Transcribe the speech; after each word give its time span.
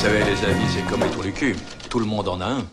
Savez, 0.00 0.20
les 0.20 0.44
amis, 0.46 0.64
c'est 0.68 0.86
comme 0.86 1.02
les 1.02 1.10
trous 1.10 1.30
cul. 1.30 1.54
Tout 1.90 1.98
le 1.98 2.06
monde 2.06 2.26
en 2.26 2.40
a 2.40 2.46
un. 2.46 2.64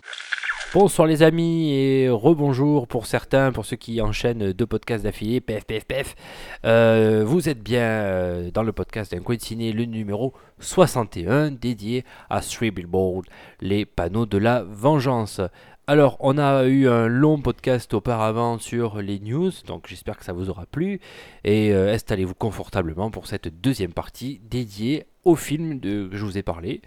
Bonsoir 0.73 1.09
les 1.09 1.23
amis 1.23 1.73
et 1.73 2.07
rebonjour 2.09 2.87
pour 2.87 3.05
certains, 3.05 3.51
pour 3.51 3.65
ceux 3.65 3.75
qui 3.75 3.99
enchaînent 3.99 4.53
deux 4.53 4.65
podcasts 4.65 5.03
d'affilée, 5.03 5.41
pef 5.41 5.65
pef 5.65 5.83
pef. 5.83 6.15
Euh, 6.63 7.25
vous 7.25 7.49
êtes 7.49 7.61
bien 7.61 7.81
euh, 7.81 8.51
dans 8.51 8.63
le 8.63 8.71
podcast 8.71 9.11
d'un 9.11 9.19
coin 9.19 9.35
de 9.35 9.41
ciné, 9.41 9.73
le 9.73 9.83
numéro 9.83 10.33
61, 10.61 11.51
dédié 11.51 12.05
à 12.29 12.39
Three 12.39 12.71
Billboards, 12.71 13.23
les 13.59 13.85
panneaux 13.85 14.25
de 14.25 14.37
la 14.37 14.63
vengeance. 14.63 15.41
Alors, 15.89 16.17
on 16.19 16.37
a 16.37 16.65
eu 16.65 16.87
un 16.87 17.07
long 17.07 17.41
podcast 17.41 17.93
auparavant 17.93 18.57
sur 18.57 19.01
les 19.01 19.19
news, 19.19 19.51
donc 19.65 19.87
j'espère 19.87 20.17
que 20.17 20.25
ça 20.25 20.33
vous 20.33 20.49
aura 20.49 20.65
plu. 20.65 20.99
Et 21.45 21.73
euh, 21.73 21.93
installez-vous 21.93 22.35
confortablement 22.35 23.09
pour 23.09 23.27
cette 23.27 23.47
deuxième 23.61 23.93
partie 23.93 24.41
dédiée 24.49 25.07
au 25.23 25.35
film 25.35 25.79
de, 25.79 26.07
que 26.07 26.17
je 26.17 26.25
vous 26.25 26.37
ai 26.37 26.43
parlé. 26.43 26.81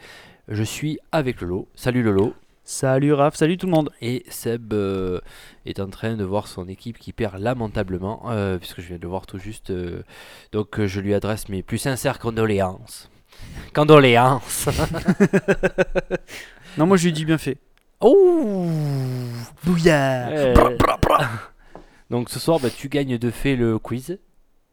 Je 0.51 0.63
suis 0.63 0.99
avec 1.13 1.41
Lolo. 1.41 1.69
Salut 1.75 2.03
Lolo. 2.03 2.35
Salut 2.65 3.13
Raph, 3.15 3.35
salut 3.35 3.57
tout 3.57 3.67
le 3.67 3.73
monde. 3.73 3.91
Et 4.01 4.25
Seb 4.29 4.73
euh, 4.73 5.21
est 5.67 5.81
en 5.81 5.89
train 5.89 6.15
de 6.17 6.25
voir 6.25 6.47
son 6.47 6.69
équipe 6.69 6.99
qui 6.99 7.13
perd 7.13 7.39
lamentablement, 7.41 8.23
euh, 8.31 8.59
puisque 8.59 8.81
je 8.81 8.87
viens 8.89 8.97
de 8.97 9.03
le 9.03 9.09
voir 9.09 9.27
tout 9.27 9.39
juste. 9.39 9.71
euh, 9.71 10.03
donc 10.53 10.79
euh, 10.79 10.87
je 10.87 11.01
lui 11.01 11.15
adresse 11.15 11.49
mes 11.49 11.63
plus 11.63 11.79
sincères 11.79 12.19
condoléances. 12.19 13.11
Condoléances. 13.75 14.69
Non, 16.79 16.87
moi 16.87 16.97
je 16.97 17.07
lui 17.07 17.13
dis 17.13 17.25
bien 17.25 17.37
fait. 17.39 17.57
oh 18.01 18.69
Bouillard 19.65 20.29
Euh, 20.31 20.55
Donc 22.11 22.31
ce 22.31 22.39
soir, 22.39 22.61
bah, 22.61 22.69
tu 22.71 22.89
gagnes 22.89 23.19
de 23.19 23.31
fait 23.31 23.57
le 23.57 23.77
quiz. 23.81 24.21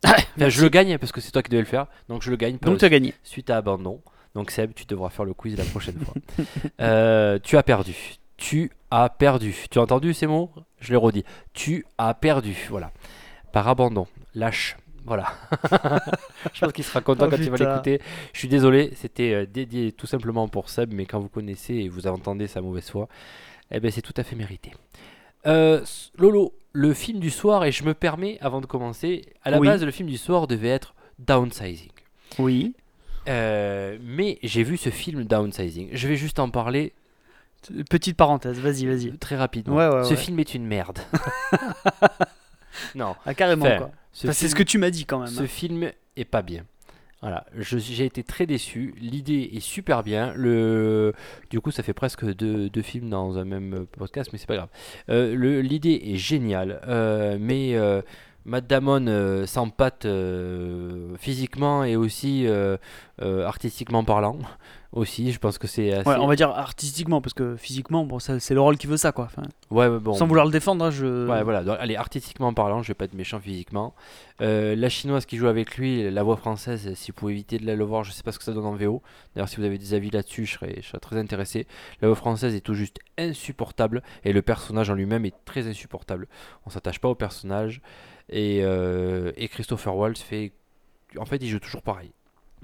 Enfin, 0.06 0.22
je 0.50 0.62
le 0.62 0.69
gagne 0.69 1.00
parce 1.00 1.12
que 1.12 1.22
c'est 1.22 1.31
toi 1.31 1.41
qui 1.41 1.50
devais 1.50 1.64
le 1.64 1.67
faire. 1.67 1.88
Donc 2.08 2.22
je 2.22 2.30
le 2.30 2.36
gagne 2.38 2.58
Donc 2.62 2.78
tu 2.78 2.86
as 2.86 2.89
gagné. 2.89 3.16
suite 3.23 3.50
à 3.50 3.58
abandon. 3.58 4.00
Donc 4.38 4.52
Seb, 4.52 4.75
tu 4.75 4.85
devras 4.85 5.09
faire 5.09 5.25
le 5.25 5.33
quiz 5.33 5.57
la 5.57 5.63
prochaine 5.63 5.97
fois. 5.99 6.13
Euh, 6.80 7.39
tu 7.41 7.57
as 7.57 7.63
perdu. 7.63 7.95
Tu 8.38 8.71
as 8.91 9.09
perdu. 9.09 9.55
Tu 9.71 9.79
as 9.79 9.81
entendu 9.81 10.13
ces 10.13 10.27
mots? 10.27 10.52
Je 10.79 10.91
les 10.91 10.95
redis. 10.95 11.23
Tu 11.53 11.88
as 11.97 12.13
perdu. 12.13 12.55
Voilà. 12.69 12.91
Par 13.52 13.67
abandon. 13.67 14.05
Lâche. 14.35 14.77
Voilà. 15.05 15.25
Je 16.53 16.59
pense 16.59 16.71
qu'il 16.71 16.83
sera 16.83 17.02
content 17.02 17.25
Oh, 17.25 17.31
quand 17.31 17.38
il 17.38 17.49
va 17.49 17.57
l'écouter. 17.57 17.99
Je 18.31 18.38
suis 18.38 18.47
désolé, 18.47 18.91
c'était 18.95 19.33
euh, 19.33 19.45
dédié 19.47 19.91
tout 19.91 20.05
simplement 20.05 20.47
pour 20.47 20.69
Seb, 20.69 20.94
mais 20.94 21.07
quand 21.07 21.19
vous 21.19 21.29
connaissez 21.29 21.73
et 21.73 21.89
vous 21.89 22.05
entendez 22.05 22.45
sa 22.45 22.61
mauvaise 22.61 22.88
foi, 22.91 23.07
eh 23.72 23.79
ben 23.79 23.89
c'est 23.89 24.03
tout 24.03 24.13
à 24.17 24.23
fait 24.23 24.35
mérité. 24.35 24.72
Euh, 25.47 25.83
Lolo, 26.16 26.53
le 26.73 26.94
film 26.94 27.19
du 27.19 27.31
soir, 27.31 27.66
et 27.66 27.72
je 27.72 27.83
me 27.83 27.95
permets, 27.95 28.38
avant 28.41 28.61
de 28.61 28.67
commencer, 28.67 29.25
à 29.44 29.49
la 29.49 29.59
Oui. 29.59 29.67
base, 29.67 29.83
le 29.83 29.91
film 29.91 30.09
du 30.09 30.17
soir 30.17 30.45
devait 30.45 30.67
être 30.69 30.94
Downsizing. 31.17 31.89
Oui. 32.38 32.75
Euh, 33.28 33.97
mais 34.02 34.39
j'ai 34.44 34.64
vu 34.64 34.78
ce 34.78 34.89
film 34.89 35.23
Downsizing. 35.23 35.90
Je 35.94 36.07
vais 36.07 36.16
juste 36.16 36.40
en 36.40 36.50
parler 36.50 36.94
Petite 37.90 38.16
parenthèse, 38.16 38.59
vas-y, 38.59 38.85
vas-y. 38.85 39.18
très 39.18 39.35
rapidement. 39.35 39.75
Ouais, 39.75 39.88
ouais, 39.88 40.03
ce 40.03 40.12
ouais. 40.12 40.16
film 40.16 40.40
est 40.40 40.53
une 40.53 40.66
merde. 40.66 41.00
non, 42.96 43.16
Ah, 43.25 43.34
carrément 43.34 43.66
Enfin, 43.66 43.78
quoi. 43.78 43.91
c'est 44.13 44.47
ce 44.47 44.56
que 44.56 44.63
tu 44.63 44.78
m'as 44.78 44.90
dit 44.91 45.06
quand 45.06 45.19
même. 45.19 45.28
Ce 45.28 45.41
hein. 45.41 45.47
film 45.47 45.91
est 46.16 46.25
pas 46.25 46.41
bien. 46.41 46.63
Voilà, 47.22 47.46
j'ai 47.57 48.06
été 48.06 48.24
très 48.24 48.46
déçu. 48.46 48.94
L'idée 49.01 49.50
est 49.53 49.59
super 49.59 50.03
bien. 50.03 50.34
Le, 50.35 51.13
du 51.50 51.59
coup, 51.59 51.72
ça 51.72 51.81
fait 51.81 51.94
presque 51.94 52.24
deux, 52.24 52.69
deux 52.69 52.84
films 52.84 53.09
dans 53.09 53.40
un 53.40 53.44
même 53.44 53.88
podcast, 53.97 54.30
mais 54.31 54.38
c'est 54.38 54.46
pas 54.46 54.56
grave. 54.56 54.69
Euh, 55.09 55.62
L'idée 55.63 56.00
est 56.06 56.18
géniale, 56.18 56.80
euh, 56.88 57.38
mais 57.40 57.75
Matt 58.47 58.66
Damon 58.66 59.08
euh, 59.08 59.46
s'empâte 59.46 60.06
euh, 60.06 61.16
physiquement 61.18 61.84
et 61.84 61.97
aussi 61.97 62.47
euh, 62.47 62.78
euh, 63.22 63.46
artistiquement 63.46 64.03
parlant. 64.03 64.40
Aussi, 64.94 65.34
je 65.34 65.38
pense 65.38 65.58
que 65.58 65.68
c'est 65.68 65.91
assez. 65.91 66.09
Ouais, 66.09 66.16
on 66.16 66.28
va 66.28 66.38
dire 66.38 66.50
artistiquement, 66.50 67.22
parce 67.22 67.34
que 67.34 67.57
physiquement, 67.57 68.06
bon, 68.06 68.19
c'est 68.19 68.53
le 68.53 68.62
rôle 68.62 68.78
qui 68.78 68.88
veut 68.88 68.96
ça 68.96 69.12
quoi. 69.12 69.25
Enfin, 69.25 69.44
Ouais, 69.69 69.90
bon. 70.00 70.13
Sans 70.13 70.25
vouloir 70.25 70.46
le 70.46 70.52
défendre, 70.52 70.86
hein, 70.86 70.91
je. 70.91 71.28
Ouais, 71.28 71.44
voilà. 71.44 71.66
Donc, 71.66 71.75
allez, 71.81 71.97
artistiquement 71.97 72.53
parlant, 72.53 72.81
je 72.81 72.88
vais 72.88 72.94
pas 72.94 73.03
être 73.03 73.13
méchant 73.13 73.38
physiquement. 73.38 73.94
La 74.40 74.88
chinoise 74.90 75.25
qui 75.25 75.36
joue 75.36 75.47
avec 75.47 75.78
lui, 75.78 76.09
la 76.09 76.24
voix 76.24 76.38
française, 76.38 76.94
si 76.96 77.12
vous 77.12 77.16
pouvez 77.16 77.34
éviter 77.34 77.59
de 77.59 77.66
la 77.66 77.75
le 77.75 77.84
voir, 77.84 78.06
je 78.06 78.13
sais 78.13 78.24
pas 78.24 78.31
ce 78.31 78.40
que 78.40 78.46
ça 78.46 78.53
donne 78.53 78.66
en 78.66 78.75
VO. 78.75 79.03
D'ailleurs, 79.36 79.50
si 79.50 79.57
vous 79.57 79.66
avez 79.66 79.78
des 79.78 79.94
avis 79.94 80.09
là-dessus, 80.09 80.46
je 80.46 80.53
serais, 80.53 80.75
je 80.81 80.88
serais 80.88 81.00
très 81.00 81.18
intéressé. 81.18 81.68
La 82.02 82.07
voix 82.07 82.16
française 82.16 82.56
est 82.56 82.62
tout 82.62 82.74
juste 82.74 82.97
insupportable 83.18 84.02
et 84.24 84.31
le 84.31 84.41
personnage 84.41 84.90
en 84.90 84.94
lui-même 84.94 85.25
est 85.25 85.36
très 85.44 85.68
insupportable. 85.68 86.28
On 86.66 86.69
s'attache 86.69 87.00
pas 87.00 87.09
au 87.09 87.16
personnage 87.16 87.81
et, 88.29 88.59
euh, 88.63 89.31
et 89.38 89.47
Christopher 89.47 89.95
Waltz 89.95 90.21
fait. 90.21 90.51
En 91.17 91.25
fait, 91.25 91.38
il 91.38 91.47
joue 91.47 91.59
toujours 91.59 91.81
pareil. 91.81 92.11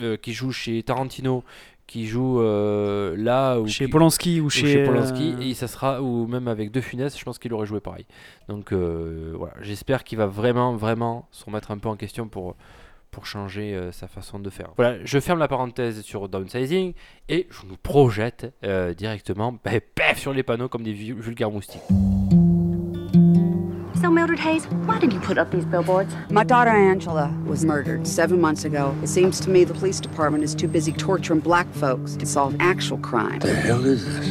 Euh, 0.01 0.18
qui 0.18 0.34
joue 0.34 0.51
chez 0.51 0.81
Tarantino, 0.81 1.44
qui 1.85 2.07
joue 2.07 2.41
euh, 2.41 3.16
là 3.16 3.59
ou 3.59 3.68
Chez 3.68 3.85
qui- 3.85 3.91
Polanski 3.91 4.41
ou 4.41 4.46
ou 4.46 4.50
chez. 4.50 4.66
chez 4.74 4.84
Polanski 4.85 5.35
et 5.41 5.53
ça 5.53 5.68
sera 5.68 6.01
ou 6.01 6.25
même 6.25 6.47
avec 6.47 6.72
De 6.72 6.81
Funès 6.81 7.16
je 7.18 7.24
pense 7.24 7.38
qu'il 7.38 7.53
aurait 7.53 7.68
joué 7.68 7.79
pareil 7.79 8.06
donc 8.50 8.72
voilà 8.72 9.53
j'espère 9.62 10.03
qu'il 10.03 10.18
va 10.18 10.25
vraiment 10.25 10.75
vraiment 10.75 11.28
se 11.31 11.46
remettre 11.46 11.69
un 11.72 11.78
peu 11.78 11.90
en 11.90 11.95
question 11.95 12.28
pour 12.28 12.56
pour 13.12 13.28
changer 13.28 13.75
euh, 13.75 13.91
sa 13.91 14.07
façon 14.07 14.40
de 14.40 14.50
faire 14.50 14.69
voilà 14.78 14.97
je 15.06 15.19
ferme 15.19 15.38
la 15.40 15.47
parenthèse 15.50 16.01
sur 16.01 16.28
downsizing 16.30 16.94
et 17.30 17.47
je 17.51 17.68
nous 17.68 17.78
projette 17.78 18.51
euh, 18.63 18.94
directement 18.95 19.51
bah, 19.63 19.72
paf, 19.94 20.18
sur 20.19 20.34
les 20.34 20.41
panneaux 20.41 20.69
comme 20.69 20.84
des 20.84 20.94
vul- 20.94 21.19
vulgaires 21.19 21.51
moustiques 21.51 21.81
Mildred 24.13 24.40
Hayes, 24.40 24.66
why 24.85 25.00
did 25.00 25.12
you 25.12 25.19
put 25.19 25.38
up 25.38 25.50
these 25.51 25.66
billboards? 25.66 26.13
My 26.29 26.44
daughter 26.44 26.69
Angela 26.69 27.34
was 27.46 27.66
murdered 27.66 28.06
seven 28.06 28.40
months 28.40 28.63
ago. 28.66 28.94
It 29.01 29.07
seems 29.07 29.40
to 29.41 29.50
me 29.50 29.63
the 29.63 29.74
police 29.74 30.00
department 30.00 30.44
is 30.44 30.53
too 30.53 30.68
busy 30.68 30.91
torturing 30.91 31.40
black 31.40 31.68
folks 31.74 32.16
to 32.18 32.25
solve 32.25 32.56
actual 32.59 33.00
crime. 33.00 33.40
The 33.40 33.53
hell 33.56 33.84
is 33.85 34.06
this? 34.06 34.29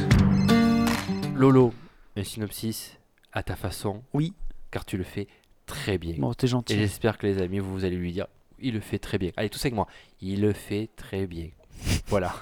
Lolo 1.35 1.73
un 2.17 2.25
synopsis 2.25 2.97
à 3.33 3.43
ta 3.43 3.57
façon 3.57 4.03
Oui. 4.13 4.33
car 4.71 4.85
tu 4.85 4.97
le 4.97 5.03
fais 5.05 5.27
très 5.67 5.99
bien 5.99 6.15
Bon, 6.19 6.33
t'es 6.35 6.47
et 6.47 6.51
gentil. 6.51 6.77
j'espère 6.79 7.19
que 7.19 7.27
les 7.27 7.41
amis 7.43 7.59
vous, 7.59 7.73
vous 7.73 7.85
allez 7.85 7.97
lui 7.97 8.13
dire 8.13 8.27
il 8.61 8.75
le 8.75 8.81
fait 8.81 8.99
très 8.99 9.19
bien 9.19 9.31
allez 9.37 9.49
tous 9.49 9.61
avec 9.65 9.75
moi 9.75 9.87
il 10.21 10.41
le 10.43 10.53
fait 10.53 10.91
très 10.95 11.27
bien 11.27 11.49
voilà 12.09 12.35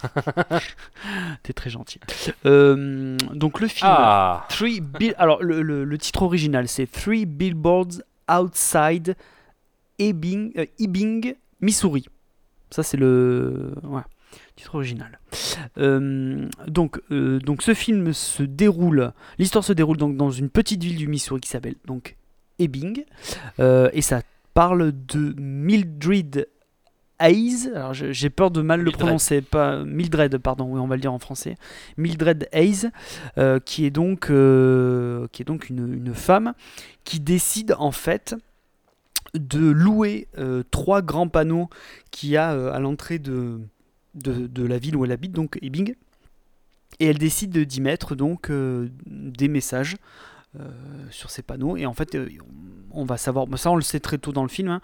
T'es 1.42 1.52
très 1.52 1.70
gentil. 1.70 1.98
Euh, 2.46 3.16
donc 3.32 3.60
le 3.60 3.68
film. 3.68 3.90
ah 3.92 4.46
Three 4.48 4.80
Bill. 4.80 5.14
Alors 5.18 5.42
le, 5.42 5.62
le- 5.62 5.84
le 5.84 5.98
titre 5.98 6.22
original 6.22 6.68
c'est 6.68 6.86
Three 6.90 7.26
Billboards 7.26 8.02
Outside 8.30 9.16
Ebbing, 9.98 10.52
euh, 10.58 10.66
Ebbing, 10.78 11.34
Missouri. 11.60 12.06
Ça 12.70 12.82
c'est 12.82 12.96
le 12.96 13.72
ouais, 13.84 14.02
titre 14.56 14.74
original. 14.76 15.18
Euh, 15.78 16.48
donc 16.66 17.00
euh, 17.10 17.38
donc 17.40 17.62
ce 17.62 17.74
film 17.74 18.12
se 18.12 18.42
déroule. 18.42 19.12
L'histoire 19.38 19.64
se 19.64 19.72
déroule 19.72 19.96
donc 19.96 20.16
dans 20.16 20.30
une 20.30 20.50
petite 20.50 20.82
ville 20.82 20.96
du 20.96 21.08
Missouri 21.08 21.40
qui 21.40 21.48
s'appelle 21.48 21.74
donc 21.86 22.16
Ebbing 22.58 23.04
et 23.58 24.02
ça 24.02 24.22
parle 24.54 24.93
de 24.93 25.34
Mildred 25.40 26.46
Hayes. 27.20 27.70
Alors 27.75 27.94
j'ai 27.94 28.31
peur 28.31 28.50
de 28.50 28.62
mal 28.62 28.81
le 28.81 28.90
prononcer. 28.90 29.40
Pas 29.43 29.84
Mildred 29.84 30.38
pardon. 30.38 30.64
Oui 30.64 30.81
on 30.81 30.87
va 30.87 30.96
le 30.96 31.00
dire 31.00 31.12
en 31.12 31.19
français. 31.19 31.56
Mildred 31.96 32.49
Hayes 32.52 32.90
euh, 33.38 33.61
qui 33.61 33.84
est 33.84 33.90
donc, 33.90 34.31
euh, 34.31 35.26
qui 35.32 35.43
est 35.43 35.44
donc 35.44 35.69
une, 35.69 35.94
une 36.06 36.14
femme 36.14 36.55
qui 37.05 37.20
décide 37.20 37.75
en 37.78 37.93
fait 37.93 38.34
de 39.34 39.70
louer 39.70 40.26
euh, 40.38 40.62
trois 40.70 41.02
grands 41.02 41.28
panneaux 41.28 41.69
qu'il 42.11 42.31
y 42.31 42.37
a 42.37 42.50
à 42.72 42.81
l'entrée 42.81 43.19
de, 43.20 43.61
de, 44.14 44.46
de 44.46 44.64
la 44.64 44.78
ville 44.78 44.96
où 44.96 45.05
elle 45.05 45.12
habite, 45.12 45.32
donc 45.32 45.58
Ebbing. 45.62 45.94
Et 46.99 47.06
elle 47.06 47.19
décide 47.19 47.50
de- 47.52 47.62
d'y 47.64 47.81
mettre 47.81 48.17
donc 48.17 48.50
des 49.06 49.49
messages 49.49 49.96
sur 51.11 51.31
ces 51.31 51.43
panneaux. 51.43 51.76
Et 51.76 51.87
en 51.87 51.93
fait, 51.94 52.14
euh, 52.14 52.29
on 52.93 53.05
va 53.05 53.17
savoir, 53.17 53.47
ça 53.56 53.70
on 53.70 53.76
le 53.76 53.82
sait 53.82 54.00
très 54.00 54.19
tôt 54.19 54.32
dans 54.32 54.43
le 54.43 54.49
film, 54.49 54.69
hein, 54.69 54.81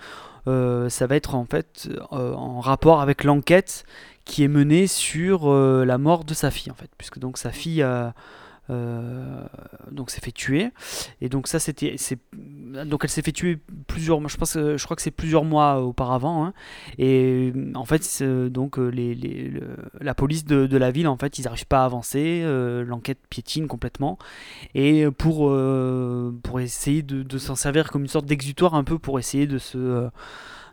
euh, 0.47 0.89
ça 0.89 1.07
va 1.07 1.17
être 1.17 1.35
en 1.35 1.45
fait 1.45 1.89
euh, 2.13 2.33
en 2.35 2.61
rapport 2.61 3.01
avec 3.01 3.25
l'enquête 3.25 3.85
qui 4.25 4.45
est 4.45 4.49
menée 4.49 4.87
sur 4.87 5.51
euh, 5.51 5.85
la 5.85 5.99
mort 5.99 6.25
de 6.25 6.35
sa 6.35 6.51
fille 6.51 6.71
en 6.71 6.75
fait, 6.75 6.91
puisque 6.99 7.19
donc 7.19 7.39
sa 7.39 7.51
fille 7.51 7.83
euh, 7.83 8.11
donc 8.69 10.11
s'est 10.11 10.21
fait 10.21 10.33
tuer 10.33 10.71
et 11.21 11.29
donc 11.29 11.47
ça 11.47 11.59
c'était 11.59 11.97
donc 12.85 13.01
elle 13.05 13.11
s'est 13.11 13.23
fait 13.23 13.33
tuer 13.33 13.59
plusieurs, 13.87 14.27
je 14.29 14.37
pense, 14.37 14.55
que- 14.55 14.77
je 14.77 14.85
crois 14.85 14.97
que 14.97 15.03
c'est 15.03 15.11
plusieurs 15.11 15.45
mois 15.45 15.81
auparavant. 15.83 16.45
hein. 16.47 16.53
Et 16.99 17.53
euh, 17.55 17.73
en 17.75 17.85
fait, 17.85 18.23
donc 18.23 18.79
euh, 18.79 18.91
le- 18.91 19.77
la 20.01 20.15
police 20.15 20.45
de, 20.45 20.77
la 20.77 20.91
ville, 20.91 21.09
en 21.09 21.17
fait, 21.17 21.39
ils 21.39 21.43
n'arrivent 21.45 21.67
pas 21.67 21.83
à 21.83 21.85
avancer. 21.85 22.43
euh, 22.45 22.85
L'enquête 22.85 23.19
piétine 23.31 23.67
complètement. 23.67 24.19
Et 24.75 25.07
pour 25.11 25.49
euh, 25.51 26.35
pour 26.43 26.61
essayer 26.61 27.03
de, 27.03 27.39
s'en 27.39 27.55
servir 27.57 27.91
comme 27.91 28.03
une 28.03 28.09
sorte 28.09 28.27
d'exutoire, 28.27 28.75
un 28.75 28.85
peu 28.85 28.99
pour 28.99 29.19
essayer 29.19 29.47
de 29.47 29.59
se 29.59 29.79
euh, 29.79 30.09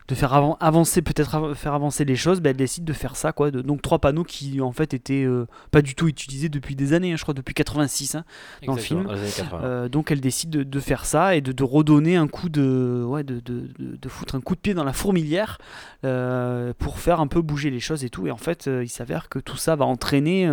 de 0.06 0.14
faire 0.14 0.34
avan- 0.34 0.56
avancer 0.60 1.00
peut-être 1.00 1.34
av- 1.34 1.54
faire 1.54 1.72
avancer 1.72 2.04
les 2.04 2.14
choses 2.16 2.40
ben, 2.42 2.50
elle 2.50 2.56
décide 2.58 2.84
de 2.84 2.92
faire 2.92 3.16
ça 3.16 3.32
quoi 3.32 3.50
de- 3.50 3.62
donc 3.62 3.80
trois 3.80 3.98
panneaux 3.98 4.22
qui 4.24 4.60
en 4.60 4.70
fait 4.72 4.92
étaient 4.92 5.24
euh, 5.24 5.46
pas 5.70 5.80
du 5.80 5.94
tout 5.94 6.08
utilisés 6.08 6.50
depuis 6.50 6.76
des 6.76 6.92
années 6.92 7.12
hein, 7.12 7.16
je 7.16 7.22
crois 7.22 7.32
depuis 7.32 7.54
86 7.54 8.14
hein. 8.16 8.24
dans 8.66 8.74
le 8.74 8.80
film. 8.80 9.04
dans 9.04 9.12
les 9.14 9.20
années 9.20 9.30
80. 9.34 9.60
Euh, 9.64 9.88
donc 9.88 10.10
elle 10.10 10.20
décide 10.20 10.50
de, 10.50 10.62
de 10.62 10.80
faire 10.80 11.06
ça 11.06 11.36
et 11.36 11.40
de, 11.40 11.52
de 11.52 11.64
redonner 11.64 12.16
un 12.16 12.28
coup 12.28 12.50
de, 12.50 13.02
ouais, 13.06 13.24
de, 13.24 13.40
de, 13.40 14.08
foutre 14.10 14.34
un 14.34 14.40
coup 14.42 14.54
de 14.54 14.60
pied 14.60 14.74
dans 14.74 14.84
la 14.84 14.92
fourmilière 14.92 15.58
euh, 16.04 16.72
pour 16.78 16.98
faire 16.98 17.20
un 17.20 17.26
peu 17.26 17.40
bouger 17.40 17.70
les 17.70 17.80
choses 17.80 18.04
et 18.04 18.10
tout. 18.10 18.26
Et 18.26 18.30
en 18.30 18.36
fait, 18.36 18.66
il 18.82 18.88
s'avère 18.90 19.28
que 19.30 19.38
tout 19.38 19.56
ça 19.56 19.74
va 19.74 19.86
entraîner 19.86 20.46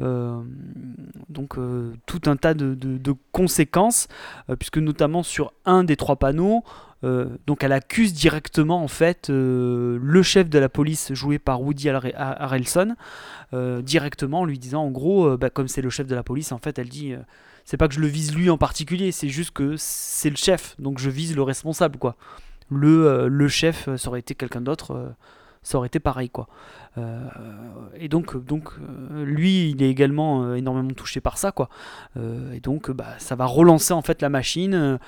euh, 0.00 0.42
donc 1.28 1.56
euh, 1.58 1.92
tout 2.06 2.22
un 2.26 2.36
tas 2.36 2.54
de, 2.54 2.74
de- 2.74 2.98
de 2.98 3.14
conséquences, 3.32 4.08
euh, 4.50 4.56
puisque 4.56 4.78
notamment 4.78 5.22
sur 5.22 5.52
un 5.64 5.84
des 5.84 5.96
trois 5.96 6.16
panneaux, 6.16 6.64
donc 7.46 7.64
elle 7.64 7.72
accuse 7.72 8.12
directement 8.12 8.82
en 8.82 8.88
fait 8.88 9.28
euh, 9.30 9.98
le 10.00 10.22
chef 10.22 10.48
de 10.48 10.58
la 10.58 10.68
police 10.68 11.12
joué 11.12 11.38
par 11.38 11.60
Woody 11.60 11.88
Harre- 11.88 12.12
Harrelson 12.16 12.94
euh, 13.52 13.82
directement 13.82 14.40
en 14.40 14.44
lui 14.44 14.58
disant 14.58 14.82
en 14.84 14.90
gros 14.90 15.26
euh, 15.26 15.36
bah, 15.36 15.50
comme 15.50 15.68
c'est 15.68 15.82
le 15.82 15.90
chef 15.90 16.06
de 16.06 16.14
la 16.14 16.22
police 16.22 16.52
en 16.52 16.58
fait 16.58 16.78
elle 16.78 16.88
dit 16.88 17.12
euh, 17.12 17.18
c'est 17.64 17.76
pas 17.76 17.88
que 17.88 17.94
je 17.94 18.00
le 18.00 18.06
vise 18.06 18.34
lui 18.34 18.48
en 18.48 18.58
particulier 18.58 19.12
c'est 19.12 19.28
juste 19.28 19.50
que 19.52 19.74
c'est 19.76 20.30
le 20.30 20.36
chef 20.36 20.76
donc 20.78 20.98
je 20.98 21.10
vise 21.10 21.34
le 21.36 21.42
responsable 21.42 21.98
quoi. 21.98 22.16
Le, 22.70 23.06
euh, 23.06 23.28
le 23.28 23.48
chef 23.48 23.88
euh, 23.88 23.96
ça 23.98 24.08
aurait 24.08 24.20
été 24.20 24.34
quelqu'un 24.34 24.62
d'autre 24.62 24.92
euh, 24.92 25.08
ça 25.64 25.78
aurait 25.78 25.88
été 25.88 25.98
pareil 25.98 26.30
quoi. 26.30 26.46
Euh, 26.96 27.18
et 27.96 28.08
donc 28.08 28.36
donc 28.44 28.68
euh, 28.78 29.24
lui 29.24 29.70
il 29.70 29.82
est 29.82 29.90
également 29.90 30.44
euh, 30.44 30.54
énormément 30.54 30.90
touché 30.90 31.20
par 31.20 31.38
ça 31.38 31.50
quoi. 31.50 31.68
Et 32.52 32.60
donc 32.60 32.90
bah, 32.92 33.14
ça 33.18 33.34
va 33.34 33.46
relancer 33.46 33.92
en 33.92 34.02
fait 34.02 34.22
la 34.22 34.28
machine 34.28 34.98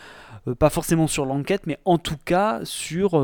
pas 0.59 0.71
forcément 0.71 1.07
sur 1.07 1.27
l'enquête 1.27 1.67
mais 1.67 1.79
en 1.85 1.99
tout 1.99 2.17
cas 2.25 2.61
sur 2.65 3.23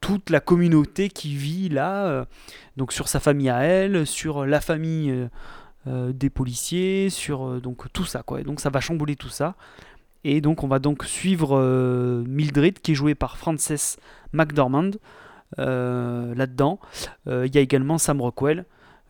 toute 0.00 0.30
la 0.30 0.40
communauté 0.40 1.08
qui 1.08 1.34
vit 1.34 1.68
là 1.68 2.26
donc 2.76 2.92
sur 2.92 3.08
sa 3.08 3.20
famille 3.20 3.48
à 3.48 3.62
elle 3.62 4.06
sur 4.06 4.44
la 4.44 4.60
famille 4.60 5.28
des 5.86 6.30
policiers 6.30 7.10
sur 7.10 7.60
donc 7.60 7.90
tout 7.92 8.04
ça 8.04 8.22
quoi. 8.22 8.40
Et 8.40 8.44
donc 8.44 8.60
ça 8.60 8.70
va 8.70 8.80
chambouler 8.80 9.16
tout 9.16 9.28
ça. 9.28 9.54
Et 10.24 10.42
donc 10.42 10.64
on 10.64 10.68
va 10.68 10.78
donc 10.78 11.04
suivre 11.04 11.58
Mildred 12.26 12.80
qui 12.80 12.92
est 12.92 12.94
jouée 12.94 13.14
par 13.14 13.38
Frances 13.38 13.96
McDormand 14.32 14.90
là-dedans. 15.58 16.78
Euh, 17.26 17.46
Il 17.46 17.54
y 17.54 17.58
a 17.58 17.60
également 17.60 17.98
Sam 17.98 18.20
Rockwell 18.20 18.64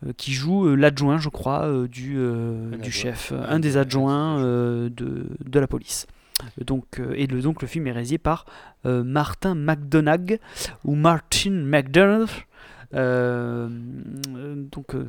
euh, 0.05 0.13
qui 0.17 0.33
joue 0.33 0.67
euh, 0.67 0.75
l'adjoint, 0.75 1.17
je 1.19 1.29
crois, 1.29 1.65
euh, 1.67 1.87
du, 1.87 2.15
euh, 2.17 2.75
du 2.77 2.91
chef, 2.91 3.31
euh, 3.31 3.43
Un 3.47 3.59
des 3.59 3.77
adjoints 3.77 4.39
euh, 4.39 4.89
de, 4.89 5.27
de 5.45 5.59
la 5.59 5.67
police. 5.67 6.07
Donc, 6.65 6.99
euh, 6.99 7.13
et 7.15 7.27
le, 7.27 7.41
donc 7.41 7.61
le 7.61 7.67
film 7.67 7.85
est 7.85 7.91
réalisé 7.91 8.17
par 8.17 8.45
euh, 8.87 9.03
Martin 9.03 9.53
McDonagh 9.53 10.39
ou 10.83 10.95
Martin 10.95 11.51
McDonagh, 11.51 12.29
euh, 12.95 13.69
euh, 14.35 14.55
donc 14.55 14.95
euh, 14.95 15.05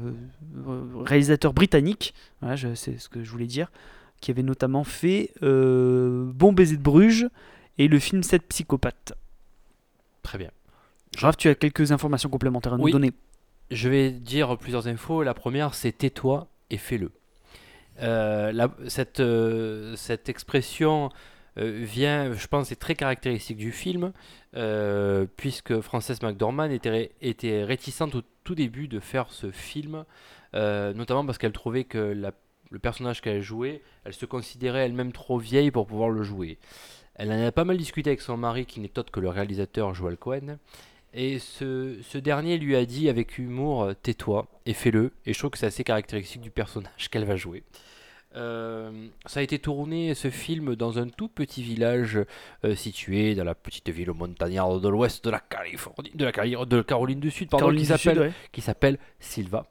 euh, 0.68 0.82
réalisateur 1.02 1.54
britannique, 1.54 2.12
voilà, 2.42 2.56
c'est 2.74 2.98
ce 2.98 3.08
que 3.08 3.24
je 3.24 3.30
voulais 3.30 3.46
dire, 3.46 3.72
qui 4.20 4.30
avait 4.30 4.42
notamment 4.42 4.84
fait 4.84 5.30
euh, 5.42 6.30
Bon 6.34 6.52
baiser 6.52 6.76
de 6.76 6.82
Bruges 6.82 7.26
et 7.78 7.88
le 7.88 7.98
film 7.98 8.22
7 8.22 8.42
psychopathes. 8.48 9.14
Très 10.22 10.36
bien. 10.36 10.50
Raph, 11.18 11.36
tu 11.36 11.48
as 11.48 11.54
quelques 11.54 11.92
informations 11.92 12.28
complémentaires 12.30 12.74
à 12.74 12.76
nous 12.78 12.84
Oui. 12.84 12.92
donner. 12.92 13.12
Je 13.70 13.88
vais 13.88 14.10
dire 14.10 14.56
plusieurs 14.58 14.88
infos. 14.88 15.22
La 15.22 15.34
première, 15.34 15.74
c'est 15.74 15.92
tais-toi 15.92 16.48
et 16.70 16.76
fais-le. 16.78 17.10
Euh, 18.00 18.52
la- 18.52 18.74
cette, 18.88 19.20
euh, 19.20 19.94
cette 19.96 20.28
expression 20.28 21.10
euh, 21.58 21.80
vient, 21.84 22.32
je 22.32 22.46
pense, 22.46 22.72
est 22.72 22.76
très 22.76 22.94
caractéristique 22.94 23.58
du 23.58 23.72
film, 23.72 24.12
puisque 25.36 25.80
Frances 25.80 26.22
McDormand 26.22 26.70
était, 26.70 26.90
ré- 26.90 27.12
était 27.20 27.64
réticente 27.64 28.14
au 28.14 28.22
tout 28.44 28.54
début 28.54 28.88
de 28.88 29.00
faire 29.00 29.30
ce 29.30 29.50
film, 29.50 30.04
notamment 30.54 31.24
parce 31.26 31.36
qu'elle 31.38 31.52
trouvait 31.52 31.84
que 31.84 31.98
la- 31.98 32.32
le 32.70 32.78
personnage 32.78 33.20
qu'elle 33.20 33.42
jouait, 33.42 33.82
elle 34.04 34.14
se 34.14 34.24
considérait 34.24 34.86
elle-même 34.86 35.12
trop 35.12 35.36
vieille 35.38 35.70
pour 35.70 35.86
pouvoir 35.86 36.08
le 36.08 36.22
jouer. 36.22 36.58
Elle 37.16 37.30
en 37.30 37.46
a 37.46 37.52
pas 37.52 37.64
mal 37.64 37.76
discuté 37.76 38.08
avec 38.08 38.22
son 38.22 38.38
mari, 38.38 38.64
qui 38.64 38.80
n'est 38.80 38.98
autre 38.98 39.12
que 39.12 39.20
le 39.20 39.28
réalisateur 39.28 39.94
Joel 39.94 40.16
Cohen, 40.16 40.56
et 41.14 41.38
ce, 41.38 41.96
ce 42.02 42.18
dernier 42.18 42.58
lui 42.58 42.74
a 42.76 42.84
dit 42.84 43.08
avec 43.08 43.38
humour 43.38 43.82
euh, 43.82 43.92
tais-toi 43.94 44.46
et 44.66 44.72
fais-le. 44.72 45.12
Et 45.26 45.32
je 45.32 45.38
trouve 45.38 45.50
que 45.50 45.58
c'est 45.58 45.66
assez 45.66 45.84
caractéristique 45.84 46.40
du 46.40 46.50
personnage 46.50 47.10
qu'elle 47.10 47.24
va 47.24 47.36
jouer. 47.36 47.62
Euh, 48.34 49.08
ça 49.26 49.40
a 49.40 49.42
été 49.42 49.58
tourné 49.58 50.14
ce 50.14 50.30
film 50.30 50.74
dans 50.74 50.98
un 50.98 51.08
tout 51.08 51.28
petit 51.28 51.62
village 51.62 52.18
euh, 52.64 52.74
situé 52.74 53.34
dans 53.34 53.44
la 53.44 53.54
petite 53.54 53.90
ville 53.90 54.10
montagnarde 54.12 54.82
de 54.82 54.88
l'ouest 54.88 55.22
de 55.22 55.28
la 55.28 55.40
Californie, 55.40 56.12
de 56.14 56.24
la, 56.24 56.64
de 56.64 56.80
Caroline 56.80 57.20
du 57.20 57.30
Sud, 57.30 57.50
pardon, 57.50 57.66
Caroline 57.66 57.84
qui 58.50 58.62
s'appelle 58.62 58.94
ouais. 58.94 59.00
Silva. 59.20 59.66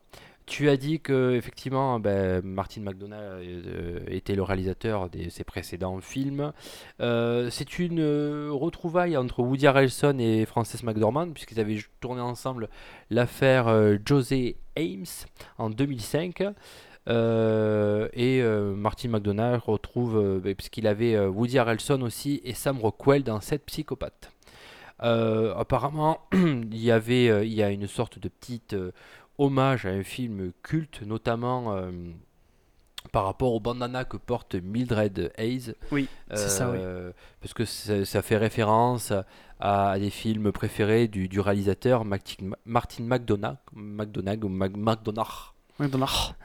Tu 0.51 0.67
as 0.67 0.75
dit 0.75 0.99
que 0.99 1.33
effectivement, 1.33 1.97
ben, 2.01 2.41
Martin 2.43 2.81
McDonagh 2.81 3.41
euh, 3.41 3.99
était 4.07 4.35
le 4.35 4.43
réalisateur 4.43 5.09
de 5.09 5.29
ses 5.29 5.45
précédents 5.45 6.01
films. 6.01 6.51
Euh, 6.99 7.49
c'est 7.49 7.79
une 7.79 8.01
euh, 8.01 8.49
retrouvaille 8.51 9.15
entre 9.15 9.43
Woody 9.43 9.65
Harrelson 9.65 10.17
et 10.19 10.45
Frances 10.45 10.83
McDormand, 10.83 11.31
puisqu'ils 11.31 11.61
avaient 11.61 11.77
tourné 12.01 12.19
ensemble 12.19 12.67
l'affaire 13.09 13.73
José 14.05 14.57
Ames 14.75 15.05
en 15.57 15.69
2005. 15.69 16.43
Euh, 17.07 18.09
et 18.11 18.43
Martin 18.75 19.07
McDonagh 19.07 19.61
retrouve, 19.63 20.41
ben, 20.43 20.53
puisqu'il 20.53 20.85
avait 20.85 21.17
Woody 21.27 21.59
Harrelson 21.59 22.01
aussi 22.01 22.41
et 22.43 22.55
Sam 22.55 22.77
Rockwell 22.77 23.23
dans 23.23 23.39
Sept 23.39 23.63
psychopathes. 23.67 24.33
Apparemment, 24.99 26.19
il 26.33 26.77
y 26.77 26.91
avait, 26.91 27.47
il 27.47 27.53
y 27.53 27.63
a 27.63 27.71
une 27.71 27.87
sorte 27.87 28.19
de 28.19 28.27
petite 28.27 28.75
hommage 29.41 29.85
à 29.85 29.89
un 29.89 30.03
film 30.03 30.51
culte, 30.63 31.01
notamment 31.01 31.73
euh, 31.75 31.91
par 33.11 33.25
rapport 33.25 33.53
au 33.53 33.59
bandana 33.59 34.05
que 34.05 34.17
porte 34.17 34.55
Mildred 34.55 35.31
Hayes. 35.37 35.73
Oui, 35.91 36.07
c'est 36.29 36.49
ça, 36.49 36.69
oui. 36.71 36.77
Euh, 36.79 37.11
Parce 37.41 37.53
que 37.53 37.65
ça, 37.65 38.21
fait 38.21 38.37
référence 38.37 39.11
à, 39.59 39.91
à 39.91 39.99
des 39.99 40.09
films 40.09 40.51
préférés 40.51 41.07
du, 41.07 41.27
du 41.27 41.39
réalisateur 41.39 42.05
Martin, 42.05 42.51
Martin 42.65 43.03
McDonagh, 43.03 43.57
McDonagh 43.73 44.43
ou 44.45 44.49
Mac- 44.49 44.77
McDonagh 44.77 45.27
McDonagh. 45.79 46.35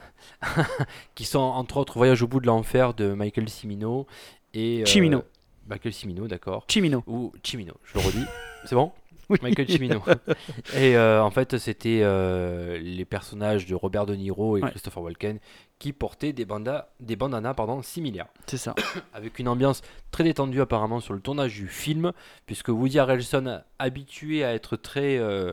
qui 1.15 1.25
sont 1.25 1.39
entre 1.41 1.77
autres 1.77 1.95
Voyage 1.99 2.23
au 2.23 2.27
bout 2.27 2.41
de 2.41 2.47
l'enfer 2.47 2.95
de 2.95 3.13
Michael 3.13 3.49
Cimino 3.49 4.07
et 4.55 4.83
euh, 4.83 4.87
Cimino. 4.87 5.23
Michael 5.69 5.93
Cimino, 5.93 6.27
d'accord. 6.27 6.65
Chimino. 6.69 7.03
Ou 7.07 7.33
Cimino, 7.43 7.75
je 7.85 7.99
le 7.99 8.05
redis. 8.07 8.25
C'est 8.65 8.75
bon? 8.75 8.93
Oui. 9.29 9.39
Michael 9.43 9.69
Cimino. 9.69 10.03
et 10.75 10.97
euh, 10.97 11.23
en 11.23 11.31
fait, 11.31 11.59
c'était 11.59 12.01
euh, 12.03 12.79
les 12.79 13.05
personnages 13.05 13.67
de 13.67 13.75
Robert 13.75 14.07
De 14.07 14.15
Niro 14.15 14.57
et 14.57 14.63
Ouais. 14.63 14.71
Christopher 14.71 15.03
Walken 15.03 15.39
qui 15.79 15.93
portaient 15.93 16.33
des, 16.33 16.45
bandas, 16.45 16.89
des 17.01 17.17
bandanas 17.17 17.55
pardon, 17.55 17.83
similaires. 17.83 18.29
C'est 18.47 18.57
ça. 18.57 18.75
Avec 19.13 19.39
une 19.39 19.49
ambiance 19.49 19.83
très 20.11 20.25
détendue 20.25 20.61
apparemment 20.61 21.01
sur 21.01 21.13
le 21.13 21.21
tournage 21.21 21.55
du 21.55 21.69
film, 21.69 22.13
puisque 22.47 22.69
Woody 22.69 22.99
Harrelson, 22.99 23.61
habitué 23.79 24.43
à 24.43 24.55
être 24.55 24.77
très, 24.77 25.19
euh, 25.19 25.53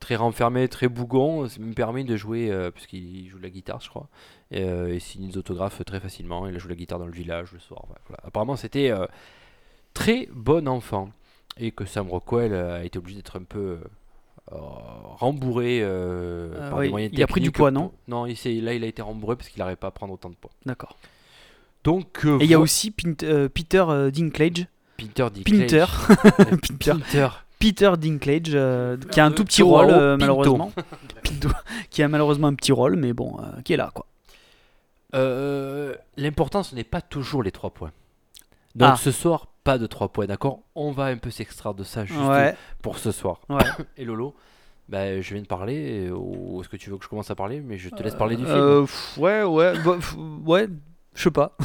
très 0.00 0.16
renfermé, 0.16 0.68
très 0.68 0.88
bougon, 0.88 1.42
me 1.58 1.74
permet 1.74 2.04
de 2.04 2.16
jouer, 2.16 2.50
puisqu'il 2.72 3.28
joue 3.28 3.38
de 3.38 3.42
la 3.42 3.50
guitare, 3.50 3.80
je 3.80 3.90
crois, 3.90 4.08
et, 4.50 4.98
signe 5.00 5.28
des 5.28 5.36
autographes 5.36 5.84
très 5.84 6.00
facilement. 6.00 6.46
Il 6.46 6.58
joue 6.58 6.68
de 6.68 6.72
la 6.72 6.78
guitare 6.78 6.98
dans 6.98 7.06
le 7.06 7.12
village 7.12 7.52
le 7.52 7.58
soir. 7.58 7.84
voilà. 8.06 8.22
Apparemment, 8.24 8.56
c'était 8.56 8.90
très 9.92 10.28
bon 10.32 10.66
enfant. 10.66 11.10
Et 11.58 11.70
que 11.72 11.84
Sam 11.84 12.08
Rockwell 12.08 12.52
euh, 12.52 12.80
a 12.80 12.84
été 12.84 12.98
obligé 12.98 13.16
d'être 13.16 13.36
un 13.36 13.42
peu 13.42 13.78
euh, 14.52 14.56
rembourré 14.56 15.80
euh, 15.82 16.52
Euh, 16.54 16.70
par 16.70 16.78
oui, 16.78 16.86
des 16.86 16.90
moyens 16.90 17.12
il 17.14 17.22
a 17.22 17.26
pris 17.26 17.40
du 17.40 17.50
poids, 17.50 17.70
non 17.70 17.92
Non, 18.06 18.26
il 18.26 18.36
s'est- 18.36 18.60
là, 18.60 18.74
il 18.74 18.84
a 18.84 18.86
été 18.86 19.02
rembourré 19.02 19.36
parce 19.36 19.48
qu'il 19.48 19.58
n'arrivait 19.58 19.76
pas 19.76 19.88
à 19.88 19.90
prendre 19.90 20.12
autant 20.14 20.30
de 20.30 20.36
poids. 20.36 20.50
D'accord. 20.66 20.96
Donc, 21.84 22.24
euh, 22.24 22.38
Et 22.40 22.44
il 22.44 22.50
y 22.50 22.54
a 22.54 22.60
aussi 22.60 22.90
Pint- 22.90 23.22
euh, 23.24 23.48
Peter 23.48 23.84
euh, 23.88 24.10
Dinklage. 24.10 24.66
Peter 24.96 25.26
Dinklage. 25.32 25.60
Pinter. 25.60 25.84
Pinter. 26.68 26.92
Pinter. 26.92 27.28
Peter 27.58 27.92
Dinklage, 27.98 28.42
euh, 28.54 28.96
qui 29.10 29.20
a 29.20 29.24
un 29.26 29.32
tout 29.32 29.44
petit 29.44 29.62
Pinto, 29.62 29.70
rôle, 29.74 29.86
Pinto. 29.88 30.16
malheureusement. 30.18 30.72
Pinto. 31.24 31.48
qui 31.90 32.02
a 32.02 32.08
malheureusement 32.08 32.46
un 32.48 32.54
petit 32.54 32.72
rôle, 32.72 32.96
mais 32.96 33.12
bon, 33.12 33.36
euh, 33.40 33.60
qui 33.62 33.72
est 33.72 33.76
là, 33.76 33.90
quoi. 33.94 34.06
Euh, 35.14 35.94
L'important, 36.16 36.62
ce 36.62 36.74
n'est 36.74 36.84
pas 36.84 37.00
toujours 37.00 37.42
les 37.42 37.50
3 37.52 37.70
points. 37.70 37.92
Donc 38.74 38.90
Ah. 38.92 38.96
ce 38.96 39.10
soir, 39.10 39.48
pas 39.68 39.76
de 39.76 39.86
3 39.86 40.08
points, 40.08 40.24
d'accord 40.24 40.60
On 40.74 40.92
va 40.92 41.04
un 41.04 41.18
peu 41.18 41.28
s'extraire 41.30 41.74
de 41.74 41.84
ça 41.84 42.06
juste 42.06 42.18
Ouais. 42.18 42.54
pour 42.80 42.96
ce 42.98 43.12
soir. 43.12 43.40
Ouais. 43.50 43.58
Et 43.98 44.06
Lolo, 44.06 44.34
bah, 44.88 45.20
je 45.20 45.34
viens 45.34 45.42
de 45.42 45.46
parler, 45.46 46.10
ou 46.10 46.62
est-ce 46.62 46.70
que 46.70 46.78
tu 46.78 46.88
veux 46.88 46.96
que 46.96 47.04
je 47.04 47.08
commence 47.10 47.30
à 47.30 47.34
parler 47.34 47.60
Mais 47.60 47.76
je 47.76 47.90
te 47.90 48.02
laisse 48.02 48.14
parler 48.14 48.36
du 48.36 48.44
film. 48.46 48.56
Euh, 48.56 48.80
pff, 48.80 49.18
ouais, 49.18 49.42
ouais, 49.42 49.74
bah, 49.84 49.96
pff, 49.96 50.16
ouais. 50.46 50.68
Je 51.18 51.24
sais 51.24 51.30
pas. 51.32 51.56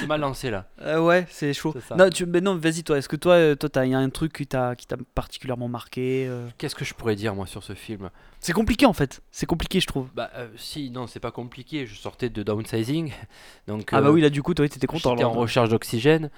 Tu 0.00 0.06
m'as 0.06 0.18
lancé 0.18 0.50
là. 0.50 0.66
Euh, 0.82 1.00
ouais, 1.00 1.26
c'est 1.30 1.52
chaud. 1.52 1.74
C'est. 1.88 1.96
Non, 1.96 2.08
tu, 2.10 2.26
mais 2.26 2.40
non, 2.40 2.54
vas-y 2.54 2.84
toi. 2.84 2.96
Est-ce 2.96 3.08
que 3.08 3.16
toi, 3.16 3.32
euh, 3.32 3.56
toi, 3.56 3.68
t'as 3.68 3.84
y 3.84 3.94
a 3.94 3.98
un 3.98 4.08
truc 4.08 4.32
qui 4.32 4.46
t'a, 4.46 4.76
qui 4.76 4.86
t'a 4.86 4.96
particulièrement 5.16 5.66
marqué 5.66 6.28
euh 6.28 6.46
Qu'est-ce 6.58 6.76
que 6.76 6.84
je 6.84 6.94
pourrais 6.94 7.16
dire 7.16 7.34
moi 7.34 7.48
sur 7.48 7.64
ce 7.64 7.74
film? 7.74 8.10
C'est 8.38 8.52
compliqué 8.52 8.86
en 8.86 8.92
fait. 8.92 9.20
C'est 9.32 9.46
compliqué, 9.46 9.80
je 9.80 9.88
trouve. 9.88 10.06
Bah 10.14 10.30
euh, 10.36 10.46
si, 10.56 10.92
non, 10.92 11.08
c'est 11.08 11.18
pas 11.18 11.32
compliqué. 11.32 11.86
Je 11.86 11.96
sortais 11.96 12.30
de 12.30 12.40
downsizing, 12.44 13.12
donc 13.66 13.88
Ah 13.90 14.00
bah 14.00 14.12
oui, 14.12 14.20
là 14.20 14.30
du 14.30 14.44
coup, 14.44 14.54
toi, 14.54 14.68
t'étais 14.68 14.86
content. 14.86 15.10
J'étais 15.10 15.24
en 15.24 15.32
recherche 15.32 15.70
d'oxygène. 15.70 16.30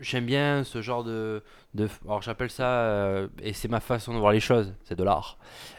J'aime 0.00 0.26
bien 0.26 0.62
ce 0.62 0.82
genre 0.82 1.02
de. 1.02 1.42
de 1.74 1.88
alors 2.04 2.22
j'appelle 2.22 2.50
ça. 2.50 3.26
et 3.42 3.54
c'est 3.54 3.68
ma 3.68 3.80
façon 3.80 4.14
de 4.14 4.18
voir 4.20 4.30
les 4.30 4.40
choses, 4.40 4.72
c'est 4.84 4.96
de 4.96 5.02
l'art. 5.02 5.36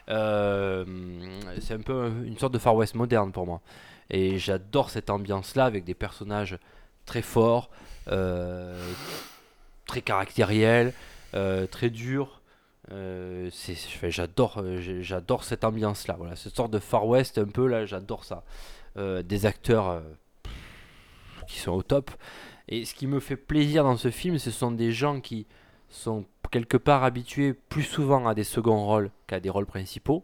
C'est 0.08 1.74
un 1.74 1.82
peu 1.86 2.12
une 2.26 2.38
sorte 2.38 2.54
de 2.54 2.60
Far 2.60 2.76
West 2.76 2.96
moderne 2.96 3.32
pour 3.32 3.46
moi. 3.46 3.62
Et 4.10 4.38
j'adore 4.38 4.90
cette 4.90 5.10
ambiance-là 5.10 5.66
avec 5.66 5.84
des 5.84 5.94
personnages 5.94 6.58
très 7.06 7.22
forts, 7.22 7.70
euh, 8.10 8.94
très 9.86 10.02
caractériels, 10.02 10.94
euh, 11.34 11.68
très 11.68 11.90
durs. 11.90 12.42
Euh, 12.92 13.50
j'adore, 14.04 14.64
j'adore 15.02 15.44
cette 15.44 15.64
ambiance-là. 15.64 16.16
Voilà, 16.18 16.36
cette 16.36 16.56
sorte 16.56 16.72
de 16.72 16.80
Far 16.80 17.08
West 17.08 17.38
un 17.38 17.46
peu 17.46 17.68
là, 17.68 17.86
j'adore 17.86 18.24
ça. 18.24 18.44
Des 18.98 19.46
acteurs 19.46 20.02
qui 21.48 21.60
sont 21.60 21.74
au 21.74 21.84
top. 21.84 22.12
Et 22.70 22.86
ce 22.86 22.96
qui 22.96 23.08
me 23.08 23.20
fait 23.20 23.36
plaisir 23.36 23.84
dans 23.84 23.98
ce 23.98 24.10
film, 24.10 24.40
ce 24.40 24.52
sont 24.52 24.72
des 24.72 24.92
gens 24.92 25.20
qui 25.20 25.48
sont 25.90 26.26
quelque 26.50 26.78
part 26.78 27.04
habitués 27.04 27.54
plus 27.54 27.84
souvent 27.84 28.26
à 28.26 28.34
des 28.34 28.46
seconds 28.46 28.86
rôles 28.86 29.12
qu'à 29.28 29.42
des 29.42 29.50
rôles 29.50 29.66
principaux. 29.66 30.24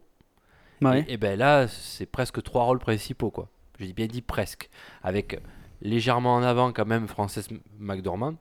Ouais. 0.82 1.06
Et, 1.08 1.14
et 1.14 1.18
ben 1.18 1.38
là, 1.38 1.68
c'est 1.68 2.06
presque 2.06 2.42
trois 2.44 2.64
rôles 2.64 2.80
principaux, 2.80 3.30
quoi. 3.30 3.50
Je 3.82 3.88
dis 3.88 3.94
bien 3.94 4.06
dit 4.06 4.22
presque. 4.22 4.70
Avec 5.02 5.40
légèrement 5.82 6.36
en 6.36 6.44
avant 6.44 6.72
quand 6.72 6.86
même 6.86 7.08
Frances 7.08 7.50
McDormand, 7.80 8.36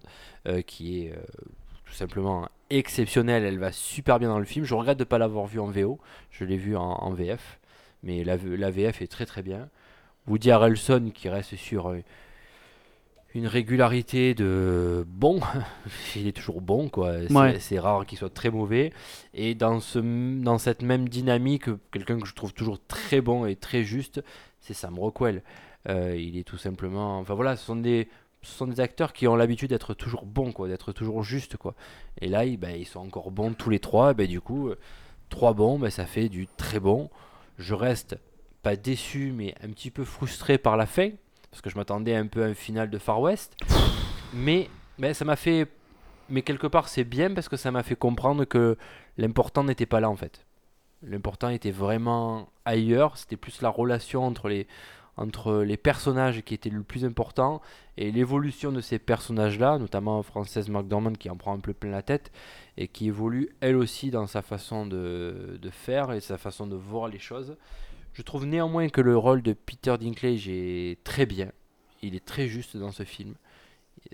euh, 0.47 0.61
qui 0.61 1.06
est 1.06 1.12
euh, 1.12 1.16
tout 1.87 1.94
simplement 1.94 2.49
exceptionnelle. 2.68 3.44
Elle 3.44 3.59
va 3.59 3.73
super 3.73 4.18
bien 4.18 4.28
dans 4.28 4.38
le 4.38 4.44
film. 4.44 4.66
Je 4.66 4.75
regrette 4.75 4.99
de 4.99 5.04
ne 5.04 5.09
pas 5.09 5.16
l'avoir 5.16 5.47
vu 5.47 5.59
en 5.59 5.66
VO. 5.66 5.99
Je 6.30 6.44
l'ai 6.44 6.59
vu 6.59 6.76
en, 6.76 7.11
VF. 7.12 7.59
Mais 8.02 8.23
la, 8.23 8.37
la 8.37 8.70
VF 8.70 9.00
est 9.00 9.11
très 9.11 9.25
très 9.25 9.42
bien. 9.42 9.70
Woody 10.26 10.50
Harrelson 10.50 11.11
qui 11.14 11.30
reste 11.30 11.56
sur 11.56 11.88
euh, 11.88 12.00
une 13.35 13.47
régularité 13.47 14.35
de 14.35 15.05
bon. 15.09 15.41
Il 16.17 16.27
est 16.27 16.33
toujours 16.33 16.61
bon, 16.61 16.89
quoi. 16.89 17.15
C'est 17.59 17.75
Ouais. 17.75 17.79
rare 17.79 18.05
qu'il 18.07 18.19
soit 18.19 18.33
très 18.35 18.51
mauvais. 18.51 18.93
Et 19.35 19.55
dans, 19.55 19.81
ce, 19.81 19.99
dans 20.43 20.59
cette 20.59 20.83
même 20.83 21.09
dynamique, 21.09 21.67
quelqu'un 21.93 22.19
que 22.19 22.27
je 22.27 22.35
trouve 22.35 22.53
toujours 22.53 22.79
très 22.87 23.21
bon 23.21 23.47
et 23.47 23.57
très 23.57 23.85
juste, 23.85 24.23
c'est 24.61 24.75
Sam 24.75 24.99
Rockwell. 24.99 25.43
Euh, 25.89 26.17
il 26.17 26.37
est 26.37 26.45
tout 26.45 26.59
simplement. 26.59 27.19
Enfin 27.19 27.35
voilà, 27.35 27.57
ce 27.57 27.65
sont 27.65 27.77
des, 27.77 28.09
ce 28.43 28.53
sont 28.53 28.67
des 28.67 28.81
acteurs 28.81 29.13
qui 29.13 29.27
ont 29.29 29.37
l'habitude 29.37 29.71
d'être 29.71 29.95
toujours 29.95 30.27
bons, 30.27 30.53
quoi, 30.53 30.69
d'être 30.69 30.93
toujours 30.93 31.23
justes, 31.23 31.57
quoi. 31.57 31.75
Et 32.21 32.29
là, 32.29 32.45
ils, 32.45 32.57
ben, 32.57 32.75
ils 32.77 32.87
sont 32.87 33.01
encore 33.01 33.31
bons 33.31 33.53
tous 33.55 33.71
les 33.71 33.79
trois. 33.79 34.11
Et 34.11 34.15
ben, 34.15 34.27
du 34.27 34.41
coup, 34.41 34.69
euh, 34.69 34.79
trois 35.29 35.55
bons, 35.55 35.79
ben, 35.79 35.91
ça 35.91 36.05
fait 36.05 36.29
du 36.29 36.49
très 36.57 36.81
bon. 36.81 37.11
Je 37.59 37.75
reste 37.75 38.17
pas 38.63 38.77
déçu, 38.77 39.33
mais 39.35 39.55
un 39.63 39.69
petit 39.71 39.91
peu 39.91 40.05
frustré 40.05 40.59
par 40.59 40.77
la 40.77 40.85
fin, 40.87 41.11
parce 41.50 41.62
que 41.62 41.71
je 41.71 41.76
m'attendais 41.76 42.14
un 42.14 42.26
peu 42.26 42.42
à 42.42 42.47
un 42.47 42.54
final 42.54 42.90
de 42.90 42.99
Far 42.99 43.21
West. 43.21 43.57
Mais, 44.33 44.69
mais 44.99 45.14
ça 45.14 45.25
m'a 45.25 45.37
fait. 45.37 45.69
Mais 46.28 46.42
quelque 46.42 46.66
part, 46.66 46.88
c'est 46.88 47.04
bien 47.04 47.35
parce 47.35 47.49
que 47.49 47.57
ça 47.57 47.71
m'a 47.71 47.83
fait 47.83 47.97
comprendre 47.97 48.45
que 48.45 48.76
l'important 49.19 49.64
n'était 49.64 49.87
pas 49.87 50.00
là 50.00 50.09
en 50.09 50.16
fait. 50.16 50.47
L'important 51.02 51.49
était 51.49 51.73
vraiment 51.73 52.49
ailleurs. 52.64 53.16
C'était 53.16 53.37
plus 53.37 53.62
la 53.62 53.69
relation 53.69 54.25
entre 54.25 54.49
les, 54.49 54.69
entre 55.16 55.62
les 55.62 55.76
personnages 55.76 56.42
qui 56.42 56.54
était 56.54 56.71
le 56.71 56.83
plus 56.83 57.04
important 57.04 57.61
et 57.97 58.12
l'évolution 58.12 58.71
de 58.71 58.80
ces 58.80 58.99
personnages-là, 58.99 59.78
notamment 59.78 60.23
Frances 60.23 60.69
McDormand 60.69 61.12
qui 61.12 61.28
en 61.30 61.37
prend 61.37 61.54
un 61.54 61.61
peu 61.61 61.75
plein 61.75 61.90
la 61.90 62.02
tête 62.02 62.30
et 62.76 62.87
qui 62.87 63.09
évolue 63.09 63.50
elle 63.61 63.76
aussi 63.76 64.11
dans 64.11 64.26
sa 64.26 64.42
façon 64.42 64.87
de, 64.87 65.59
de 65.61 65.71
faire 65.71 66.12
et 66.12 66.21
sa 66.21 66.38
façon 66.38 66.66
de 66.66 66.76
voir 66.76 67.09
les 67.09 67.19
choses. 67.19 67.57
Je 68.12 68.23
trouve 68.23 68.45
néanmoins 68.47 68.88
que 68.88 69.00
le 69.00 69.17
rôle 69.17 69.43
de 69.43 69.52
Peter 69.52 69.97
Dinklage 69.99 70.49
est 70.49 70.99
très 71.05 71.26
bien. 71.26 71.50
Il 72.02 72.14
est 72.14 72.25
très 72.25 72.49
juste 72.49 72.76
dans 72.76 72.93
ce 72.93 73.05
film. 73.05 73.35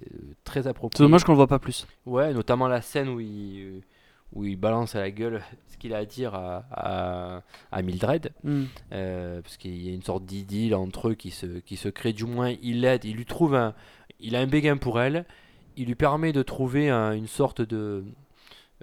Euh, 0.01 0.05
très 0.45 0.67
approprié. 0.67 0.99
C'est 0.99 1.05
dommage 1.05 1.25
qu'on 1.25 1.33
le 1.33 1.37
voit 1.37 1.47
pas 1.47 1.59
plus. 1.59 1.87
Ouais, 2.05 2.33
notamment 2.35 2.67
la 2.69 2.83
scène 2.83 3.09
où 3.09 3.21
il, 3.21 3.83
où 4.33 4.45
il 4.45 4.57
balance 4.57 4.95
à 4.97 5.01
la 5.01 5.11
gueule 5.11 5.43
ce 5.69 5.77
qu'il 5.77 5.95
a 5.95 5.99
à 5.99 6.05
dire 6.05 6.35
à, 6.35 6.65
à, 6.71 7.43
à 7.73 7.83
Mildred. 7.83 8.33
Hmm. 8.45 8.65
Euh, 8.93 9.41
parce 9.43 9.57
qu'il 9.57 9.81
y 9.81 9.89
a 9.91 9.95
une 9.95 10.03
sorte 10.03 10.25
d'idylle 10.25 10.75
entre 10.75 11.09
eux 11.11 11.15
qui 11.15 11.31
se, 11.31 11.47
qui 11.61 11.77
se 11.77 11.89
crée. 11.89 12.13
Du 12.13 12.25
moins, 12.25 12.53
il 12.63 12.81
l'aide, 12.83 13.05
il 13.05 13.17
lui 13.17 13.25
trouve 13.27 13.55
un. 13.55 13.75
Il 14.21 14.35
a 14.37 14.41
un 14.41 14.47
béguin 14.47 14.77
pour 14.77 15.01
elle. 15.01 15.25
Il 15.77 15.87
lui 15.87 15.95
permet 15.95 16.33
de 16.33 16.43
trouver 16.43 16.91
un- 16.91 17.13
une 17.13 17.27
sorte 17.29 17.61
de. 17.63 18.05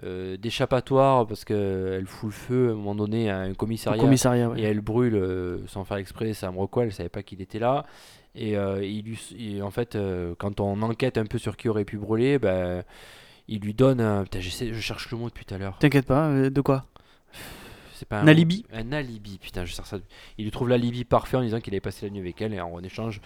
Euh, 0.02 0.36
d'échappatoire 0.36 1.26
parce 1.26 1.44
qu'elle 1.44 2.06
fout 2.06 2.30
le 2.30 2.34
feu 2.34 2.68
à 2.68 2.72
un 2.72 2.74
moment 2.74 2.94
donné 2.94 3.30
à 3.30 3.38
un 3.38 3.54
commissariat. 3.54 4.00
commissariat, 4.02 4.48
ouais. 4.50 4.60
Et 4.60 4.64
elle 4.64 4.80
brûle 4.80 5.14
euh, 5.14 5.58
sans 5.68 5.84
faire 5.84 5.98
exprès 5.98 6.32
Sam 6.32 6.56
Rockwell, 6.56 6.86
elle 6.88 6.92
savait 6.92 7.08
pas 7.08 7.22
qu'il 7.22 7.40
était 7.40 7.58
là. 7.60 7.84
Et 8.34 8.56
euh, 8.56 8.84
il 8.84 9.04
lui, 9.04 9.20
il- 9.38 9.62
en 9.62 9.70
fait, 9.70 9.96
quand 10.38 10.58
on 10.60 10.82
enquête 10.82 11.18
un 11.18 11.26
peu 11.26 11.38
sur 11.38 11.56
qui 11.56 11.68
aurait 11.68 11.84
pu 11.84 11.96
brûler, 11.98 12.38
ben, 12.40 12.82
il 13.46 13.60
lui 13.60 13.74
donne. 13.74 14.24
Putain, 14.24 14.40
je 14.40 14.80
cherche 14.80 15.10
le 15.12 15.18
mot 15.18 15.28
depuis 15.28 15.44
tout 15.44 15.54
à 15.54 15.58
l'heure. 15.58 15.78
T'inquiète 15.78 16.06
pas, 16.06 16.50
de 16.50 16.60
quoi? 16.60 16.84
C'est 17.94 18.08
pas 18.08 18.20
Un 18.20 18.26
alibi 18.28 18.64
Un 18.72 18.92
alibi, 18.92 19.38
putain, 19.38 19.64
je 19.64 19.72
cherche 19.72 19.88
ça. 19.88 19.98
Il 20.36 20.44
lui 20.44 20.50
trouve 20.50 20.68
l'alibi 20.68 21.04
parfait 21.04 21.36
en 21.36 21.42
disant 21.42 21.60
qu'il 21.60 21.72
avait 21.74 21.80
passé 21.80 22.06
la 22.06 22.10
nuit 22.12 22.20
avec 22.20 22.40
elle 22.42 22.52
et 22.52 22.60
en 22.60 22.80
échange, 22.82 23.20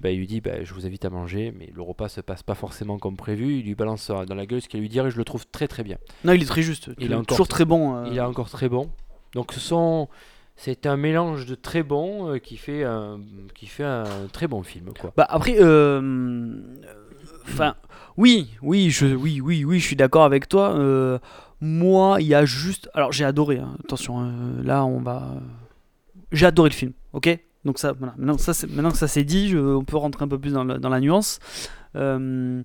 ben, 0.00 0.10
il 0.10 0.18
lui 0.18 0.26
dit 0.26 0.40
ben, 0.40 0.64
Je 0.64 0.74
vous 0.74 0.86
invite 0.86 1.04
à 1.04 1.10
manger, 1.10 1.52
mais 1.56 1.70
le 1.74 1.82
repas 1.82 2.08
se 2.08 2.20
passe 2.20 2.42
pas 2.42 2.54
forcément 2.54 2.98
comme 2.98 3.16
prévu. 3.16 3.58
Il 3.58 3.64
lui 3.64 3.74
balance 3.74 4.10
dans 4.10 4.34
la 4.34 4.44
gueule 4.46 4.60
ce 4.60 4.68
qu'il 4.68 4.80
lui 4.80 4.88
dire 4.88 5.06
et 5.06 5.10
je 5.10 5.16
le 5.18 5.24
trouve 5.24 5.46
très 5.46 5.68
très 5.68 5.84
bien. 5.84 5.98
Non, 6.24 6.32
il 6.32 6.42
est 6.42 6.46
très 6.46 6.62
juste. 6.62 6.90
Il 6.98 7.04
est 7.04 7.08
toujours, 7.08 7.20
encore- 7.20 7.48
très 7.48 7.64
bon. 7.64 7.96
euh. 7.96 8.08
Il 8.10 8.16
est 8.16 8.20
encore 8.20 8.50
très 8.50 8.68
bon. 8.68 8.90
Donc 9.34 9.52
ce 9.52 9.60
sont. 9.60 10.08
C'est 10.60 10.86
un 10.86 10.96
mélange 10.96 11.46
de 11.46 11.54
très 11.54 11.84
bon 11.84 12.30
euh, 12.32 12.38
qui, 12.38 12.56
fait 12.56 12.82
un, 12.82 13.20
qui 13.54 13.66
fait 13.66 13.84
un 13.84 14.26
très 14.32 14.48
bon 14.48 14.64
film. 14.64 14.92
Quoi. 15.00 15.12
Bah 15.16 15.24
après, 15.28 15.54
euh, 15.60 16.60
enfin, 17.44 17.76
oui, 18.16 18.48
oui, 18.62 18.90
je, 18.90 19.06
oui, 19.06 19.40
oui, 19.40 19.64
oui, 19.64 19.78
je 19.78 19.86
suis 19.86 19.94
d'accord 19.94 20.24
avec 20.24 20.48
toi. 20.48 20.74
Moi, 21.60 22.20
il 22.20 22.26
y 22.26 22.34
a 22.34 22.44
juste, 22.44 22.88
alors 22.94 23.12
j'ai 23.12 23.24
adoré. 23.24 23.58
hein, 23.58 23.76
attention, 23.84 24.20
euh, 24.20 24.62
là, 24.62 24.84
on 24.84 25.00
va, 25.00 25.34
j'ai 26.32 26.46
adoré 26.46 26.70
le 26.70 26.74
film. 26.74 26.92
Ok, 27.12 27.36
donc 27.64 27.78
ça, 27.78 27.92
voilà. 27.92 28.14
Maintenant, 28.16 28.38
c'est- 28.38 28.68
que 28.90 28.96
ça 28.96 29.08
s'est 29.08 29.24
dit, 29.24 29.54
on 29.56 29.84
peut 29.84 29.96
rentrer 29.96 30.24
un 30.24 30.28
peu 30.28 30.38
plus 30.38 30.52
dans, 30.52 30.64
la 30.64 31.00
nuance. 31.00 31.40
Euh, 31.96 32.62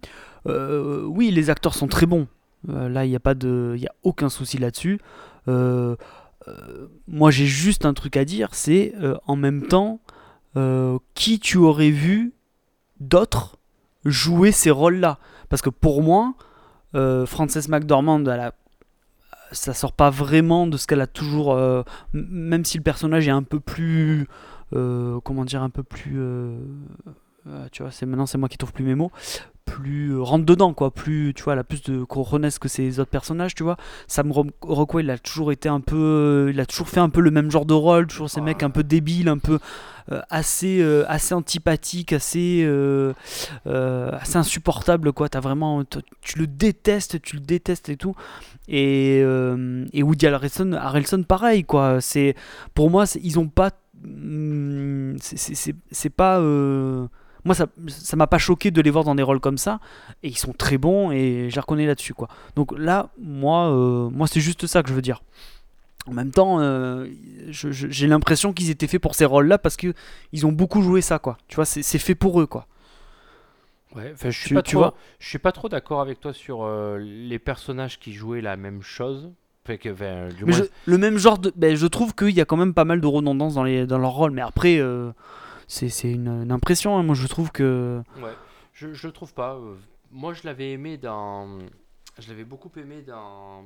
euh, 0.47 1.03
oui, 1.05 1.31
les 1.31 1.49
acteurs 1.49 1.73
sont 1.73 1.87
très 1.87 2.05
bons. 2.05 2.27
Euh, 2.69 2.87
là, 2.87 3.05
il 3.05 3.09
n'y 3.09 3.15
a 3.15 3.19
pas 3.19 3.33
de, 3.33 3.75
a 3.87 3.91
aucun 4.03 4.29
souci 4.29 4.57
là-dessus. 4.57 4.99
Moi, 5.47 7.31
j'ai 7.31 7.45
juste 7.45 7.85
un 7.85 7.93
truc 7.93 8.17
à 8.17 8.25
dire, 8.25 8.49
c'est 8.53 8.93
en 9.25 9.35
même 9.35 9.65
temps, 9.67 10.01
qui 11.15 11.39
tu 11.39 11.57
aurais 11.57 11.89
vu 11.89 12.33
d'autres 12.99 13.57
jouer 14.05 14.51
ces 14.51 14.69
rôles-là? 14.71 15.19
Parce 15.49 15.61
que 15.61 15.69
pour 15.69 16.03
moi, 16.03 16.35
Frances 17.25 17.67
McDormand, 17.69 18.19
elle 18.25 18.39
a- 18.39 18.53
ça 19.53 19.73
sort 19.73 19.93
pas 19.93 20.09
vraiment 20.09 20.67
de 20.67 20.77
ce 20.77 20.87
qu'elle 20.87 21.01
a 21.01 21.07
toujours. 21.07 21.53
euh, 21.53 21.83
même 22.13 22.65
si 22.65 22.77
le 22.77 22.83
personnage 22.83 23.27
est 23.27 23.31
un 23.31 23.43
peu 23.43 23.59
plus. 23.59 24.27
euh, 24.75 25.19
comment 25.23 25.45
dire 25.45 25.61
Un 25.63 25.69
peu 25.69 25.83
plus. 25.83 26.15
euh, 26.17 26.57
tu 27.71 27.83
vois, 27.83 27.91
c'est 27.91 28.05
maintenant 28.05 28.25
c'est 28.25 28.37
moi 28.37 28.49
qui 28.49 28.57
trouve 28.57 28.73
plus 28.73 28.85
mes 28.85 28.95
mots. 28.95 29.11
Plus 29.65 30.11
euh, 30.13 30.21
rentre 30.21 30.45
dedans, 30.45 30.73
quoi. 30.73 30.91
Plus, 30.91 31.33
tu 31.33 31.43
vois, 31.43 31.53
elle 31.53 31.59
a 31.59 31.63
plus 31.63 31.81
de 31.83 32.03
cojones 32.03 32.47
que 32.59 32.67
ses 32.67 32.99
autres 32.99 33.09
personnages, 33.09 33.55
tu 33.55 33.63
vois. 33.63 33.77
Sam 34.07 34.31
Ro- 34.31 34.45
Rockwell, 34.61 35.05
il 35.05 35.09
a 35.11 35.17
toujours 35.17 35.51
été 35.51 35.69
un 35.69 35.79
peu. 35.79 35.95
euh, 35.95 36.51
il 36.53 36.59
a 36.59 36.65
toujours 36.65 36.89
fait 36.89 36.99
un 36.99 37.09
peu 37.09 37.21
le 37.21 37.31
même 37.31 37.49
genre 37.49 37.65
de 37.65 37.73
rôle, 37.73 38.07
toujours 38.07 38.29
ces 38.29 38.41
mecs 38.41 38.61
un 38.61 38.69
peu 38.69 38.83
débiles, 38.83 39.29
un 39.29 39.37
peu. 39.37 39.59
euh, 40.11 40.21
assez, 40.29 40.81
euh, 40.81 41.05
assez 41.07 41.33
antipathique, 41.33 42.11
assez, 42.11 42.61
euh, 42.65 43.13
assez 43.65 44.35
insupportable 44.35 45.13
quoi. 45.13 45.29
T'as 45.29 45.39
vraiment, 45.39 45.81
tu 46.21 46.37
le 46.39 46.45
détestes, 46.45 47.21
tu 47.21 47.37
le 47.37 47.41
détestes 47.41 47.87
et 47.87 47.95
tout. 47.95 48.13
Et, 48.67 49.19
et 49.19 50.03
Woody 50.03 50.27
Harrelson, 50.27 50.73
Harrelson 50.73 51.23
pareil 51.23 51.63
quoi. 51.63 52.01
C'est 52.01 52.35
pour 52.73 52.89
moi, 52.89 53.05
ils 53.23 53.39
ont 53.39 53.47
pas, 53.47 53.71
c'est- 55.21 55.75
c'est 55.91 56.09
pas. 56.09 56.41
Moi, 57.45 57.55
ça 57.55 57.67
ça 57.87 58.15
m'a 58.15 58.27
pas 58.27 58.37
choqué 58.37 58.71
de 58.71 58.81
les 58.81 58.89
voir 58.89 59.03
dans 59.03 59.15
des 59.15 59.23
rôles 59.23 59.39
comme 59.39 59.57
ça. 59.57 59.79
Et 60.23 60.29
ils 60.29 60.37
sont 60.37 60.53
très 60.53 60.77
bons 60.77 61.11
et 61.11 61.49
je 61.49 61.55
les 61.55 61.61
reconnais 61.61 61.85
là-dessus 61.85 62.13
quoi. 62.13 62.27
Donc 62.55 62.73
là, 62.77 63.09
moi, 63.19 63.69
euh, 63.69 64.09
moi 64.09 64.27
c'est 64.27 64.39
juste 64.41 64.65
ça 64.67 64.83
que 64.83 64.89
je 64.89 64.93
veux 64.93 65.01
dire. 65.01 65.21
En 66.05 66.11
même 66.13 66.31
temps, 66.31 66.59
euh, 66.59 67.07
j'ai 67.49 68.07
l'impression 68.07 68.51
qu'ils 68.51 68.69
étaient 68.69 68.87
faits 68.87 69.01
pour 69.01 69.15
ces 69.15 69.23
rôles-là 69.25 69.57
parce 69.57 69.77
que 69.77 69.93
ils 70.33 70.45
ont 70.45 70.51
beaucoup 70.51 70.81
joué 70.81 70.99
ça, 71.01 71.17
quoi. 71.17 71.37
Tu 71.47 71.55
vois, 71.55 71.63
c'est 71.65 71.81
c'est 71.81 71.99
fait 71.99 72.15
pour 72.15 72.41
eux, 72.41 72.45
quoi. 72.45 72.67
Ouais, 73.95 74.13
je 74.21 74.29
suis 74.31 74.47
Tu- 74.49 74.53
pas 74.55 74.63
tu 74.63 74.71
trop, 74.71 74.79
vois 74.79 74.93
je 75.19 75.29
suis 75.29 75.37
pas 75.39 75.51
trop 75.51 75.69
d'accord 75.69 76.01
avec 76.01 76.19
toi 76.19 76.33
sur 76.33 76.63
euh, 76.63 76.97
les 76.99 77.39
personnages 77.39 77.99
qui 77.99 78.11
jouaient 78.13 78.41
la 78.41 78.57
même 78.57 78.81
chose. 78.81 79.29
Fait 79.65 79.77
que, 79.77 80.33
du 80.33 80.43
moins, 80.43 80.57
je, 80.57 80.63
le 80.91 80.97
même 80.97 81.17
genre 81.17 81.37
de, 81.37 81.53
ben, 81.55 81.73
je 81.75 81.87
trouve 81.87 82.13
qu'il 82.13 82.31
y 82.31 82.41
a 82.41 82.45
quand 82.45 82.57
même 82.57 82.73
pas 82.73 82.83
mal 82.83 82.99
de 82.99 83.07
redondance 83.07 83.53
dans 83.53 83.63
les 83.63 83.85
dans 83.85 83.97
leur 83.99 84.11
rôle. 84.11 84.31
Mais 84.31 84.41
après, 84.41 84.77
euh, 84.79 85.11
c'est 85.67 86.11
une, 86.11 86.27
une 86.43 86.51
impression. 86.51 86.97
hein. 86.97 87.03
Moi, 87.03 87.15
je 87.15 87.27
trouve 87.27 87.51
que. 87.51 88.01
Ouais, 88.21 88.33
je, 88.73 88.93
je 88.93 89.07
le 89.07 89.13
trouve 89.13 89.33
pas. 89.33 89.55
euh, 89.55 89.75
Moi, 90.11 90.33
je 90.33 90.41
l'avais 90.45 90.71
aimé 90.71 90.97
dans. 90.97 91.59
Je 92.19 92.27
l'avais 92.29 92.43
beaucoup 92.43 92.71
aimé 92.77 93.01
dans. 93.01 93.63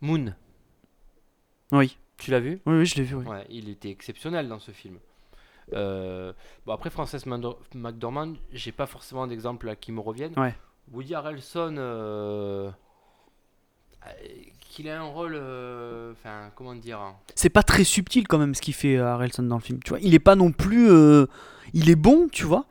Moon. 0.00 0.34
Oui, 1.72 1.96
Tu 2.18 2.30
l'as 2.30 2.40
vu? 2.40 2.60
Oui, 2.66 2.78
oui, 2.78 2.86
je 2.86 2.96
l'ai 2.96 3.02
vu. 3.04 3.14
oui. 3.16 3.24
Ouais, 3.26 3.46
il 3.48 3.68
était 3.68 3.90
exceptionnel 3.90 4.48
dans 4.48 4.58
ce 4.58 4.72
film. 4.72 4.98
Euh, 5.72 6.32
bon, 6.66 6.72
après, 6.74 6.90
Frances 6.90 7.24
McDormand, 7.74 8.34
j'ai 8.52 8.72
pas 8.72 8.86
forcément 8.86 9.26
d'exemples 9.26 9.66
là 9.66 9.76
qui 9.76 9.90
me 9.92 10.00
reviennent. 10.00 10.38
Ouais. 10.38 10.54
Woody 10.92 11.14
Harrelson, 11.14 11.76
euh, 11.78 12.70
qu'il 14.72 14.88
a 14.88 15.00
un 15.00 15.04
rôle. 15.04 15.34
euh, 15.34 16.12
Enfin, 16.12 16.50
comment 16.56 16.74
dire 16.74 16.98
hein. 17.00 17.16
C'est 17.34 17.50
pas 17.50 17.62
très 17.62 17.84
subtil 17.84 18.26
quand 18.28 18.38
même 18.38 18.54
ce 18.54 18.60
qu'il 18.62 18.74
fait 18.74 18.96
euh, 18.96 19.06
Harrelson 19.06 19.42
dans 19.44 19.56
le 19.56 19.62
film. 19.62 19.80
Tu 19.84 19.90
vois, 19.90 19.98
il 20.00 20.14
est 20.14 20.18
pas 20.18 20.34
non 20.36 20.52
plus. 20.52 20.90
euh, 20.90 21.26
Il 21.74 21.90
est 21.90 21.96
bon, 21.96 22.28
tu 22.30 22.44
vois. 22.44 22.66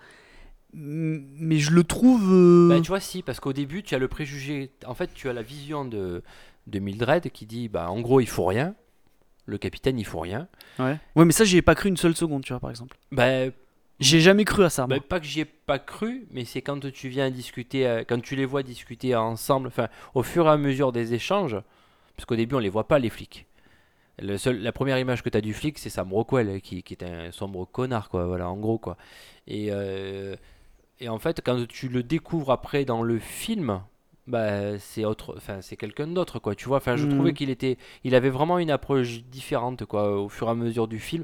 Mais 0.73 1.57
je 1.57 1.71
le 1.71 1.83
trouve. 1.83 2.23
euh, 2.31 2.69
Bah, 2.69 2.79
tu 2.81 2.87
vois, 2.87 2.99
si, 2.99 3.21
parce 3.23 3.39
qu'au 3.39 3.53
début, 3.53 3.83
tu 3.83 3.93
as 3.95 3.99
le 3.99 4.07
préjugé. 4.07 4.71
En 4.85 4.93
fait, 4.93 5.13
tu 5.13 5.27
as 5.29 5.33
la 5.33 5.41
vision 5.41 5.83
de, 5.85 6.23
de 6.67 6.79
Mildred 6.79 7.29
qui 7.31 7.45
dit 7.45 7.67
bah, 7.67 7.89
en 7.91 7.99
gros, 8.01 8.19
il 8.21 8.27
faut 8.29 8.45
rien. 8.45 8.75
Le 9.45 9.57
capitaine, 9.57 9.99
il 9.99 10.05
faut 10.05 10.19
rien. 10.19 10.47
Ouais. 10.79 10.97
Ouais, 11.15 11.25
mais 11.25 11.33
ça, 11.33 11.43
j'y 11.43 11.57
ai 11.57 11.61
pas 11.61 11.75
cru 11.75 11.89
une 11.89 11.97
seule 11.97 12.15
seconde, 12.15 12.43
tu 12.43 12.53
vois, 12.53 12.59
par 12.59 12.69
exemple. 12.69 12.95
Bah, 13.11 13.47
J'ai 13.99 14.21
jamais 14.21 14.45
cru 14.45 14.63
à 14.63 14.69
ça. 14.69 14.87
moi. 14.87 14.97
bah, 14.97 15.03
pas 15.07 15.19
que 15.19 15.25
j'y 15.25 15.41
ai 15.41 15.45
pas 15.45 15.79
cru, 15.79 16.25
mais 16.31 16.45
c'est 16.45 16.61
quand 16.61 16.79
tu 16.91 17.09
viens 17.09 17.29
discuter, 17.31 18.03
quand 18.07 18.21
tu 18.21 18.35
les 18.35 18.45
vois 18.45 18.63
discuter 18.63 19.13
ensemble, 19.15 19.67
enfin, 19.67 19.89
au 20.13 20.23
fur 20.23 20.45
et 20.45 20.49
à 20.51 20.57
mesure 20.57 20.91
des 20.93 21.13
échanges, 21.15 21.57
parce 22.21 22.27
qu'au 22.27 22.35
début, 22.35 22.53
on 22.53 22.59
les 22.59 22.69
voit 22.69 22.87
pas, 22.87 22.99
les 22.99 23.09
flics. 23.09 23.47
Le 24.19 24.37
seul, 24.37 24.61
la 24.61 24.71
première 24.71 24.99
image 24.99 25.23
que 25.23 25.29
tu 25.29 25.37
as 25.37 25.41
du 25.41 25.55
flic, 25.55 25.79
c'est 25.79 25.89
Sam 25.89 26.13
Rockwell, 26.13 26.61
qui, 26.61 26.83
qui 26.83 26.93
est 26.93 27.03
un 27.03 27.31
sombre 27.31 27.65
connard, 27.65 28.09
quoi, 28.09 28.25
voilà, 28.27 28.47
en 28.47 28.57
gros, 28.57 28.77
quoi. 28.77 28.95
Et, 29.47 29.69
euh, 29.71 30.35
et 30.99 31.09
en 31.09 31.17
fait, 31.17 31.41
quand 31.43 31.67
tu 31.67 31.89
le 31.89 32.03
découvres 32.03 32.51
après 32.51 32.85
dans 32.85 33.01
le 33.01 33.17
film, 33.17 33.81
bah, 34.27 34.77
c'est 34.77 35.03
autre, 35.03 35.33
enfin, 35.37 35.61
c'est 35.61 35.77
quelqu'un 35.77 36.05
d'autre, 36.05 36.37
quoi, 36.37 36.53
tu 36.53 36.67
vois. 36.67 36.77
Enfin, 36.77 36.95
je 36.95 37.05
Mhm. 37.05 37.09
trouvais 37.09 37.33
qu'il 37.33 37.49
était, 37.49 37.79
il 38.03 38.13
avait 38.13 38.29
vraiment 38.29 38.59
une 38.59 38.69
approche 38.69 39.23
différente, 39.23 39.85
quoi, 39.85 40.21
au 40.21 40.29
fur 40.29 40.47
et 40.47 40.51
à 40.51 40.55
mesure 40.55 40.87
du 40.87 40.99
film. 40.99 41.23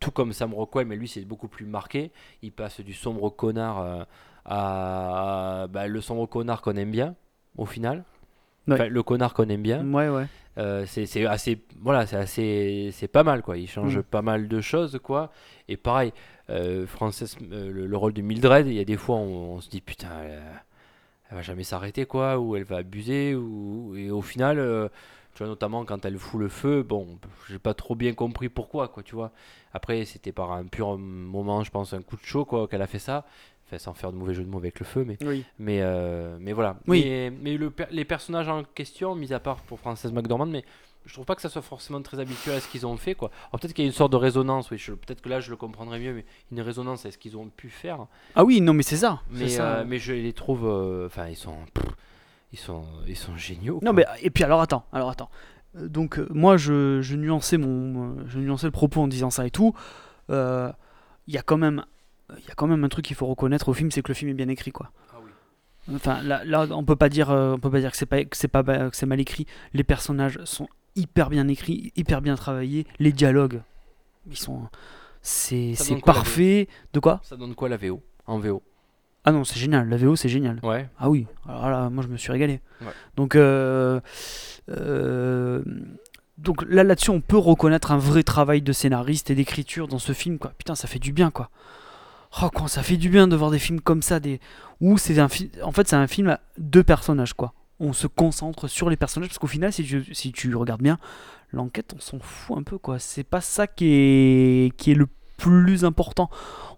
Tout 0.00 0.10
comme 0.10 0.34
Sam 0.34 0.52
Rockwell, 0.52 0.86
mais 0.86 0.96
lui, 0.96 1.08
c'est 1.08 1.24
beaucoup 1.24 1.48
plus 1.48 1.64
marqué. 1.66 2.10
Il 2.42 2.52
passe 2.52 2.80
du 2.82 2.92
sombre 2.92 3.30
connard 3.30 3.80
euh, 3.80 4.04
à 4.44 5.66
bah, 5.70 5.86
le 5.86 6.00
sombre 6.02 6.26
connard 6.26 6.60
qu'on 6.60 6.76
aime 6.76 6.90
bien, 6.90 7.14
au 7.56 7.64
final. 7.66 8.04
Ouais. 8.68 8.74
Enfin, 8.74 8.86
le 8.88 9.02
connard 9.02 9.34
qu'on 9.34 9.48
aime 9.48 9.62
bien. 9.62 9.84
Ouais, 9.92 10.08
ouais. 10.08 10.26
Euh, 10.56 10.84
c'est 10.86 11.26
assez 11.26 11.58
voilà 11.80 12.06
c'est 12.06 12.14
assez 12.14 12.90
c'est 12.92 13.08
pas 13.08 13.24
mal 13.24 13.42
quoi 13.42 13.56
il 13.58 13.66
change 13.68 13.98
Mm. 13.98 14.02
pas 14.04 14.22
mal 14.22 14.46
de 14.46 14.60
choses 14.60 15.00
quoi 15.02 15.32
et 15.68 15.76
pareil 15.76 16.12
euh, 16.48 16.86
Frances 16.86 17.36
euh, 17.50 17.72
le, 17.72 17.86
le 17.88 17.96
rôle 17.96 18.12
de 18.12 18.22
Mildred 18.22 18.68
il 18.68 18.74
y 18.74 18.78
a 18.78 18.84
des 18.84 18.96
fois 18.96 19.16
on, 19.16 19.54
on 19.56 19.60
se 19.60 19.68
dit 19.68 19.80
putain 19.80 20.06
elle, 20.24 20.42
elle 21.28 21.36
va 21.38 21.42
jamais 21.42 21.64
s'arrêter 21.64 22.06
quoi 22.06 22.38
ou 22.38 22.54
elle 22.54 22.62
va 22.62 22.76
abuser 22.76 23.34
ou 23.34 23.96
et 23.96 24.12
au 24.12 24.22
final 24.22 24.60
euh, 24.60 24.86
tu 25.34 25.38
vois 25.38 25.48
notamment 25.48 25.84
quand 25.84 26.04
elle 26.04 26.18
fout 26.18 26.38
le 26.40 26.48
feu 26.48 26.84
bon 26.84 27.18
j'ai 27.50 27.58
pas 27.58 27.74
trop 27.74 27.96
bien 27.96 28.14
compris 28.14 28.48
pourquoi 28.48 28.86
quoi 28.86 29.02
tu 29.02 29.16
vois 29.16 29.32
après 29.72 30.04
c'était 30.04 30.30
par 30.30 30.52
un 30.52 30.66
pur 30.66 30.96
moment 30.98 31.64
je 31.64 31.72
pense 31.72 31.94
un 31.94 32.02
coup 32.02 32.14
de 32.14 32.22
chaud 32.24 32.44
quoi 32.44 32.68
qu'elle 32.68 32.82
a 32.82 32.86
fait 32.86 33.00
ça 33.00 33.24
enfin 33.66 33.78
sans 33.78 33.94
faire 33.94 34.12
de 34.12 34.16
mauvais 34.16 34.34
jeu 34.34 34.44
de 34.44 34.48
mots 34.48 34.58
avec 34.58 34.78
le 34.78 34.84
feu 34.86 35.04
mais 35.06 35.16
Oui. 35.24 35.44
mais, 35.58 35.78
euh, 35.82 36.36
mais 36.40 36.52
voilà. 36.52 36.76
Oui. 36.86 37.02
Mais, 37.04 37.30
mais 37.42 37.56
le 37.56 37.70
per- 37.70 37.86
les 37.90 38.04
personnages 38.04 38.48
en 38.48 38.62
question, 38.64 39.14
mis 39.14 39.32
à 39.32 39.40
part 39.40 39.56
pour 39.62 39.78
Frances 39.80 40.04
McDormand, 40.04 40.46
mais 40.46 40.64
je 41.06 41.12
trouve 41.12 41.26
pas 41.26 41.34
que 41.34 41.42
ça 41.42 41.50
soit 41.50 41.60
forcément 41.62 42.00
très 42.00 42.18
habituel 42.18 42.56
à 42.56 42.60
ce 42.60 42.68
qu'ils 42.68 42.86
ont 42.86 42.96
fait. 42.96 43.14
quoi. 43.14 43.30
Alors 43.50 43.60
peut-être 43.60 43.74
qu'il 43.74 43.84
y 43.84 43.86
a 43.86 43.90
une 43.90 43.94
sorte 43.94 44.12
de 44.12 44.16
résonance, 44.16 44.70
oui, 44.70 44.78
peut-être 44.86 45.20
que 45.20 45.28
là 45.28 45.40
je 45.40 45.50
le 45.50 45.56
comprendrais 45.56 45.98
mieux, 46.00 46.14
mais 46.14 46.24
une 46.52 46.60
résonance 46.62 47.04
à 47.06 47.10
ce 47.10 47.18
qu'ils 47.18 47.36
ont 47.36 47.48
pu 47.48 47.68
faire. 47.68 48.06
Ah 48.34 48.44
oui, 48.44 48.60
non, 48.62 48.72
mais 48.72 48.82
c'est 48.82 48.96
ça. 48.96 49.20
c'est 49.32 49.38
Mais, 49.38 49.48
ça. 49.48 49.76
euh, 49.78 49.84
mais 49.86 49.98
je 49.98 50.12
les 50.14 50.32
trouve. 50.32 50.64
euh, 50.66 51.06
Enfin, 51.06 51.26
ils 51.28 51.36
sont. 51.36 51.56
pff, 51.74 51.84
ils 52.52 52.58
sont, 52.58 52.84
ils 53.06 53.16
sont 53.16 53.36
géniaux. 53.36 53.80
Non, 53.82 53.92
mais 53.92 54.06
et 54.22 54.30
puis 54.30 54.44
alors 54.44 54.60
attends, 54.60 54.84
alors 54.92 55.10
attends. 55.10 55.28
Donc 55.74 56.18
moi 56.30 56.56
je, 56.56 57.00
je 57.02 57.16
nuançais 57.16 57.58
mon, 57.58 58.24
je 58.28 58.38
nuançais 58.38 58.66
le 58.68 58.70
propos 58.70 59.00
en 59.02 59.08
disant 59.08 59.28
ça 59.30 59.44
et 59.46 59.50
tout. 59.50 59.74
Il 60.28 61.34
y 61.34 61.38
a 61.38 61.42
quand 61.42 61.56
même, 61.56 61.84
il 62.30 62.44
y 62.46 62.50
a 62.50 62.54
quand 62.54 62.66
même 62.66 62.84
un 62.84 62.88
truc 62.88 63.04
qu'il 63.04 63.16
faut 63.16 63.26
reconnaître 63.26 63.68
au 63.68 63.74
film, 63.74 63.90
c'est 63.90 64.02
que 64.02 64.08
le 64.08 64.14
film 64.14 64.30
est 64.30 64.34
bien 64.34 64.48
écrit 64.48 64.72
quoi. 64.72 64.90
Ah 65.12 65.16
oui. 65.22 65.30
Enfin 65.94 66.22
là, 66.22 66.44
là 66.44 66.66
on 66.70 66.84
peut 66.84 66.96
pas 66.96 67.08
dire, 67.08 67.30
euh, 67.30 67.54
on 67.54 67.58
peut 67.58 67.70
pas 67.70 67.80
dire 67.80 67.90
que 67.90 67.96
c'est 67.96 68.06
pas, 68.06 68.24
que 68.24 68.36
c'est 68.36 68.48
pas, 68.48 68.62
que 68.62 68.96
c'est 68.96 69.06
mal 69.06 69.20
écrit. 69.20 69.46
Les 69.72 69.84
personnages 69.84 70.38
sont 70.44 70.68
hyper 70.96 71.30
bien 71.30 71.48
écrits, 71.48 71.92
hyper 71.96 72.22
bien 72.22 72.34
travaillés. 72.36 72.86
Les 72.98 73.12
dialogues, 73.12 73.60
ils 74.30 74.36
sont, 74.36 74.68
c'est, 75.22 75.74
c'est 75.74 76.00
parfait. 76.00 76.68
De 76.92 77.00
quoi? 77.00 77.20
Ça 77.22 77.36
donne 77.36 77.54
quoi 77.54 77.68
la 77.68 77.76
VO 77.76 78.02
En 78.26 78.38
VO 78.38 78.62
Ah 79.24 79.32
non, 79.32 79.44
c'est 79.44 79.58
génial. 79.58 79.88
La 79.88 79.96
VO 79.96 80.16
c'est 80.16 80.28
génial. 80.28 80.60
Ouais. 80.62 80.88
Ah 80.98 81.10
oui, 81.10 81.26
alors 81.46 81.70
là, 81.70 81.90
moi 81.90 82.02
je 82.02 82.08
me 82.08 82.16
suis 82.16 82.32
régalé. 82.32 82.60
Ouais. 82.80 82.92
Donc, 83.16 83.34
euh, 83.34 84.00
euh, 84.70 85.62
donc 86.38 86.64
là, 86.68 86.84
là-dessus, 86.84 87.10
on 87.10 87.20
peut 87.20 87.38
reconnaître 87.38 87.92
un 87.92 87.98
vrai 87.98 88.22
travail 88.22 88.62
de 88.62 88.72
scénariste 88.72 89.30
et 89.30 89.34
d'écriture 89.34 89.88
dans 89.88 89.98
ce 89.98 90.12
film, 90.12 90.38
quoi. 90.38 90.52
Putain, 90.58 90.74
ça 90.74 90.88
fait 90.88 90.98
du 90.98 91.12
bien, 91.12 91.30
quoi. 91.30 91.50
Oh, 92.42 92.50
quand 92.52 92.66
ça 92.68 92.82
fait 92.82 92.96
du 92.96 93.08
bien 93.08 93.28
de 93.28 93.36
voir 93.36 93.50
des 93.50 93.58
films 93.58 93.80
comme 93.80 94.02
ça, 94.02 94.18
des 94.20 94.40
où 94.80 94.98
c'est 94.98 95.18
un 95.18 95.28
film. 95.28 95.50
En 95.62 95.72
fait, 95.72 95.86
c'est 95.88 95.96
un 95.96 96.06
film 96.06 96.28
à 96.28 96.40
deux 96.58 96.82
personnages, 96.82 97.32
quoi. 97.34 97.54
On 97.80 97.92
se 97.92 98.06
concentre 98.06 98.68
sur 98.68 98.90
les 98.90 98.96
personnages 98.96 99.28
parce 99.28 99.38
qu'au 99.38 99.46
final, 99.46 99.72
si 99.72 99.84
tu, 99.84 100.14
si 100.14 100.32
tu 100.32 100.54
regardes 100.54 100.82
bien, 100.82 100.98
l'enquête, 101.52 101.92
on 101.96 102.00
s'en 102.00 102.18
fout 102.18 102.58
un 102.58 102.62
peu, 102.62 102.78
quoi. 102.78 102.98
C'est 102.98 103.24
pas 103.24 103.40
ça 103.40 103.66
qui 103.66 103.86
est 103.88 104.76
qui 104.76 104.92
est 104.92 104.94
le 104.94 105.06
plus 105.36 105.84
important. 105.84 106.30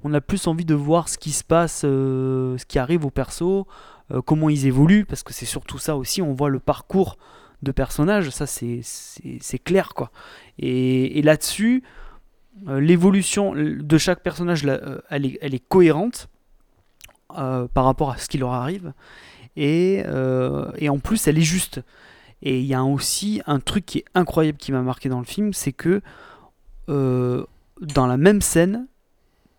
On 0.02 0.12
a 0.14 0.20
plus 0.20 0.46
envie 0.46 0.64
de 0.64 0.74
voir 0.74 1.08
ce 1.08 1.18
qui 1.18 1.30
se 1.30 1.44
passe, 1.44 1.82
euh, 1.84 2.56
ce 2.58 2.64
qui 2.66 2.78
arrive 2.78 3.04
aux 3.04 3.10
persos, 3.10 3.64
euh, 4.12 4.22
comment 4.24 4.48
ils 4.48 4.66
évoluent, 4.66 5.04
parce 5.04 5.22
que 5.22 5.32
c'est 5.32 5.46
surtout 5.46 5.78
ça 5.78 5.96
aussi, 5.96 6.22
on 6.22 6.32
voit 6.32 6.48
le 6.48 6.58
parcours 6.60 7.16
de 7.62 7.72
personnages, 7.72 8.30
ça 8.30 8.46
c'est- 8.46 8.82
clair 9.64 9.94
quoi. 9.94 10.10
Et, 10.58 11.18
et 11.18 11.22
là-dessus, 11.22 11.82
l'évolution 12.66 13.54
de 13.54 13.98
chaque 13.98 14.22
personnage, 14.22 14.62
euh, 14.66 15.00
elle, 15.10 15.24
est, 15.26 15.68
cohérente 15.68 16.28
euh, 17.36 17.66
par 17.68 17.84
rapport 17.84 18.10
à 18.10 18.18
ce 18.18 18.28
qui 18.28 18.38
leur 18.38 18.52
arrive, 18.52 18.92
et, 19.56 20.02
euh, 20.06 20.70
en 20.88 20.98
plus 20.98 21.26
elle 21.26 21.38
est 21.38 21.42
juste. 21.42 21.82
Et 22.42 22.60
il 22.60 22.66
y 22.66 22.74
a 22.74 22.84
aussi 22.84 23.40
un 23.46 23.60
truc 23.60 23.86
qui 23.86 23.98
est 23.98 24.04
incroyable 24.14 24.58
qui 24.58 24.72
m'a 24.72 24.82
marqué 24.82 25.08
dans 25.08 25.18
le 25.18 25.24
film, 25.24 25.52
c'est 25.52 25.72
que 25.72 26.00
euh, 26.88 27.44
dans 27.80 28.06
la 28.06 28.16
même 28.16 28.40
scène, 28.40 28.86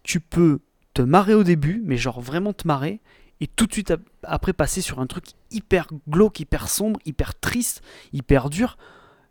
tu 0.03 0.19
peux 0.19 0.59
te 0.93 1.01
marrer 1.01 1.33
au 1.33 1.43
début, 1.43 1.81
mais 1.85 1.97
genre 1.97 2.21
vraiment 2.21 2.53
te 2.53 2.67
marrer, 2.67 2.99
et 3.41 3.47
tout 3.47 3.67
de 3.67 3.73
suite 3.73 3.91
ap- 3.91 4.01
après 4.23 4.53
passer 4.53 4.81
sur 4.81 4.99
un 4.99 5.07
truc 5.07 5.25
hyper 5.51 5.87
glauque, 6.09 6.39
hyper 6.39 6.69
sombre, 6.69 6.99
hyper 7.05 7.37
triste, 7.39 7.83
hyper 8.13 8.49
dur. 8.49 8.77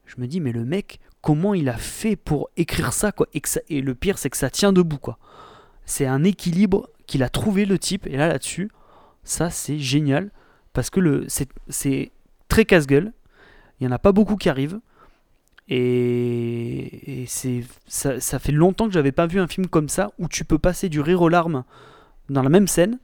Je 0.05 0.15
me 0.19 0.27
dis, 0.27 0.41
mais 0.41 0.53
le 0.53 0.65
mec, 0.65 1.01
comment 1.27 1.55
il 1.55 1.69
a 1.69 1.77
fait 1.77 2.15
pour 2.15 2.51
écrire 2.57 2.93
ça, 2.93 3.11
quoi 3.11 3.27
et, 3.35 3.41
que 3.41 3.49
ça- 3.49 3.61
et 3.69 3.81
le 3.81 3.97
pire, 3.97 4.17
c'est 4.17 4.31
que 4.31 4.37
ça 4.37 4.49
tient 4.49 4.73
debout, 4.73 4.99
quoi. 4.99 5.19
C'est 5.85 6.07
un 6.07 6.23
équilibre 6.23 6.89
qu'il 7.09 7.25
a 7.25 7.29
trouvé, 7.29 7.65
le 7.65 7.81
type, 7.81 8.07
et 8.07 8.17
là, 8.17 8.29
là-dessus, 8.29 8.71
ça, 9.25 9.51
c'est 9.51 9.81
génial, 9.81 10.31
parce 10.73 10.89
que 10.89 11.01
le, 11.01 11.25
c'est, 11.27 11.49
c'est 11.69 12.13
très 12.47 12.65
casse-gueule, 12.65 13.13
il 13.81 13.87
n'y 13.87 13.93
en 13.93 13.97
a 13.97 13.99
pas 13.99 14.13
beaucoup 14.13 14.37
qui 14.37 14.49
arrivent, 14.49 14.79
et, 15.69 17.23
et 17.23 17.27
c'est, 17.27 17.65
ça, 17.89 18.21
ça 18.21 18.39
fait 18.39 18.53
longtemps 18.53 18.87
que 18.87 18.93
j'avais 18.93 19.11
pas 19.13 19.27
vu 19.27 19.41
un 19.41 19.49
film 19.49 19.67
comme 19.67 19.89
ça, 19.89 20.11
où 20.21 20.29
tu 20.29 20.45
peux 20.45 20.59
passer 20.59 20.89
du 20.89 21.01
rire 21.01 21.23
aux 21.23 21.29
larmes 21.29 21.65
dans 22.29 22.43
la 22.43 22.49
même 22.51 22.69
scène, 22.69 22.99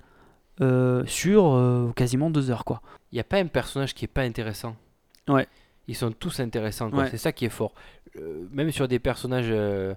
euh, 0.60 1.02
sur 1.06 1.54
euh, 1.54 1.90
quasiment 1.96 2.30
deux 2.30 2.50
heures, 2.50 2.64
quoi. 2.64 2.82
Il 3.10 3.16
n'y 3.16 3.20
a 3.20 3.24
pas 3.24 3.38
un 3.38 3.46
personnage 3.46 3.94
qui 3.94 4.04
est 4.04 4.08
pas 4.08 4.22
intéressant. 4.22 4.76
Ouais. 5.28 5.48
Ils 5.88 5.96
sont 5.96 6.12
tous 6.12 6.38
intéressants, 6.40 6.90
quoi. 6.90 7.04
Ouais. 7.04 7.10
C'est 7.10 7.18
ça 7.18 7.32
qui 7.32 7.44
est 7.44 7.50
fort. 7.50 7.74
Euh, 8.18 8.44
même 8.50 8.70
sur 8.70 8.88
des 8.88 8.98
personnages. 8.98 9.48
euh, 9.50 9.94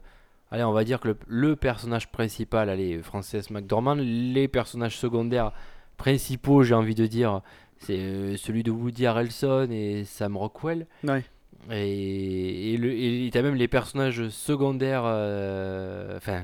allez, 0.51 0.63
on 0.63 0.71
va 0.71 0.83
dire 0.83 0.99
que 0.99 1.09
le, 1.09 1.17
le 1.27 1.55
personnage 1.55 2.09
principal, 2.11 2.69
allez, 2.69 3.01
Frances 3.01 3.49
McDormand, 3.49 3.95
les 3.95 4.47
personnages 4.47 4.97
secondaires 4.97 5.51
principaux, 5.97 6.63
j'ai 6.63 6.73
envie 6.75 6.95
de 6.95 7.05
dire, 7.07 7.41
c'est 7.79 7.97
euh, 7.99 8.37
celui 8.37 8.63
de 8.63 8.71
Woody 8.71 9.05
Harrelson 9.05 9.67
et 9.71 10.03
Sam 10.05 10.37
Rockwell. 10.37 10.87
Ouais. 11.03 11.23
Et, 11.71 12.73
et, 12.73 12.77
le, 12.77 12.91
et 12.93 13.29
t'as 13.33 13.41
même 13.41 13.55
les 13.55 13.67
personnages 13.67 14.27
secondaires. 14.29 15.03
euh, 15.05 16.17
Enfin. 16.17 16.43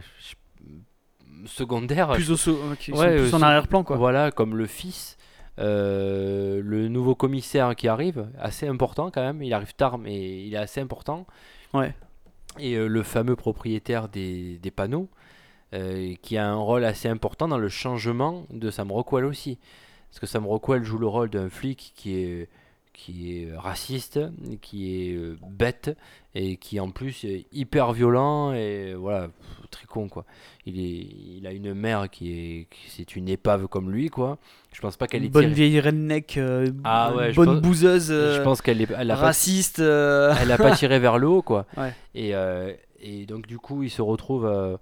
secondaires. 1.45 2.11
Plus, 2.13 2.31
au 2.31 2.35
Ouais, 2.95 3.33
en 3.33 3.41
arrière-plan, 3.41 3.83
quoi. 3.83 3.97
Voilà, 3.97 4.31
comme 4.31 4.55
le 4.57 4.65
fils, 4.67 5.17
euh, 5.59 6.61
le 6.63 6.87
nouveau 6.87 7.15
commissaire 7.15 7.75
qui 7.75 7.87
arrive, 7.87 8.27
assez 8.39 8.67
important 8.67 9.11
quand 9.11 9.21
même. 9.21 9.41
Il 9.43 9.53
arrive 9.53 9.73
tard, 9.73 9.97
mais 9.97 10.43
il 10.45 10.53
est 10.53 10.57
assez 10.57 10.81
important. 10.81 11.25
Ouais. 11.73 11.93
Et 12.59 12.75
euh, 12.75 12.87
le 12.87 13.03
fameux 13.03 13.35
propriétaire 13.35 14.09
des, 14.09 14.59
panneaux, 14.75 15.09
euh, 15.73 16.15
qui 16.21 16.37
a 16.37 16.47
un 16.47 16.55
rôle 16.55 16.83
assez 16.83 17.07
important 17.07 17.47
dans 17.47 17.57
le 17.57 17.69
changement 17.69 18.45
de 18.49 18.69
Sam 18.71 18.91
Rockwell 18.91 19.25
aussi. 19.25 19.57
Parce 20.09 20.19
que 20.19 20.25
Sam 20.25 20.45
Rockwell 20.45 20.83
joue 20.83 20.97
le 20.97 21.07
rôle 21.07 21.29
d'un 21.29 21.49
flic 21.49 21.93
qui 21.95 22.15
est 22.15 22.49
qui 23.05 23.41
est 23.41 23.49
raciste, 23.57 24.19
qui 24.61 25.09
est 25.09 25.15
euh, 25.15 25.35
bête 25.49 25.97
et 26.35 26.57
qui 26.57 26.79
en 26.79 26.91
plus 26.91 27.23
est 27.23 27.45
hyper 27.51 27.93
violent 27.93 28.53
et 28.53 28.93
voilà, 28.93 29.27
pff, 29.27 29.69
très 29.71 29.85
con 29.87 30.07
quoi. 30.07 30.23
Il, 30.67 30.79
est, 30.79 31.07
il 31.37 31.47
a 31.47 31.51
une 31.51 31.73
mère 31.73 32.09
qui 32.11 32.31
est, 32.31 32.67
c'est 32.89 33.15
une 33.15 33.27
épave 33.27 33.67
comme 33.67 33.89
lui 33.91 34.09
quoi. 34.09 34.37
Je 34.71 34.79
pense 34.81 34.97
pas 34.97 35.07
qu'elle 35.07 35.25
est 35.25 35.29
bonne 35.29 35.45
tirée- 35.51 35.53
vieille 35.69 35.79
redneck, 35.79 36.37
euh, 36.37 36.69
Ah 36.83 37.13
ouais, 37.15 37.31
je 37.31 37.35
bonne 37.35 37.53
pense- 37.53 37.61
bouseuse, 37.61 38.07
Je 38.09 38.13
euh, 38.13 38.43
pense 38.43 38.61
qu'elle 38.61 38.81
est, 38.81 38.91
elle 38.95 39.09
a 39.11 39.15
pas- 39.15 39.21
raciste. 39.21 39.79
euh, 39.79 40.33
elle 40.39 40.51
a 40.51 40.57
pas 40.57 40.75
tiré 40.75 40.99
vers 40.99 41.17
le 41.17 41.27
haut 41.27 41.41
quoi. 41.41 41.65
Ouais. 41.77 41.93
Et, 42.13 42.35
euh, 42.35 42.71
et 43.01 43.25
donc 43.25 43.47
du 43.47 43.57
coup 43.57 43.81
il 43.83 43.89
se 43.89 44.01
retrouve 44.03 44.45
euh, 44.45 44.77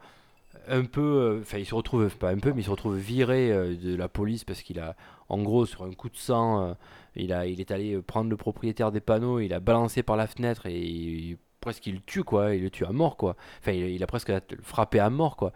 un 0.68 0.84
peu, 0.84 1.02
euh, 1.02 1.40
enfin 1.42 1.58
il 1.58 1.66
se 1.66 1.74
retrouve 1.74 2.10
pas 2.18 2.30
un 2.32 2.38
peu, 2.38 2.52
mais 2.54 2.62
il 2.62 2.66
se 2.66 2.70
retrouve 2.70 2.98
viré 2.98 3.52
euh, 3.52 3.76
de 3.82 3.96
la 3.96 4.10
police 4.10 4.44
parce 4.44 4.62
qu'il 4.62 4.80
a, 4.80 4.96
en 5.30 5.42
gros 5.42 5.66
sur 5.66 5.84
un 5.84 5.92
coup 5.94 6.10
de 6.10 6.18
sang, 6.18 6.62
euh, 6.64 6.74
il 7.16 7.34
a, 7.34 7.46
il 7.46 7.60
est 7.60 7.72
allé 7.72 8.02
prendre 8.02 8.30
le 8.30 8.38
propriétaire 8.38 8.92
des 8.92 9.00
panneaux, 9.02 9.40
il 9.40 9.54
a 9.54 9.60
balancé 9.60 10.04
par 10.04 10.16
la 10.18 10.28
fenêtre 10.28 10.66
et 10.68 10.80
il- 10.80 11.38
presque 11.62 11.86
il 11.88 11.96
le 11.96 12.02
tue 12.06 12.24
quoi, 12.24 12.56
il 12.56 12.62
le 12.64 12.70
tue 12.70 12.86
à 12.86 12.92
mort 12.92 13.18
quoi. 13.18 13.36
Enfin 13.60 13.74
il, 13.74 13.90
il 13.90 14.02
a 14.04 14.08
presque 14.08 14.32
frappé 14.62 15.00
à 15.00 15.10
mort 15.10 15.36
quoi. 15.36 15.52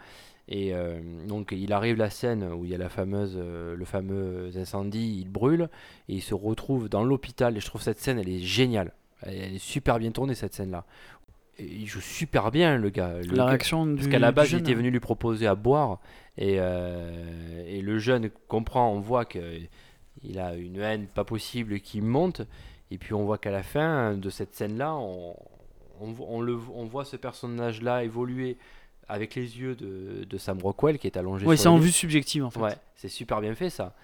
Et 0.50 0.74
euh, 0.74 1.00
donc 1.28 1.54
il 1.58 1.72
arrive 1.72 1.96
la 1.96 2.10
scène 2.10 2.44
où 2.52 2.66
il 2.66 2.72
y 2.72 2.76
a 2.76 2.78
la 2.78 2.90
fameuse, 2.90 3.36
euh, 3.38 3.76
le 3.78 3.86
fameux 3.86 4.52
incendie, 4.58 5.20
il 5.22 5.30
brûle 5.30 5.70
et 6.10 6.16
il 6.16 6.22
se 6.22 6.34
retrouve 6.34 6.90
dans 6.90 7.04
l'hôpital. 7.06 7.56
Et 7.56 7.62
je 7.62 7.66
trouve 7.66 7.82
cette 7.82 8.00
scène, 8.00 8.20
elle 8.20 8.28
est 8.28 8.40
géniale. 8.40 8.92
Elle, 9.22 9.36
elle 9.38 9.54
est 9.56 9.58
super 9.58 10.00
bien 10.00 10.12
tournée 10.12 10.36
cette 10.36 10.54
scène-là. 10.54 10.84
Il 11.60 11.86
joue 11.86 12.02
super 12.02 12.52
bien 12.52 12.78
le 12.78 12.90
gars. 12.90 13.14
Le 13.22 13.28
la 13.30 13.36
gars- 13.38 13.46
réaction 13.46 13.96
parce 13.96 14.08
qu'à 14.08 14.20
la 14.20 14.32
base, 14.34 14.52
il 14.52 14.60
était 14.60 14.74
venu 14.74 14.92
lui 14.92 15.00
proposer 15.00 15.48
à 15.48 15.56
boire 15.56 16.00
et, 16.38 16.56
euh, 16.60 17.64
et 17.66 17.82
le 17.82 17.98
jeune 18.00 18.30
comprend, 18.50 18.92
on 18.92 19.00
voit 19.00 19.24
que 19.24 19.40
il 20.22 20.40
a 20.40 20.56
une 20.56 20.80
haine 20.80 21.08
pas 21.08 21.24
possible 21.24 21.80
qui 21.80 22.02
monte. 22.02 22.42
Et 22.92 22.98
puis 22.98 23.14
on 23.14 23.26
voit 23.26 23.38
qu'à 23.38 23.52
la 23.52 23.64
fin 23.64 24.14
de 24.14 24.30
cette 24.30 24.54
scène-là, 24.56 24.96
on, 24.96 25.36
on, 26.00 26.16
on 26.20 26.42
le, 26.42 26.58
on 26.74 26.86
voit 26.86 27.06
ce 27.06 27.16
personnage-là 27.16 28.04
évoluer 28.04 28.58
avec 29.08 29.36
les 29.36 29.60
yeux 29.60 29.76
de, 29.76 30.24
de 30.24 30.38
Sam 30.38 30.60
Rockwell 30.62 30.98
qui 31.00 31.08
est 31.08 31.18
allongé 31.18 31.46
Oui, 31.46 31.58
c'est 31.58 31.68
en 31.68 31.78
vue 31.78 31.92
subjective 31.92 32.46
en 32.46 32.50
fait. 32.50 32.60
Ouais, 32.60 32.76
c'est 32.96 33.10
super 33.10 33.42
bien 33.42 33.56
fait 33.56 33.70
ça. 33.70 33.96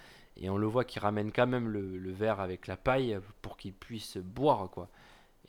Et 0.41 0.49
on 0.49 0.57
le 0.57 0.67
voit 0.67 0.85
qui 0.85 0.99
ramène 0.99 1.31
quand 1.31 1.47
même 1.47 1.67
le, 1.67 1.97
le 1.97 2.11
verre 2.11 2.39
avec 2.39 2.67
la 2.67 2.77
paille 2.77 3.17
pour 3.41 3.57
qu'il 3.57 3.73
puisse 3.73 4.17
boire 4.17 4.69
quoi. 4.71 4.89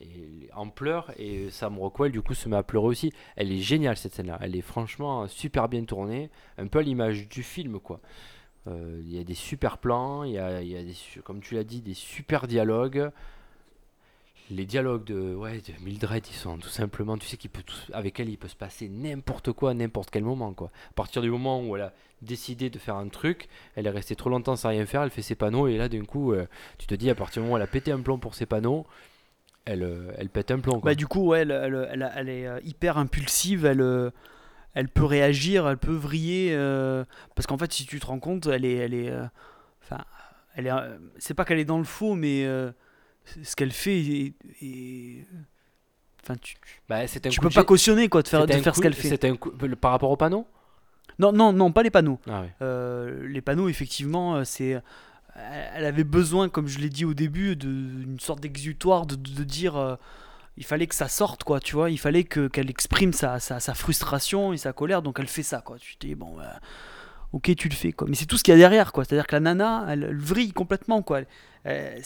Et 0.00 0.48
en 0.54 0.68
pleurs 0.68 1.10
et 1.18 1.50
Sam 1.50 1.78
Rockwell 1.78 2.10
du 2.12 2.22
coup 2.22 2.34
se 2.34 2.48
met 2.48 2.56
à 2.56 2.62
pleurer 2.62 2.86
aussi. 2.86 3.12
Elle 3.36 3.52
est 3.52 3.58
géniale 3.60 3.96
cette 3.96 4.14
scène 4.14 4.28
là. 4.28 4.38
Elle 4.40 4.56
est 4.56 4.62
franchement 4.62 5.26
super 5.28 5.68
bien 5.68 5.84
tournée, 5.84 6.30
un 6.58 6.66
peu 6.66 6.78
à 6.78 6.82
l'image 6.82 7.28
du 7.28 7.42
film 7.42 7.80
quoi. 7.80 8.00
Euh, 8.68 9.00
Il 9.04 9.14
y 9.14 9.18
a 9.20 9.24
des 9.24 9.34
super 9.34 9.78
plans, 9.78 10.24
il 10.24 10.32
y 10.32 10.38
a, 10.38 10.62
y 10.62 10.76
a 10.76 10.82
des, 10.82 10.94
comme 11.24 11.40
tu 11.40 11.54
l'as 11.54 11.64
dit, 11.64 11.80
des 11.80 11.94
super 11.94 12.46
dialogues. 12.46 13.10
Les 14.52 14.66
dialogues 14.66 15.04
de, 15.04 15.32
ouais, 15.34 15.58
de 15.58 15.84
Mildred, 15.84 16.26
ils 16.28 16.34
sont 16.34 16.58
tout 16.58 16.68
simplement, 16.68 17.16
tu 17.16 17.24
sais 17.28 17.36
qu'il 17.36 17.50
peut 17.50 17.62
avec 17.92 18.18
elle, 18.18 18.28
il 18.28 18.36
peut 18.36 18.48
se 18.48 18.56
passer 18.56 18.88
n'importe 18.88 19.52
quoi, 19.52 19.74
n'importe 19.74 20.10
quel 20.10 20.24
moment, 20.24 20.52
quoi. 20.54 20.70
À 20.90 20.92
partir 20.94 21.22
du 21.22 21.30
moment 21.30 21.62
où 21.62 21.76
elle 21.76 21.82
a 21.82 21.92
décidé 22.20 22.68
de 22.68 22.78
faire 22.80 22.96
un 22.96 23.06
truc, 23.08 23.48
elle 23.76 23.86
est 23.86 23.90
restée 23.90 24.16
trop 24.16 24.28
longtemps 24.28 24.56
sans 24.56 24.70
rien 24.70 24.86
faire, 24.86 25.04
elle 25.04 25.10
fait 25.10 25.22
ses 25.22 25.36
panneaux, 25.36 25.68
et 25.68 25.76
là, 25.76 25.88
d'un 25.88 26.04
coup, 26.04 26.32
euh, 26.32 26.46
tu 26.78 26.88
te 26.88 26.94
dis, 26.96 27.08
à 27.10 27.14
partir 27.14 27.40
du 27.42 27.44
moment 27.44 27.54
où 27.54 27.56
elle 27.58 27.62
a 27.62 27.68
pété 27.68 27.92
un 27.92 28.00
plomb 28.00 28.18
pour 28.18 28.34
ses 28.34 28.44
panneaux, 28.44 28.86
elle, 29.66 29.84
euh, 29.84 30.10
elle 30.18 30.30
pète 30.30 30.50
un 30.50 30.58
plomb, 30.58 30.80
quoi. 30.80 30.90
Bah, 30.90 30.94
du 30.96 31.06
coup, 31.06 31.28
ouais, 31.28 31.42
elle, 31.42 31.52
elle- 31.52 31.88
elle 31.92 32.12
elle 32.16 32.28
est 32.28 32.48
hyper 32.66 32.98
impulsive, 32.98 33.64
elle, 33.66 34.10
elle 34.74 34.88
peut 34.88 35.04
réagir, 35.04 35.68
elle 35.68 35.78
peut 35.78 35.94
vriller. 35.94 36.50
euh, 36.52 37.04
parce 37.34 37.46
qu'en 37.46 37.58
fait, 37.58 37.72
si 37.72 37.86
tu 37.86 37.98
te 38.00 38.06
rends 38.06 38.20
compte, 38.20 38.46
elle 38.46 38.64
est. 38.64 38.74
Elle 38.76 38.94
est 38.94 39.10
euh, 39.10 39.24
enfin, 39.82 40.04
elle 40.54 40.66
est. 40.66 40.72
euh, 40.72 40.96
c'est 41.18 41.34
pas 41.34 41.44
qu'elle 41.44 41.58
est 41.58 41.64
dans 41.64 41.78
le 41.78 41.84
faux, 41.84 42.14
mais 42.14 42.44
ce 43.42 43.56
qu'elle 43.56 43.72
fait 43.72 43.98
est. 44.00 44.34
est- 44.62 45.26
Enfin, 46.22 46.36
tu, 46.40 46.54
Bah, 46.88 47.06
c'est 47.06 47.26
un 47.26 47.30
tu 47.30 47.40
coup 47.40 47.44
peux 47.44 47.48
de 47.50 47.54
pas 47.54 47.64
cautionner 47.64 48.08
quoi, 48.10 48.22
de 48.22 48.28
faire, 48.28 48.46
de 48.46 48.52
faire 48.52 48.76
ce 48.76 48.80
qu'elle 48.82 48.92
fait. 48.94 49.08
C'est 49.08 49.24
un 49.24 49.36
coup, 49.36 49.50
par 49.80 49.90
rapport 49.92 50.10
aux 50.10 50.16
panneaux 50.18 50.46
Non, 51.18 51.32
non, 51.32 51.52
non, 51.52 51.72
pas 51.72 51.82
les 51.82 51.90
panneaux. 51.90 52.20
Ah. 52.28 52.44
Euh, 52.60 53.26
les 53.26 53.40
panneaux, 53.40 53.68
effectivement, 53.70 54.44
c'est. 54.44 54.80
Elle 55.74 55.86
avait 55.86 56.04
besoin, 56.04 56.48
comme 56.50 56.66
je 56.66 56.78
l'ai 56.78 56.90
dit 56.90 57.06
au 57.06 57.14
début, 57.14 57.56
d'une 57.56 58.20
sorte 58.20 58.40
d'exutoire, 58.40 59.06
de, 59.06 59.14
de- 59.16 59.30
de 59.34 59.44
dire. 59.44 59.76
euh, 59.76 59.96
il 60.60 60.64
fallait 60.64 60.86
que 60.86 60.94
ça 60.94 61.08
sorte, 61.08 61.42
quoi, 61.42 61.58
tu 61.58 61.74
vois. 61.74 61.90
Il 61.90 61.98
fallait 61.98 62.24
que 62.24 62.46
qu'elle 62.46 62.70
exprime 62.70 63.12
sa, 63.14 63.40
sa, 63.40 63.58
sa 63.60 63.74
frustration 63.74 64.52
et 64.52 64.58
sa 64.58 64.72
colère, 64.74 65.02
donc 65.02 65.18
elle 65.18 65.26
fait 65.26 65.42
ça, 65.42 65.62
quoi. 65.62 65.78
Tu 65.78 65.96
te 65.96 66.06
dis, 66.06 66.14
bon, 66.14 66.36
bah, 66.36 66.60
ok, 67.32 67.56
tu 67.56 67.68
le 67.70 67.74
fais, 67.74 67.92
quoi. 67.92 68.06
Mais 68.08 68.14
c'est 68.14 68.26
tout 68.26 68.36
ce 68.36 68.44
qu'il 68.44 68.52
y 68.52 68.54
a 68.54 68.58
derrière, 68.58 68.92
quoi. 68.92 69.04
C'est-à-dire 69.04 69.26
que 69.26 69.34
la 69.36 69.40
nana, 69.40 69.86
elle, 69.88 70.04
elle 70.04 70.18
vrille 70.18 70.52
complètement, 70.52 71.02
quoi. 71.02 71.22
Euh, 71.66 71.98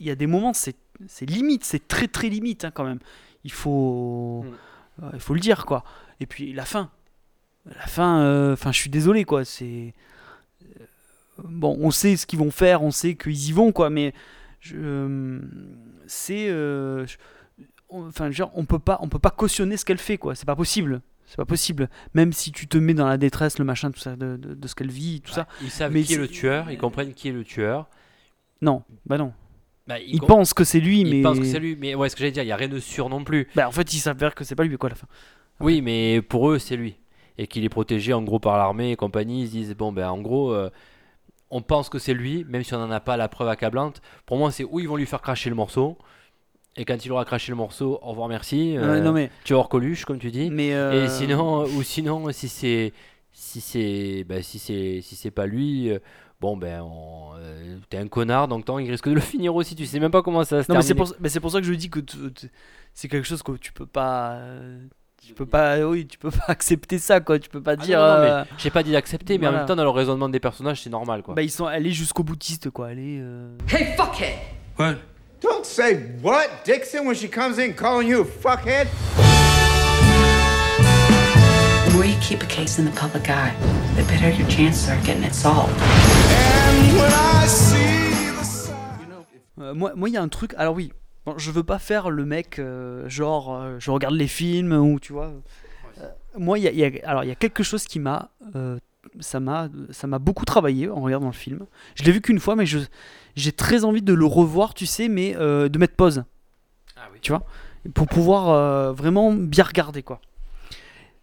Il 0.00 0.06
y 0.06 0.10
a 0.10 0.14
des 0.14 0.26
moments, 0.28 0.52
c'est 0.54 0.76
c'est 1.08 1.26
limite, 1.26 1.64
c'est 1.64 1.88
très 1.88 2.06
très 2.08 2.28
limite, 2.28 2.64
hein, 2.64 2.70
quand 2.72 2.84
même. 2.84 3.00
Il 3.44 3.52
faut. 3.52 4.44
Mm. 4.46 5.04
euh, 5.04 5.10
il 5.14 5.20
faut 5.20 5.34
le 5.34 5.40
dire, 5.40 5.66
quoi. 5.66 5.84
Et 6.20 6.26
puis 6.26 6.52
la 6.52 6.64
fin. 6.64 6.90
La 7.66 7.86
fin, 7.86 8.20
euh, 8.20 8.52
enfin, 8.54 8.72
je 8.72 8.78
suis 8.78 8.90
désolé, 8.90 9.24
quoi. 9.24 9.44
C'est. 9.44 9.92
euh, 10.80 10.86
Bon, 11.44 11.76
on 11.80 11.90
sait 11.90 12.16
ce 12.16 12.26
qu'ils 12.26 12.38
vont 12.38 12.52
faire, 12.52 12.82
on 12.82 12.92
sait 12.92 13.16
qu'ils 13.16 13.48
y 13.48 13.52
vont, 13.52 13.72
quoi, 13.72 13.90
mais. 13.90 14.14
Je- 14.64 14.76
euh, 14.78 15.40
c'est. 16.06 16.48
euh, 16.48 17.06
je- 17.06 17.16
on- 17.88 18.06
Enfin, 18.08 18.30
genre, 18.30 18.50
on 18.54 18.64
peut 18.64 18.78
pas, 18.78 18.98
on 19.02 19.08
peut 19.08 19.18
pas 19.18 19.30
cautionner 19.30 19.76
ce 19.76 19.84
qu'elle 19.84 19.98
fait, 19.98 20.18
quoi. 20.18 20.34
C'est 20.34 20.46
pas 20.46 20.56
possible. 20.56 21.00
C'est 21.26 21.36
pas 21.36 21.44
possible. 21.44 21.88
Même 22.14 22.32
si 22.32 22.52
tu 22.52 22.66
te 22.66 22.76
mets 22.76 22.92
dans 22.94 23.06
la 23.06 23.16
détresse, 23.16 23.58
le 23.58 23.64
machin, 23.64 23.90
tout 23.90 24.00
ça, 24.00 24.14
de, 24.16 24.36
de- 24.36 24.54
de 24.54 24.68
ce 24.68 24.74
qu'elle 24.74 24.90
vit, 24.90 25.20
tout 25.20 25.32
ça. 25.32 25.46
Ils 25.62 25.70
savent 25.70 25.92
Mais 25.92 26.02
qui 26.02 26.14
est 26.14 26.18
le 26.18 26.28
tueur, 26.28 26.70
ils 26.70 26.76
comprennent 26.78 27.14
qui 27.14 27.28
est 27.28 27.32
le 27.32 27.44
tueur. 27.44 27.88
Non, 28.60 28.82
bah 29.06 29.16
non. 29.18 29.32
Bah, 29.86 29.98
Ils 30.00 30.18
com- 30.18 30.28
pensent 30.28 30.54
que 30.54 30.64
c'est 30.64 30.80
lui, 30.80 31.00
ils 31.00 31.10
mais. 31.10 31.22
pensent 31.22 31.38
que 31.38 31.44
c'est 31.44 31.58
lui, 31.60 31.76
mais 31.76 31.94
ouais, 31.94 32.08
ce 32.08 32.14
que 32.16 32.20
j'allais 32.20 32.32
dire, 32.32 32.42
il 32.42 32.46
y 32.48 32.52
a 32.52 32.56
rien 32.56 32.68
de 32.68 32.78
sûr 32.78 33.08
non 33.10 33.22
plus. 33.22 33.48
Bah, 33.54 33.68
en 33.68 33.72
fait, 33.72 33.92
ils 33.92 33.98
s'avèrent 33.98 34.34
que 34.34 34.42
c'est 34.44 34.54
pas 34.54 34.64
lui, 34.64 34.76
quoi, 34.78 34.88
à 34.88 34.90
la 34.90 34.96
fin. 34.96 35.06
Oui, 35.60 35.82
mais 35.82 36.20
pour 36.22 36.50
eux, 36.50 36.58
c'est 36.58 36.76
lui. 36.76 36.96
Et 37.38 37.46
qu'il 37.46 37.64
est 37.64 37.68
protégé 37.68 38.12
en 38.12 38.22
gros 38.22 38.38
par 38.38 38.56
l'armée 38.56 38.92
et 38.92 38.96
compagnie. 38.96 39.42
Ils 39.42 39.46
se 39.46 39.52
disent, 39.52 39.74
bon, 39.76 39.92
ben 39.92 40.08
en 40.08 40.20
gros, 40.20 40.52
euh, 40.52 40.70
on 41.54 41.62
pense 41.62 41.88
que 41.88 42.00
c'est 42.00 42.14
lui, 42.14 42.44
même 42.48 42.64
si 42.64 42.74
on 42.74 42.78
n'en 42.78 42.90
a 42.90 42.98
pas 42.98 43.16
la 43.16 43.28
preuve 43.28 43.48
accablante. 43.48 44.02
Pour 44.26 44.36
moi, 44.36 44.50
c'est 44.50 44.64
où 44.64 44.80
ils 44.80 44.88
vont 44.88 44.96
lui 44.96 45.06
faire 45.06 45.22
cracher 45.22 45.50
le 45.50 45.54
morceau. 45.54 45.96
Et 46.76 46.84
quand 46.84 47.06
il 47.06 47.12
aura 47.12 47.24
craché 47.24 47.52
le 47.52 47.56
morceau, 47.56 48.00
au 48.02 48.08
revoir, 48.08 48.26
merci. 48.26 48.76
Euh, 48.76 49.00
non, 49.00 49.12
mais. 49.12 49.30
Tu 49.44 49.52
vas 49.52 49.60
hors 49.60 49.68
Coluche, 49.68 50.04
comme 50.04 50.18
tu 50.18 50.32
dis. 50.32 50.50
mais 50.50 50.74
euh, 50.74 51.04
Et 51.04 51.08
sinon, 51.08 51.62
ou 51.62 51.84
sinon, 51.84 52.32
si 52.32 52.48
c'est. 52.48 52.92
Si 53.30 53.60
c'est 53.60 54.24
bah, 54.28 54.42
si 54.42 54.58
c'est 54.58 55.00
si 55.00 55.16
c'est 55.16 55.30
pas 55.32 55.46
lui, 55.46 55.90
euh, 55.90 55.98
bon 56.40 56.56
ben 56.56 56.88
t'es 57.90 57.98
un 57.98 58.06
connard 58.06 58.46
donc 58.46 58.64
tant 58.64 58.78
il 58.78 58.88
risque 58.88 59.08
de 59.08 59.14
le 59.14 59.20
finir 59.32 59.56
aussi. 59.56 59.74
Tu 59.74 59.86
sais 59.86 59.98
même 59.98 60.12
pas 60.12 60.22
comment 60.22 60.44
ça 60.44 60.56
va 60.56 60.62
se 60.62 60.70
Non, 60.70 60.78
mais 60.78 60.84
c'est 60.84 60.94
pour, 60.94 61.12
mais 61.18 61.28
c'est 61.28 61.40
pour 61.40 61.50
ça 61.50 61.60
que 61.60 61.66
je 61.66 61.72
dis 61.74 61.90
que 61.90 61.98
c'est 62.92 63.08
quelque 63.08 63.26
chose 63.26 63.42
que 63.42 63.52
tu 63.56 63.72
peux 63.72 63.86
pas. 63.86 64.38
Tu 65.26 65.32
peux 65.34 65.46
pas, 65.46 65.78
oui, 65.80 66.06
tu 66.06 66.18
peux 66.18 66.30
pas 66.30 66.44
accepter 66.48 66.98
ça, 66.98 67.20
quoi. 67.20 67.38
Tu 67.38 67.48
peux 67.48 67.62
pas 67.62 67.72
Ah 67.72 67.76
dire. 67.76 67.98
non, 68.00 68.14
non, 68.16 68.20
mais 68.22 68.30
euh, 68.30 68.44
j'ai 68.58 68.70
pas 68.70 68.82
dit 68.82 68.92
d'accepter, 68.92 69.38
mais 69.38 69.46
en 69.46 69.50
voilà. 69.50 69.58
même 69.60 69.68
temps 69.68 69.76
dans 69.76 69.84
le 69.84 69.90
raisonnement 69.90 70.28
des 70.28 70.40
personnages 70.40 70.82
c'est 70.82 70.90
normal 70.90 71.22
quoi. 71.22 71.34
bah, 71.34 71.42
ils 71.42 71.50
sont 71.50 71.66
allés 71.66 71.92
jusqu'au 71.92 72.22
boutiste, 72.22 72.70
quoi. 72.70 72.88
Allez. 72.88 73.18
euh, 73.20 73.56
Hey, 73.68 73.96
fuckhead! 73.96 74.34
What? 74.78 74.96
Don't 75.40 75.64
say 75.64 75.98
what, 76.22 76.46
Dixon, 76.64 77.06
when 77.06 77.14
she 77.14 77.28
comes 77.28 77.58
in 77.58 77.72
calling 77.74 78.08
you 78.08 78.22
a 78.22 78.24
fuckhead. 78.24 78.86
The 81.86 81.92
more 81.94 82.04
you 82.04 82.16
keep 82.20 82.42
a 82.42 82.46
case 82.46 82.78
in 82.78 82.84
the 82.84 82.94
public 82.98 83.28
eye, 83.28 83.52
the 83.96 84.02
better 84.04 84.30
your 84.30 84.48
chances 84.48 84.88
are 84.88 84.98
getting 85.04 85.22
it 85.24 85.34
solved. 85.34 85.70
And 85.80 86.96
when 86.98 87.12
I 87.12 87.46
see 87.46 88.30
the 88.38 88.44
sun. 88.44 88.74
euh, 89.60 89.74
moi, 89.74 89.92
moi, 89.94 90.08
il 90.08 90.12
y 90.14 90.16
a 90.16 90.22
un 90.22 90.28
truc. 90.28 90.54
Alors 90.56 90.74
oui, 90.74 90.92
bon, 91.26 91.34
je 91.38 91.50
veux 91.50 91.62
pas 91.62 91.78
faire 91.78 92.10
le 92.10 92.24
mec 92.24 92.58
euh, 92.58 93.08
genre, 93.08 93.54
euh, 93.54 93.76
je 93.78 93.90
regarde 93.90 94.14
les 94.14 94.28
films 94.28 94.72
ou 94.72 94.98
tu 95.00 95.12
vois. 95.12 95.32
euh, 95.98 96.08
moi, 96.38 96.58
il 96.58 96.62
y 96.64 96.68
a, 96.68 96.70
il 96.72 96.78
y 96.78 96.84
a- 96.84 97.08
alors 97.08 97.24
il 97.24 97.28
y 97.28 97.32
a 97.32 97.34
quelque 97.36 97.62
chose 97.62 97.84
qui 97.84 97.98
m'a, 98.00 98.30
ça 99.20 99.38
m'a, 99.40 99.68
ça 99.90 100.06
m'a 100.06 100.18
beaucoup 100.18 100.44
travaillé 100.44 100.88
en 100.88 101.00
regardant 101.00 101.26
le 101.26 101.32
film. 101.32 101.66
Je 101.94 102.02
l'ai 102.04 102.12
vu 102.12 102.20
qu'une 102.20 102.40
fois, 102.40 102.56
mais 102.56 102.66
je, 102.66 102.78
j'ai 103.36 103.52
très 103.52 103.84
envie 103.84 104.02
de 104.02 104.12
le 104.14 104.26
revoir, 104.26 104.74
tu 104.74 104.86
sais, 104.86 105.08
mais 105.08 105.34
de 105.34 105.78
mettre 105.78 105.94
pause. 105.94 106.24
Tu 107.20 107.30
vois, 107.32 107.44
pour 107.94 108.06
pouvoir 108.06 108.92
vraiment 108.94 109.32
bien 109.32 109.64
regarder 109.64 110.02
quoi. 110.02 110.20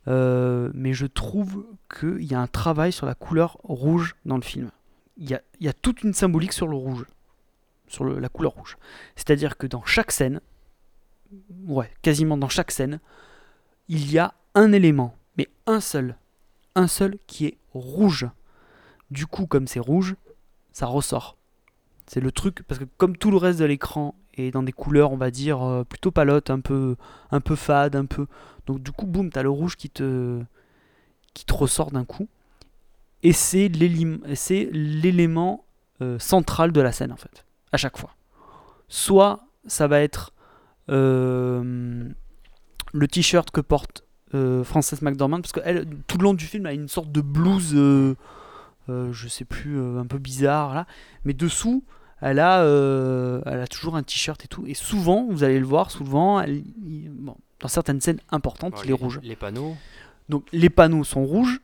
Mais 0.08 0.94
je 0.94 1.06
trouve 1.06 1.66
qu'il 2.00 2.24
y 2.24 2.34
a 2.34 2.40
un 2.40 2.48
travail 2.48 2.92
sur 2.92 3.06
la 3.06 3.16
couleur 3.16 3.58
rouge 3.64 4.16
dans 4.26 4.36
le 4.38 4.42
film. 4.44 4.70
Il 5.18 5.30
y 5.30 5.34
a, 5.36 5.42
il 5.60 5.66
y 5.66 5.70
a 5.70 5.74
toute 5.74 6.04
une 6.04 6.14
symbolique 6.14 6.54
sur 6.54 6.68
le 6.68 6.76
rouge, 6.76 7.06
sur 7.91 8.06
la 8.06 8.30
couleur 8.30 8.54
rouge. 8.54 8.77
C'est-à-dire 9.15 9.58
que 9.58 9.67
dans 9.67 9.84
chaque 9.84 10.12
scène, 10.12 10.41
ouais, 11.67 11.91
quasiment 12.01 12.38
dans 12.38 12.49
chaque 12.49 12.71
scène, 12.71 12.99
il 13.88 14.12
y 14.12 14.17
a 14.17 14.34
un 14.56 14.71
élément, 14.71 15.15
mais 15.38 15.49
un 15.67 15.80
seul, 15.80 16.15
un 16.75 16.88
seul 16.88 17.17
qui 17.27 17.45
est 17.45 17.58
rouge. 17.73 18.27
Du 19.10 19.25
coup, 19.25 19.45
comme 19.45 19.67
c'est 19.67 19.80
rouge, 19.80 20.15
ça 20.71 20.86
ressort. 20.86 21.38
C'est 22.08 22.21
le 22.21 22.32
truc, 22.32 22.63
parce 22.63 22.80
que 22.80 22.86
comme 22.97 23.17
tout 23.17 23.32
le 23.32 23.38
reste 23.38 23.60
de 23.60 23.65
l'écran 23.65 24.15
est 24.36 24.51
dans 24.51 24.63
des 24.63 24.71
couleurs, 24.71 25.12
on 25.12 25.17
va 25.17 25.32
dire, 25.32 25.62
euh, 25.62 25.84
plutôt 25.84 26.12
palotes, 26.12 26.49
un 26.49 26.60
peu, 26.60 26.95
un 27.32 27.41
peu 27.41 27.56
fade, 27.56 27.95
un 27.95 28.06
peu... 28.06 28.27
Donc 28.67 28.82
du 28.82 28.91
coup, 28.91 29.06
boum, 29.06 29.30
t'as 29.30 29.43
le 29.43 29.49
rouge 29.49 29.75
qui 29.75 29.89
te, 29.89 30.41
qui 31.34 31.45
te 31.45 31.54
ressort 31.54 31.91
d'un 31.91 32.06
coup. 32.06 32.27
Et 33.23 33.34
c'est 33.34 33.67
l'élément 33.67 35.65
euh, 36.01 36.17
central 36.19 36.71
de 36.71 36.82
la 36.82 36.91
scène, 36.91 37.12
en 37.12 37.17
fait, 37.17 37.45
à 37.71 37.77
chaque 37.77 37.97
fois. 37.97 38.12
soit 38.88 39.39
ça 39.67 39.88
va 39.88 39.99
être 40.01 40.34
euh, 40.89 42.10
le 42.93 43.07
t-shirt 43.07 43.49
que 43.51 43.62
porte 43.62 44.03
euh, 44.34 44.63
Frances 44.63 45.01
McDormand, 45.01 45.41
parce 45.41 45.51
que 45.51 45.60
elle, 45.63 45.88
tout 46.07 46.17
le 46.17 46.23
long 46.23 46.34
du 46.34 46.45
film, 46.45 46.65
elle 46.65 46.71
a 46.71 46.75
une 46.75 46.88
sorte 46.88 47.12
de 47.12 47.21
blouse, 47.21 47.73
euh, 47.75 48.15
euh, 48.89 49.12
je 49.13 49.27
sais 49.27 49.45
plus, 49.45 49.79
un 49.97 50.05
peu 50.05 50.17
bizarre, 50.17 50.73
là. 50.73 50.86
mais 51.25 51.34
dessous, 51.34 51.84
elle 52.21 52.39
a, 52.39 52.63
elle 53.45 53.60
a 53.62 53.67
toujours 53.67 53.95
un 53.95 54.03
t-shirt 54.03 54.43
et 54.45 54.47
tout. 54.47 54.65
Et 54.67 54.73
souvent, 54.73 55.27
vous 55.29 55.43
allez 55.43 55.60
le 55.60 55.65
voir, 55.65 55.91
souvent, 55.91 56.39
elle- 56.39 56.63
il- 56.86 57.10
bon, 57.10 57.36
dans 57.60 57.67
certaines 57.67 57.99
scènes 58.01 58.19
importantes, 58.31 58.73
Bon, 58.73 58.81
il 58.84 58.89
est 58.89 58.93
rouge. 58.93 59.19
Les 59.23 59.36
panneaux. 59.36 59.75
Donc 60.29 60.47
les 60.53 60.69
panneaux 60.69 61.03
sont 61.03 61.23
rouges, 61.25 61.60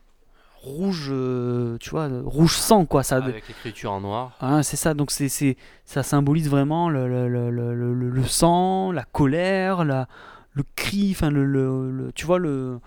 rouge, 0.68 1.08
euh, 1.12 1.78
tu 1.80 1.90
vois, 1.90 2.10
euh, 2.10 2.22
rouge 2.24 2.56
sang 2.56 2.86
quoi. 2.86 3.04
Ça, 3.04 3.18
Avec 3.18 3.48
l'écriture 3.48 3.92
en 3.92 4.02
noir. 4.02 4.36
ah, 4.40 4.64
c'est 4.64 4.78
ça. 4.78 4.94
Donc 4.94 5.12
c'est, 5.12 5.30
c'est, 5.30 5.58
ça 5.86 6.04
symbolise 6.04 6.50
vraiment 6.50 6.90
le, 6.90 7.08
le, 7.08 7.50
le, 7.50 8.24
sang, 8.24 8.92
la 8.92 9.04
colère, 9.04 9.86
la, 9.86 10.08
le 10.54 10.64
cri, 10.76 11.12
enfin 11.12 11.30
le, 11.30 12.12
tu 12.16 12.26
vois 12.26 12.40
le, 12.40 12.80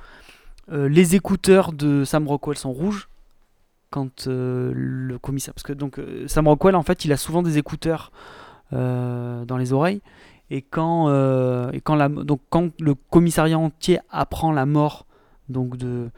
euh, 0.71 0.89
les 0.89 1.17
écouteurs 1.17 1.73
de 1.73 2.05
Sam 2.05 2.29
Rockwell 2.29 2.57
sont 2.57 2.73
rouges 2.73 3.09
quand 3.91 4.29
euh, 4.29 4.73
le 4.75 5.19
commissaire, 5.19 5.53
parce 5.55 5.65
que 5.65 5.73
donc 5.73 6.01
Sam 6.27 6.47
Rockwell 6.47 6.77
en 6.77 6.83
fait 6.83 7.05
il 7.05 7.13
a 7.13 7.17
souvent 7.17 7.43
des 7.43 7.59
écouteurs 7.59 8.13
dans 8.73 9.57
les 9.59 9.73
oreilles 9.73 10.01
et 10.49 10.63
quand 10.63 11.09
et 11.73 11.81
quand 11.81 11.97
la 11.97 12.09
donc 12.09 12.41
quand 12.51 12.71
le 12.81 12.95
commissariat 12.95 13.59
entier 13.59 13.99
apprend 14.11 14.53
la 14.53 14.65
mort 14.65 15.07
donc 15.49 15.77
de 15.77 16.09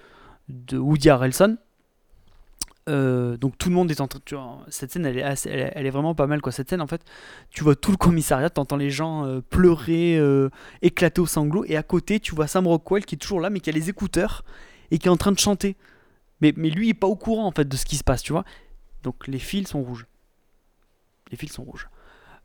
de 0.52 0.78
Woody 0.78 1.10
Harrelson. 1.10 1.56
Euh, 2.88 3.36
donc 3.36 3.56
tout 3.58 3.68
le 3.68 3.76
monde 3.76 3.92
est 3.92 4.00
en 4.00 4.08
train 4.08 4.18
tu 4.24 4.34
cette 4.68 4.90
scène 4.90 5.06
elle 5.06 5.16
est, 5.18 5.90
vraiment 5.90 6.16
pas 6.16 6.26
mal 6.26 6.40
quoi. 6.40 6.50
Cette 6.50 6.68
scène 6.68 6.80
en 6.80 6.88
fait 6.88 7.02
tu 7.50 7.62
vois 7.62 7.76
tout 7.76 7.92
le 7.92 7.96
commissariat 7.96 8.50
t'entends 8.50 8.76
les 8.76 8.90
gens 8.90 9.24
euh, 9.24 9.40
pleurer 9.40 10.18
euh, 10.18 10.50
éclater 10.80 11.20
au 11.20 11.26
sanglot 11.26 11.64
et 11.68 11.76
à 11.76 11.84
côté 11.84 12.18
tu 12.18 12.34
vois 12.34 12.48
Sam 12.48 12.66
Rockwell 12.66 13.04
qui 13.04 13.14
est 13.14 13.18
toujours 13.18 13.38
là 13.38 13.50
mais 13.50 13.60
qui 13.60 13.70
a 13.70 13.72
les 13.72 13.88
écouteurs 13.88 14.42
et 14.90 14.98
qui 14.98 15.06
est 15.06 15.10
en 15.10 15.16
train 15.16 15.30
de 15.30 15.38
chanter. 15.38 15.76
Mais, 16.40 16.52
mais 16.56 16.70
lui 16.70 16.88
il 16.88 16.90
est 16.90 16.94
pas 16.94 17.06
au 17.06 17.14
courant 17.14 17.46
en 17.46 17.52
fait 17.52 17.68
de 17.68 17.76
ce 17.76 17.84
qui 17.84 17.96
se 17.96 18.02
passe 18.02 18.20
tu 18.20 18.32
vois. 18.32 18.44
Donc 19.04 19.28
les 19.28 19.38
fils 19.38 19.68
sont 19.68 19.82
rouges. 19.82 20.06
Les 21.30 21.36
fils 21.36 21.52
sont 21.52 21.62
rouges. 21.62 21.88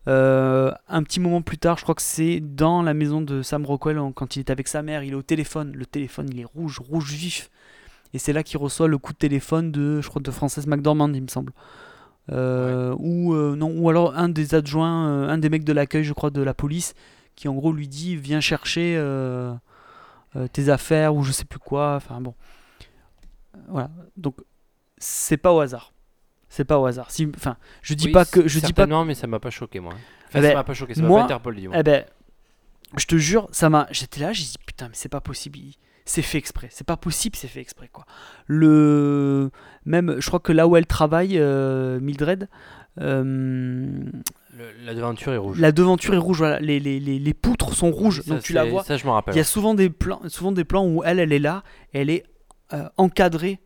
Un 0.06 1.04
petit 1.04 1.20
moment 1.20 1.42
plus 1.42 1.58
tard, 1.58 1.78
je 1.78 1.84
crois 1.84 1.96
que 1.96 2.02
c'est 2.02 2.40
dans 2.40 2.82
la 2.82 2.94
maison 2.94 3.20
de 3.20 3.42
Sam 3.42 3.66
Rockwell, 3.66 4.00
quand 4.16 4.38
il 4.38 4.40
est 4.40 4.50
avec 4.50 4.70
sa 4.70 4.82
mère, 4.82 5.04
il 5.04 5.12
est 5.12 5.16
au 5.18 5.22
téléphone. 5.22 5.74
Le 5.76 5.86
téléphone, 5.86 6.30
il 6.32 6.40
est 6.40 6.46
rouge, 6.46 6.80
rouge 6.80 7.12
vif. 7.12 7.50
Et 8.14 8.20
c'est 8.20 8.34
là 8.34 8.44
qu'il 8.44 8.58
reçoit 8.58 8.88
le 8.88 8.98
coup 8.98 9.14
de 9.14 9.18
téléphone 9.18 9.72
de, 9.72 10.02
je 10.02 10.08
crois, 10.10 10.22
de 10.22 10.32
Frances 10.32 10.66
McDormand, 10.66 11.12
il 11.14 11.22
me 11.22 11.28
semble. 11.28 11.52
Euh, 12.32 12.94
ou, 13.00 13.34
euh, 13.34 13.56
non, 13.56 13.72
ou 13.78 13.90
alors 13.90 14.16
un 14.18 14.28
des 14.30 14.54
adjoints, 14.56 15.08
euh, 15.10 15.30
un 15.30 15.38
des 15.38 15.50
mecs 15.50 15.64
de 15.64 15.74
l'accueil, 15.74 16.04
je 16.04 16.14
crois, 16.14 16.30
de 16.30 16.42
la 16.42 16.54
police, 16.54 16.94
qui 17.36 17.48
en 17.48 17.54
gros 17.54 17.72
lui 17.72 17.88
dit 17.88 18.16
Viens 18.16 18.42
chercher 18.42 19.02
tes 20.54 20.70
affaires, 20.70 21.16
ou 21.16 21.24
je 21.24 21.32
sais 21.32 21.46
plus 21.46 21.60
quoi. 21.60 21.96
Enfin 21.96 22.22
bon. 22.22 22.34
Voilà. 23.70 23.90
Donc, 24.16 24.36
c'est 24.98 25.38
pas 25.38 25.52
au 25.54 25.60
hasard. 25.60 25.94
C'est 26.50 26.66
pas 26.66 26.80
au 26.80 26.86
hasard. 26.86 27.12
Si, 27.12 27.30
enfin, 27.36 27.58
je 27.82 27.94
dis 27.94 28.06
Oui, 28.08 28.12
pas 28.12 28.26
que. 28.26 28.48
Je 28.48 28.56
dis 28.60 28.74
pas 28.74 28.84
certainement, 28.84 29.04
mais 29.06 29.16
ça 29.16 29.28
m'a 29.28 29.40
pas 29.40 29.50
choqué, 29.50 29.80
moi. 29.80 29.94
Enfin, 30.28 30.40
Eh 30.40 30.42
ça 30.42 30.48
ben, 30.50 30.54
m'a 30.56 30.64
pas 30.64 30.74
choqué, 30.74 30.94
ça 30.94 31.02
m'a 31.02 31.08
moi, 31.08 31.20
pas 31.20 31.26
interpellé, 31.26 31.68
moins. 31.68 31.78
Eh 31.80 31.84
ben, 31.84 32.06
je 32.98 33.06
te 33.06 33.16
jure, 33.18 33.48
ça 33.52 33.70
m'a. 33.70 33.88
J'étais 33.92 34.22
là, 34.22 34.32
j'ai 34.34 34.44
dit 34.44 34.56
putain, 34.66 34.88
mais 34.88 34.94
c'est 34.96 35.10
pas 35.10 35.22
possible. 35.22 35.60
il- 35.60 35.76
C'est 36.10 36.22
fait 36.22 36.38
exprès. 36.38 36.70
C'est 36.72 36.88
pas 36.88 36.98
possible, 36.98 37.36
c'est 37.36 37.48
fait 37.48 37.60
exprès 37.62 37.90
quoi. 37.92 38.06
Le 38.48 39.52
même, 39.86 40.16
je 40.20 40.28
crois 40.28 40.40
que 40.40 40.52
là 40.54 40.68
où 40.68 40.76
elle 40.78 40.86
travaille, 40.88 41.38
euh, 41.38 42.00
Mildred. 42.00 42.48
euh, 43.00 43.86
Le- 44.58 44.86
la 44.86 44.94
devanture 44.96 45.34
est 45.34 45.38
rouge. 45.38 45.60
La 45.60 45.72
devanture 45.72 46.14
est 46.14 46.18
rouge, 46.18 46.38
voilà. 46.40 46.60
Les, 46.60 46.80
les, 46.80 47.00
les, 47.00 47.20
les 47.20 47.34
poutres 47.34 47.74
sont 47.74 47.92
rouges, 47.92 48.22
Ça, 48.24 48.34
donc 48.36 48.42
tu 48.44 48.54
la 48.54 48.64
vois. 48.66 48.84
ça, 48.84 48.98
je 48.98 49.06
m'en 49.06 49.14
rappelle. 49.14 49.34
Il 49.36 49.38
y 49.38 49.42
a 49.42 49.44
souvent 49.44 49.74
des 49.76 49.90
plans, 49.90 50.22
souvent 50.28 50.52
des 50.52 50.64
plans 50.64 50.86
où 50.88 51.04
elle, 51.04 51.20
elle 51.20 51.32
est 51.34 51.40
là, 51.40 51.64
elle 51.94 52.10
est 52.10 52.24
euh, 52.74 52.88
encadrée. 52.98 53.60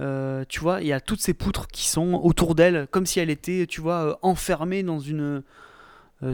Euh, 0.00 0.44
tu 0.48 0.58
vois, 0.60 0.80
il 0.80 0.88
y 0.88 0.92
a 0.92 1.00
toutes 1.00 1.20
ces 1.20 1.32
poutres 1.34 1.68
qui 1.68 1.88
sont 1.88 2.14
autour 2.22 2.56
d'elle, 2.56 2.88
comme 2.90 3.06
si 3.06 3.20
elle 3.20 3.30
était, 3.30 3.66
tu 3.68 3.80
vois, 3.80 4.18
enfermée 4.22 4.82
dans 4.82 4.98
une. 4.98 5.42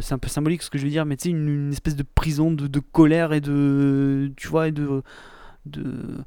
c'est 0.01 0.15
un 0.15 0.19
peu 0.19 0.29
symbolique 0.29 0.63
ce 0.63 0.71
que 0.71 0.79
je 0.79 0.85
veux 0.85 0.91
dire, 0.91 1.05
mais 1.05 1.17
tu 1.17 1.25
sais, 1.25 1.29
une, 1.31 1.47
une 1.49 1.73
espèce 1.73 1.97
de 1.97 2.03
prison 2.05 2.51
de, 2.51 2.67
de 2.67 2.81
colère 2.81 3.33
et 3.35 3.41
de. 3.43 4.33
Tu 4.37 4.49
vois, 4.49 4.69
et 4.69 4.73
de. 4.73 5.03
De 5.67 6.25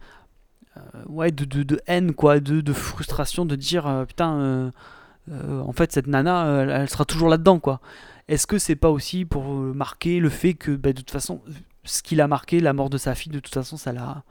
euh, 0.78 0.82
ouais, 1.08 1.32
de, 1.32 1.46
de, 1.46 1.64
de 1.64 1.82
haine, 1.88 2.14
quoi, 2.14 2.40
de, 2.40 2.62
de 2.62 2.74
frustration, 2.74 3.46
de 3.46 3.56
dire 3.56 3.88
euh, 3.88 4.06
putain, 4.06 4.34
euh, 4.40 4.72
euh, 5.32 5.62
en 5.62 5.72
fait, 5.72 5.92
cette 5.92 6.08
nana, 6.08 6.64
elle, 6.64 6.70
elle 6.70 6.90
sera 6.90 7.06
toujours 7.06 7.30
là-dedans, 7.30 7.60
quoi. 7.60 7.80
Est-ce 8.28 8.48
que 8.48 8.58
c'est 8.58 8.76
pas 8.76 8.90
aussi 8.90 9.26
pour 9.26 9.46
marquer 9.46 10.20
le 10.20 10.30
fait 10.30 10.54
que, 10.54 10.72
bah, 10.72 10.94
de 10.94 10.98
toute 10.98 11.12
façon, 11.12 11.42
ce 11.84 12.02
qu'il 12.02 12.22
a 12.22 12.28
marqué, 12.28 12.60
la 12.60 12.74
mort 12.74 12.90
de 12.90 12.98
sa 12.98 13.16
fille, 13.16 13.32
de 13.32 13.40
toute 13.40 13.54
façon, 13.54 13.78
ça 13.78 13.92
l'a, 13.92 14.24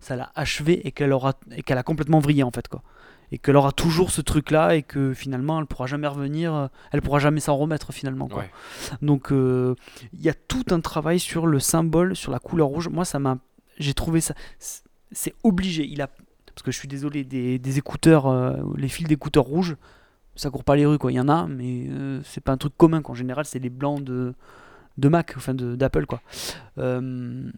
ça 0.00 0.16
l'a 0.16 0.30
achevé 0.34 0.86
et 0.86 0.92
qu'elle 0.92 1.12
aura, 1.12 1.34
et 1.50 1.62
qu'elle 1.62 1.78
a 1.78 1.82
complètement 1.82 2.20
vrillé 2.20 2.42
en 2.42 2.50
fait, 2.50 2.68
quoi. 2.68 2.82
Et 3.30 3.38
qu'elle 3.38 3.56
aura 3.56 3.72
toujours 3.72 4.10
ce 4.10 4.22
truc-là 4.22 4.74
et 4.74 4.82
que 4.82 5.12
finalement, 5.12 5.60
elle 5.60 5.66
pourra 5.66 5.86
jamais 5.86 6.06
revenir, 6.06 6.70
elle 6.92 7.02
pourra 7.02 7.18
jamais 7.18 7.40
s'en 7.40 7.56
remettre 7.56 7.92
finalement, 7.92 8.28
quoi. 8.28 8.44
Ouais. 8.44 8.50
Donc, 9.02 9.28
il 9.30 10.20
y 10.20 10.30
a 10.30 10.34
tout 10.34 10.64
un 10.70 10.80
travail 10.80 11.18
sur 11.18 11.46
le 11.46 11.58
symbole, 11.58 12.16
sur 12.16 12.32
la 12.32 12.38
couleur 12.38 12.68
rouge. 12.68 12.88
Moi, 12.88 13.04
ça 13.04 13.18
m'a, 13.18 13.36
j'ai 13.78 13.94
trouvé 13.94 14.20
ça, 14.20 14.34
c'est- 14.58 15.34
obligé. 15.42 15.84
Il 15.86 16.00
a, 16.02 16.06
parce 16.08 16.62
que 16.62 16.70
je 16.70 16.76
suis 16.78 16.88
désolé, 16.88 17.24
des, 17.24 17.58
des 17.58 17.78
écouteurs, 17.78 18.26
euh, 18.26 18.56
les 18.76 18.88
fils 18.88 19.06
d'écouteurs 19.06 19.44
rouges, 19.44 19.76
ça 20.36 20.50
court 20.50 20.64
pas 20.64 20.76
les 20.76 20.86
rues, 20.86 20.98
quoi. 20.98 21.10
Il 21.12 21.16
y 21.16 21.20
en 21.20 21.28
a, 21.28 21.46
mais 21.46 21.86
euh, 21.88 22.20
c'est 22.24 22.42
pas 22.42 22.52
un 22.52 22.56
truc 22.56 22.72
commun. 22.76 23.02
Quoi. 23.02 23.12
En 23.12 23.16
général, 23.16 23.44
c'est 23.44 23.58
les 23.58 23.70
blancs 23.70 24.02
de, 24.04 24.34
de 24.98 25.08
Mac, 25.08 25.34
enfin 25.36 25.54
de- 25.54 25.74
d'Apple, 25.76 26.06
quoi. 26.06 26.20
Euh, 26.78 27.50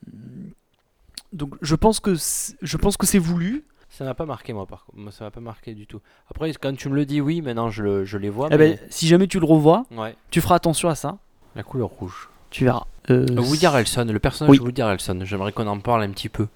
donc, 1.33 1.54
je 1.62 1.74
pense 1.74 2.00
que 2.00 2.14
c'est- 2.16 2.56
je 2.62 2.76
pense 2.76 2.96
que 2.96 3.06
c'est 3.06 3.18
voulu. 3.18 3.64
Ça 3.88 4.04
m'a 4.04 4.14
pas 4.14 4.26
marqué, 4.26 4.52
moi, 4.52 4.66
par 4.66 4.85
contre. 4.85 4.98
Moi, 4.98 5.12
ça 5.12 5.24
m'a 5.24 5.30
pas 5.30 5.40
marqué 5.40 5.74
du 5.74 5.87
tout. 5.87 6.00
Après, 6.30 6.52
quand 6.54 6.74
tu 6.76 6.88
me 6.88 6.94
le 6.94 7.04
dis, 7.06 7.20
oui, 7.20 7.40
maintenant 7.42 7.70
je, 7.70 7.83
le- 7.83 8.04
je 8.04 8.18
les 8.18 8.30
vois. 8.30 8.48
Eh 8.50 8.56
mais... 8.56 8.74
ben, 8.74 8.78
si 8.88 9.06
jamais 9.09 9.26
tu 9.26 9.40
le 9.40 9.46
revois, 9.46 9.85
Ouais. 9.90 10.14
tu 10.30 10.40
feras 10.40 10.54
attention 10.56 10.88
à 10.88 10.94
ça. 10.94 11.18
La 11.56 11.62
couleur 11.62 11.88
rouge. 11.88 12.28
Tu 12.50 12.64
verras. 12.64 12.85
Euh, 13.11 13.27
Woody 13.37 13.66
Harrelson, 13.66 14.05
le 14.11 14.18
personnage 14.18 14.51
oui. 14.51 14.59
de 14.59 14.62
Woody 14.62 14.83
Harrelson, 14.83 15.18
j'aimerais 15.25 15.53
qu'on 15.53 15.66
en 15.66 15.79
parle 15.81 16.03
un 16.03 16.11
petit 16.11 16.29
peu 16.29 16.46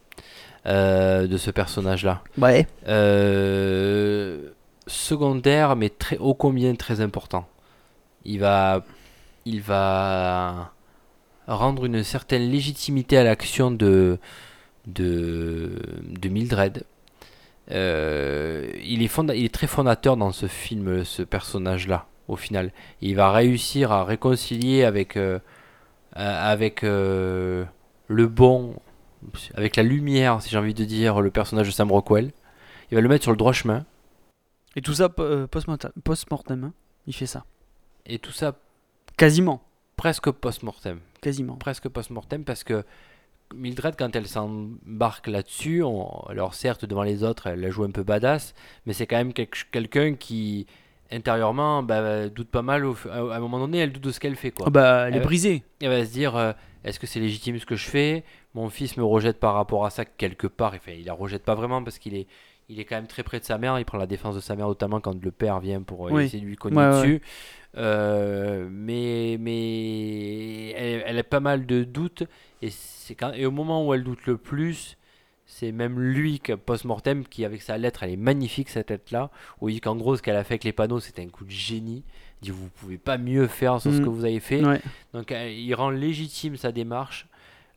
euh, 0.66 1.26
de 1.26 1.36
ce 1.36 1.50
personnage-là. 1.50 2.22
Ouais. 2.38 2.66
Euh, 2.88 4.50
secondaire, 4.86 5.76
mais 5.76 5.90
très 5.90 6.18
ô 6.18 6.34
combien 6.34 6.74
très 6.74 7.00
important. 7.00 7.48
Il 8.24 8.40
va, 8.40 8.84
il 9.44 9.60
va 9.60 10.72
rendre 11.46 11.84
une 11.84 12.02
certaine 12.02 12.50
légitimité 12.50 13.18
à 13.18 13.24
l'action 13.24 13.70
de, 13.70 14.18
de, 14.86 15.72
de 16.08 16.28
Mildred. 16.28 16.84
Euh, 17.70 18.70
il, 18.82 19.02
est 19.02 19.08
fonda- 19.08 19.34
il 19.34 19.44
est 19.44 19.54
très 19.54 19.66
fondateur 19.66 20.16
dans 20.16 20.32
ce 20.32 20.46
film, 20.46 21.04
ce 21.04 21.22
personnage-là, 21.22 22.06
au 22.28 22.36
final. 22.36 22.72
Il 23.00 23.16
va 23.16 23.32
réussir 23.32 23.90
à 23.92 24.04
réconcilier 24.04 24.84
avec, 24.84 25.16
euh, 25.16 25.38
avec 26.14 26.84
euh, 26.84 27.64
le 28.08 28.26
bon, 28.26 28.76
avec 29.54 29.76
la 29.76 29.82
lumière, 29.82 30.40
si 30.42 30.50
j'ai 30.50 30.58
envie 30.58 30.74
de 30.74 30.84
dire, 30.84 31.20
le 31.20 31.30
personnage 31.30 31.66
de 31.66 31.72
Sam 31.72 31.90
Rockwell. 31.90 32.32
Il 32.90 32.94
va 32.94 33.00
le 33.00 33.08
mettre 33.08 33.24
sur 33.24 33.32
le 33.32 33.36
droit 33.36 33.52
chemin. 33.52 33.84
Et 34.76 34.82
tout 34.82 34.94
ça 34.94 35.08
euh, 35.18 35.46
post-mortem, 35.46 36.64
hein. 36.64 36.72
il 37.06 37.14
fait 37.14 37.26
ça. 37.26 37.44
Et 38.06 38.18
tout 38.18 38.32
ça 38.32 38.56
Quasiment. 39.16 39.62
presque 39.96 40.30
post-mortem. 40.30 41.00
Quasiment. 41.20 41.56
Presque 41.56 41.88
post-mortem 41.88 42.44
parce 42.44 42.64
que 42.64 42.84
Mildred, 43.54 43.94
quand 43.96 44.14
elle 44.16 44.26
s'embarque 44.26 45.28
là-dessus, 45.28 45.82
on- 45.82 46.08
alors 46.28 46.54
certes, 46.54 46.84
devant 46.84 47.02
les 47.04 47.22
autres, 47.22 47.46
elle 47.46 47.60
la 47.60 47.70
joue 47.70 47.84
un 47.84 47.90
peu 47.90 48.02
badass, 48.02 48.54
mais 48.86 48.92
c'est 48.92 49.06
quand 49.06 49.16
même 49.16 49.32
quelqu'un 49.32 50.14
qui, 50.14 50.66
intérieurement, 51.10 51.82
bah, 51.82 52.28
doute 52.28 52.48
pas 52.48 52.62
mal. 52.62 52.84
au 52.84 52.96
à 53.10 53.34
à 53.34 53.36
un 53.36 53.40
moment 53.40 53.58
donné, 53.58 53.78
elle 53.78 53.92
doute 53.92 54.04
de 54.04 54.10
ce 54.10 54.20
qu'elle 54.20 54.36
fait. 54.36 54.50
Quoi. 54.50 54.66
Ah 54.68 54.70
bah, 54.70 55.04
elle 55.08 55.16
est 55.16 55.20
brisée. 55.20 55.62
Elle 55.80 55.88
va 55.90 56.04
se 56.04 56.12
dire 56.12 56.36
euh, 56.36 56.52
est-ce 56.84 56.98
que 56.98 57.06
c'est 57.06 57.20
légitime 57.20 57.58
ce 57.58 57.66
que 57.66 57.76
je 57.76 57.86
fais? 57.88 58.24
Mon 58.54 58.68
fils 58.70 58.96
me 58.96 59.04
rejette 59.04 59.40
par 59.40 59.54
rapport 59.54 59.84
à 59.86 59.90
ça 59.90 60.04
quelque 60.04 60.46
part. 60.46 60.74
Enfin, 60.74 60.92
il 60.92 61.04
la 61.06 61.12
rejette 61.12 61.42
pas 61.44 61.54
vraiment 61.54 61.82
parce 61.82 61.98
qu'il 61.98 62.14
est, 62.14 62.26
il 62.68 62.78
est 62.80 62.84
quand 62.84 62.96
même 62.96 63.06
très 63.06 63.22
près 63.22 63.40
de 63.40 63.44
sa 63.44 63.58
mère. 63.58 63.78
Il 63.78 63.84
prend 63.84 63.98
la 63.98 64.06
défense 64.06 64.34
de 64.36 64.40
sa 64.40 64.54
mère, 64.56 64.66
notamment 64.68 65.00
quand 65.00 65.22
le 65.22 65.30
père 65.30 65.60
vient 65.60 65.82
pour 65.82 66.06
euh, 66.08 66.12
Oui. 66.12 66.24
essayer 66.24 66.40
de 66.42 66.46
lui 66.46 66.56
cogner 66.56 66.76
Ouais, 66.76 66.84
ouais. 66.88 67.00
dessus. 67.00 67.22
Euh, 67.76 68.68
mais 68.70 69.36
mais 69.40 70.70
elle, 70.70 71.02
elle 71.06 71.18
a 71.18 71.24
pas 71.24 71.40
mal 71.40 71.66
de 71.66 71.82
doutes 71.84 72.22
et 72.62 72.70
quand 73.18 73.32
et 73.32 73.46
au 73.46 73.50
moment 73.50 73.84
où 73.86 73.92
elle 73.94 74.04
doute 74.04 74.26
le 74.26 74.36
plus 74.36 74.96
c'est 75.46 75.72
même 75.72 76.00
lui 76.00 76.40
que 76.40 76.52
post-mortem 76.54 77.24
qui 77.24 77.44
avec 77.44 77.60
sa 77.62 77.76
lettre 77.78 78.02
elle 78.02 78.10
est 78.10 78.16
magnifique 78.16 78.68
cette 78.70 78.90
lettre 78.90 79.12
là 79.12 79.30
où 79.60 79.68
il 79.68 79.74
dit 79.74 79.80
qu'en 79.80 79.94
gros 79.96 80.16
ce 80.16 80.22
qu'elle 80.22 80.36
a 80.36 80.44
fait 80.44 80.54
avec 80.54 80.64
les 80.64 80.72
panneaux 80.72 81.00
c'était 81.00 81.22
un 81.22 81.28
coup 81.28 81.44
de 81.44 81.50
génie 81.50 82.02
il 82.42 82.46
dit 82.46 82.50
vous 82.50 82.68
pouvez 82.80 82.96
pas 82.98 83.18
mieux 83.18 83.46
faire 83.46 83.80
sur 83.80 83.92
ce 83.92 83.98
Mm. 84.00 84.04
que 84.04 84.08
vous 84.08 84.24
avez 84.24 84.40
fait 84.40 84.64
Ouais. 84.64 84.80
donc 85.12 85.30
euh, 85.32 85.50
il 85.50 85.74
rend 85.74 85.90
légitime 85.90 86.56
sa 86.56 86.72
démarche 86.72 87.26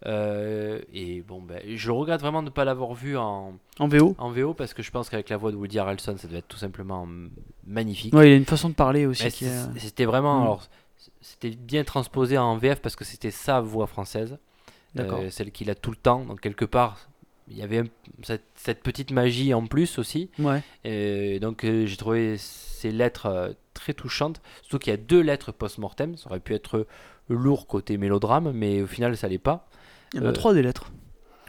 Euh, 0.06 0.80
et 0.94 1.22
bon 1.28 1.42
ben 1.42 1.60
je 1.76 1.90
regrette 1.90 2.22
vraiment 2.22 2.44
de 2.44 2.50
ne 2.50 2.54
pas 2.54 2.64
l'avoir 2.66 2.94
vu 2.94 3.18
en 3.18 3.56
En 3.80 3.88
VO 3.88 4.16
en 4.20 4.30
VO 4.30 4.54
parce 4.54 4.76
que 4.76 4.84
je 4.84 4.92
pense 4.92 5.10
qu'avec 5.10 5.28
la 5.30 5.38
voix 5.38 5.52
de 5.52 5.56
Woody 5.58 5.80
Harrelson 5.80 6.16
ça 6.18 6.28
devait 6.28 6.38
être 6.40 6.48
tout 6.48 6.58
simplement 6.60 7.08
mm, 7.08 7.32
magnifique 7.66 8.14
Ouais, 8.14 8.30
il 8.30 8.34
a 8.34 8.36
une 8.36 8.46
façon 8.46 8.70
de 8.70 8.76
parler 8.76 9.08
aussi. 9.08 9.28
C'était 9.78 10.06
vraiment. 10.06 10.40
Mm. 10.40 10.44
Alors, 10.44 10.64
c'était 11.22 11.50
bien 11.50 11.84
transposé 11.84 12.38
en 12.38 12.58
VF 12.58 12.80
parce 12.80 12.96
que 12.96 13.04
c'était 13.06 13.32
sa 13.32 13.60
voix 13.60 13.88
française, 13.88 14.38
D'accord. 14.94 15.20
euh, 15.22 15.30
celle 15.32 15.52
qu'il 15.52 15.70
a 15.72 15.76
tout 15.76 15.90
le 15.90 15.98
temps. 15.98 16.24
Donc 16.26 16.42
quelque 16.42 16.66
part, 16.66 17.10
il 17.50 17.58
y 17.58 17.62
avait 17.62 17.84
cette, 18.24 18.44
cette 18.56 18.82
petite 18.84 19.12
magie 19.12 19.54
en 19.54 19.66
plus 19.68 20.00
aussi. 20.00 20.30
Ouais. 20.40 20.62
Et 20.84 21.40
donc 21.40 21.64
euh, 21.64 21.86
j'ai 21.86 21.98
trouvé 21.98 22.36
ces 22.38 22.92
lettres 22.92 23.26
euh, 23.28 23.50
très 23.74 23.94
touchantes. 23.94 24.42
Surtout 24.62 24.80
qu'il 24.80 24.92
y 24.92 24.94
a 24.94 24.98
deux 24.98 25.22
lettres 25.22 25.52
post-mortem. 25.52 26.18
Ça 26.18 26.30
aurait 26.30 26.40
pu 26.40 26.54
être 26.54 26.86
lourd 27.30 27.68
côté 27.68 27.98
mélodrame, 27.98 28.52
mais 28.54 28.82
au 28.82 28.88
final 28.88 29.16
ça 29.18 29.28
l'est 29.28 29.38
pas. 29.38 29.68
Il 30.14 30.20
y 30.20 30.24
en 30.24 30.26
a 30.26 30.30
Euh, 30.30 30.34
trois 30.34 30.54
des 30.54 30.62
lettres. 30.62 30.92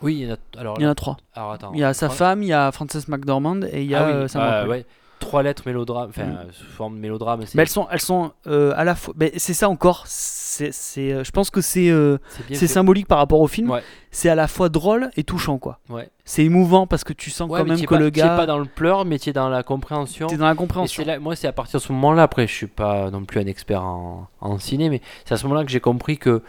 Oui, 0.03 0.15
il 0.21 0.29
y 0.29 0.31
en 0.31 0.35
a. 0.35 0.61
Alors, 0.61 0.77
Il 0.79 0.85
y 0.85 0.87
en 0.87 0.91
a 0.91 0.95
trois. 0.95 1.17
alors, 1.35 1.53
attends, 1.53 1.73
Il 1.75 1.81
y 1.81 1.85
a 1.85 1.93
sa 1.93 2.09
femme, 2.09 2.43
il 2.45 2.49
y 2.49 2.53
a 2.53 2.71
Frances 2.71 3.09
McDormand 3.09 3.63
et 3.65 3.83
il 3.83 3.91
y 3.91 3.95
a 3.97 4.07
Ah 4.07 4.23
oui, 4.23 4.29
Sam 4.29 4.69
ouais. 4.69 4.87
Trois 5.21 5.43
lettres 5.43 5.63
mélodrame, 5.67 6.11
enfin 6.11 6.25
Mm. 6.27 6.37
euh, 6.39 6.53
sous 6.53 6.65
forme 6.67 6.95
de 6.97 7.01
mélodrame. 7.01 7.41
Mais 7.55 7.63
elles 7.63 7.69
sont, 7.69 7.87
elles 7.91 8.01
sont 8.01 8.33
euh, 8.47 8.73
à 8.77 8.85
la 8.85 8.95
fois. 8.95 9.15
mais 9.19 9.33
c'est 9.37 9.55
ça 9.55 9.69
encore. 9.69 10.05
C'est, 10.07 10.73
c'est, 10.73 11.13
euh, 11.13 11.25
je 11.25 11.31
pense 11.31 11.51
que 11.51 11.61
c'est, 11.61 11.89
euh, 11.91 12.19
C'est 12.53 12.67
symbolique 12.67 13.07
par 13.07 13.19
rapport 13.19 13.41
au 13.41 13.47
film. 13.49 13.71
Ouais. 13.71 13.83
C'est 14.11 14.29
à 14.29 14.35
la 14.35 14.49
fois 14.49 14.69
drôle 14.69 15.11
et 15.17 15.25
touchant, 15.25 15.59
quoi. 15.59 15.79
Ouais. 15.89 16.09
C'est 16.25 16.45
émouvant 16.45 16.87
parce 16.87 17.05
que 17.05 17.13
tu 17.13 17.31
sens 17.31 17.51
Ouais, 17.51 17.61
quand 17.61 17.67
même 17.67 17.79
es 17.79 17.85
que 17.85 17.95
pas- 17.95 17.99
le 18.01 18.11
gars. 18.11 18.37
pas 18.37 18.47
dans 18.47 18.59
le 18.59 18.65
pleur, 18.65 19.05
mais 19.05 19.19
tu 19.19 19.31
es 19.31 19.33
dans 19.33 19.49
la 19.49 19.63
compréhension. 19.63 20.27
T'es 20.29 20.37
dans 20.37 20.47
la 20.47 20.55
compréhension. 20.55 21.05
là, 21.05 21.19
moi, 21.19 21.37
c'est 21.37 21.47
à 21.49 21.53
partir 21.53 21.79
de 21.81 21.85
ce 21.85 21.93
moment-là, 21.93 22.23
après, 22.23 22.47
je 22.47 22.55
suis 22.55 22.67
pas 22.67 23.11
non 23.11 23.25
plus 23.25 23.41
un 23.41 23.47
expert 23.47 23.83
en, 23.85 24.29
en 24.41 24.59
ciné, 24.59 24.89
mais 24.89 25.01
c'est 25.25 25.35
à 25.35 25.37
ce 25.37 25.45
moment-là 25.45 25.65
que 25.65 25.71
j'ai 25.71 25.81
compris 25.81 26.17
que, 26.19 26.43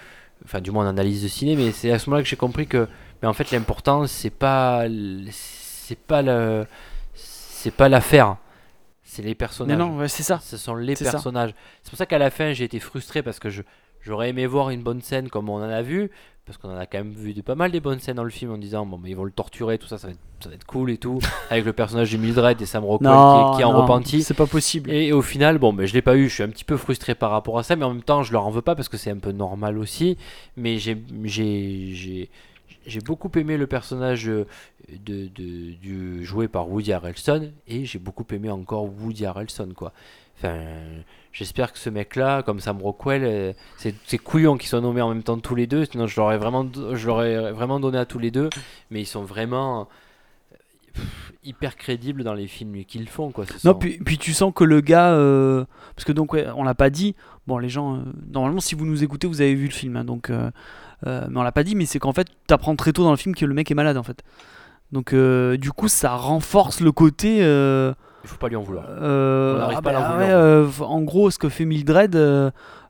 enfin, 0.45 0.61
du 0.61 0.71
moins 0.71 0.85
en 0.85 0.89
analyse 0.89 1.21
de 1.23 1.27
ciné, 1.27 1.55
mais 1.55 1.71
c'est 1.71 1.91
à 1.91 1.99
ce 1.99 2.09
moment-là 2.09 2.23
que 2.23 2.29
j'ai 2.29 2.35
compris 2.37 2.65
que, 2.67 2.87
mais 3.21 3.27
en 3.27 3.33
fait, 3.33 3.51
l'important, 3.51 4.07
c'est 4.07 4.29
pas, 4.29 4.83
c'est 5.31 5.97
pas 5.99 6.21
le, 6.21 6.65
c'est 7.13 7.71
pas 7.73 7.89
l'affaire, 7.89 8.37
c'est 9.09 9.21
les 9.23 9.29
Mais 9.29 9.35
personnages. 9.35 9.77
non, 9.77 9.97
ouais, 9.97 10.07
c'est 10.07 10.23
ça. 10.23 10.39
Ce 10.41 10.57
sont 10.57 10.75
les 10.75 10.95
personnages. 10.95 11.53
C'est 11.83 11.89
pour 11.89 11.97
ça 11.97 12.05
qu'à 12.05 12.17
la 12.19 12.29
fin, 12.29 12.53
j'ai 12.53 12.63
été 12.65 12.79
frustré 12.79 13.21
parce 13.23 13.39
que 13.39 13.49
je, 13.49 13.61
j'aurais 14.01 14.29
aimé 14.29 14.45
voir 14.47 14.69
une 14.69 14.83
bonne 14.83 15.01
scène 15.01 15.29
comme 15.29 15.49
on 15.49 15.55
en 15.57 15.61
a 15.69 15.81
vu, 15.81 16.09
parce 16.45 16.57
qu'on 16.57 16.69
en 16.69 16.77
a 16.77 16.85
quand 16.85 16.99
même 16.99 17.13
vu 17.13 17.33
de, 17.33 17.41
pas 17.41 17.55
mal 17.55 17.71
des 17.71 17.79
bonnes 17.79 17.99
scènes 17.99 18.15
dans 18.15 18.23
le 18.23 18.29
film 18.29 18.51
en 18.51 18.57
disant 18.57 18.85
bon, 18.85 18.97
mais 18.97 19.09
ils 19.11 19.15
vont 19.15 19.23
le 19.23 19.31
torturer, 19.31 19.77
tout 19.77 19.87
ça, 19.87 19.97
ça 19.97 20.07
va 20.07 20.13
être, 20.13 20.19
ça 20.41 20.49
va 20.49 20.55
être 20.55 20.65
cool 20.65 20.89
et 20.91 20.97
tout, 20.97 21.19
avec 21.49 21.65
le 21.65 21.73
personnage 21.73 22.11
de 22.11 22.17
Mildred 22.17 22.59
et 22.61 22.65
Sam 22.65 22.83
Rockwell 22.85 23.09
qui, 23.11 23.15
est- 23.15 23.55
qui 23.57 23.61
est 23.61 23.65
en 23.65 23.73
non, 23.73 23.81
repenti. 23.81 24.23
C'est 24.23 24.33
pas 24.33 24.47
possible. 24.47 24.89
Et 24.91 25.11
au 25.11 25.21
final, 25.21 25.57
bon, 25.59 25.73
ben, 25.73 25.85
je 25.85 25.93
l'ai 25.93 26.01
pas 26.01 26.15
eu. 26.15 26.27
Je 26.29 26.33
suis 26.35 26.43
un 26.43 26.49
petit 26.49 26.63
peu 26.63 26.77
frustré 26.77 27.13
par 27.15 27.31
rapport 27.31 27.59
à 27.59 27.63
ça, 27.63 27.75
mais 27.75 27.85
en 27.85 27.93
même 27.93 28.03
temps, 28.03 28.23
je 28.23 28.31
leur 28.31 28.45
en 28.45 28.51
veux 28.51 28.61
pas 28.61 28.75
parce 28.75 28.89
que 28.89 28.97
c'est 28.97 29.11
un 29.11 29.17
peu 29.19 29.31
normal 29.31 29.77
aussi. 29.77 30.17
Mais 30.57 30.77
j'ai, 30.77 30.97
j'ai, 32.85 33.01
beaucoup 33.01 33.29
aimé 33.37 33.57
le 33.57 33.67
personnage 33.67 34.27
euh, 34.29 34.45
de, 35.05 35.27
de- 35.27 35.73
du 35.73 36.23
joué 36.25 36.47
par 36.47 36.69
Woody 36.69 36.93
Harrelson 36.93 37.51
et 37.67 37.85
j'ai 37.85 37.99
beaucoup 37.99 38.25
aimé 38.31 38.49
encore 38.49 38.85
Woody 38.85 39.25
Harrelson, 39.25 39.69
quoi. 39.75 39.93
Enfin, 40.37 40.57
j'espère 41.33 41.73
que 41.73 41.79
ce 41.79 41.89
mec-là, 41.89 42.43
comme 42.43 42.59
Sam 42.61 42.81
Rockwell, 42.81 43.23
euh, 43.25 43.53
c'est, 43.77 43.93
c'est 44.05 44.17
couillon 44.17 44.57
qu'ils 44.57 44.69
soient 44.69 44.79
nommés 44.81 45.01
en 45.01 45.09
même 45.09 45.23
temps 45.23 45.37
tous 45.37 45.53
les 45.55 45.67
deux. 45.67 45.83
Sinon, 45.85 46.07
je 46.07 46.19
l'aurais 46.19 46.37
vraiment, 46.37 46.65
je 46.93 47.07
l'aurais 47.07 47.51
vraiment 47.51 47.79
donné 47.81 47.97
à 47.97 48.05
tous 48.05 48.19
les 48.19 48.31
deux. 48.31 48.49
Mais 48.89 49.01
ils 49.01 49.05
sont 49.05 49.23
vraiment 49.23 49.89
pff, 50.93 51.33
hyper 51.43 51.75
crédibles 51.75 52.23
dans 52.23 52.33
les 52.33 52.47
films 52.47 52.85
qu'ils 52.85 53.09
font, 53.09 53.31
quoi. 53.31 53.43
Non, 53.65 53.73
sont- 53.73 53.79
puis, 53.79 53.97
puis 53.97 54.17
tu 54.17 54.33
sens 54.33 54.53
que 54.55 54.63
le 54.63 54.79
gars. 54.79 55.11
euh, 55.13 55.65
parce 55.95 56.05
que 56.05 56.13
donc, 56.13 56.31
ouais, 56.33 56.47
on 56.55 56.63
l'a 56.63 56.75
pas 56.75 56.89
dit. 56.89 57.15
Bon, 57.45 57.57
les 57.57 57.67
gens. 57.69 57.97
euh, 57.97 57.99
normalement, 58.31 58.61
si 58.61 58.75
vous 58.75 58.85
nous 58.85 59.03
écoutez, 59.03 59.27
vous 59.27 59.41
avez 59.41 59.55
vu 59.55 59.65
le 59.65 59.71
film. 59.73 59.97
hein, 59.97 60.05
donc, 60.05 60.29
euh, 60.29 60.51
euh, 61.07 61.25
mais 61.29 61.39
on 61.39 61.43
l'a 61.43 61.51
pas 61.51 61.63
dit, 61.63 61.75
mais 61.75 61.85
c'est 61.85 61.99
qu'en 61.99 62.13
fait, 62.13 62.27
tu 62.47 62.53
apprends 62.53 62.75
très 62.75 62.91
tôt 62.93 63.03
dans 63.03 63.11
le 63.11 63.17
film 63.17 63.35
que 63.35 63.45
le 63.45 63.53
mec 63.53 63.69
est 63.71 63.75
malade, 63.75 63.97
en 63.97 64.03
fait. 64.03 64.21
Donc, 64.91 65.13
euh, 65.13 65.55
du 65.57 65.71
coup, 65.71 65.87
ça 65.87 66.11
renforce 66.15 66.79
le 66.81 66.91
côté. 66.91 67.39
euh, 67.41 67.93
Il 68.23 68.29
faut 68.29 68.37
pas 68.37 68.49
lui 68.49 68.55
en 68.55 68.63
vouloir. 68.63 68.85
euh, 68.89 69.57
On 69.69 69.75
ah 69.77 69.81
pas 69.81 69.89
à 69.91 69.93
bah 69.93 70.17
ouais, 70.17 70.63
vouloir. 70.63 70.91
en 70.91 71.01
gros, 71.01 71.29
ce 71.31 71.37
que 71.37 71.47
fait 71.49 71.65
Mildred. 71.65 72.17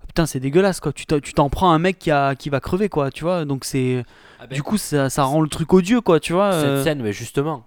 Putain, 0.08 0.26
c'est 0.26 0.40
dégueulasse 0.40 0.80
quoi. 0.80 0.92
Tu 0.92 1.06
t'en 1.06 1.20
tu 1.20 1.34
t'en 1.34 1.50
prends 1.50 1.72
un 1.72 1.78
mec 1.78 2.00
qui, 2.00 2.10
a, 2.10 2.34
qui 2.34 2.50
va 2.50 2.60
crever 2.60 2.90
quoi, 2.90 3.12
tu 3.12 3.24
vois. 3.24 3.46
Donc 3.46 3.64
c'est. 3.64 4.04
Ah 4.40 4.48
ben, 4.48 4.56
Du 4.56 4.64
coup, 4.64 4.78
ça, 4.78 5.08
ça 5.12 5.24
rend 5.24 5.40
le 5.42 5.50
truc 5.50 5.72
odieux 5.72 6.02
quoi, 6.02 6.20
tu 6.20 6.34
vois. 6.34 6.52
cette 6.54 6.84
scène, 6.84 7.02
mais 7.04 7.14
justement, 7.14 7.66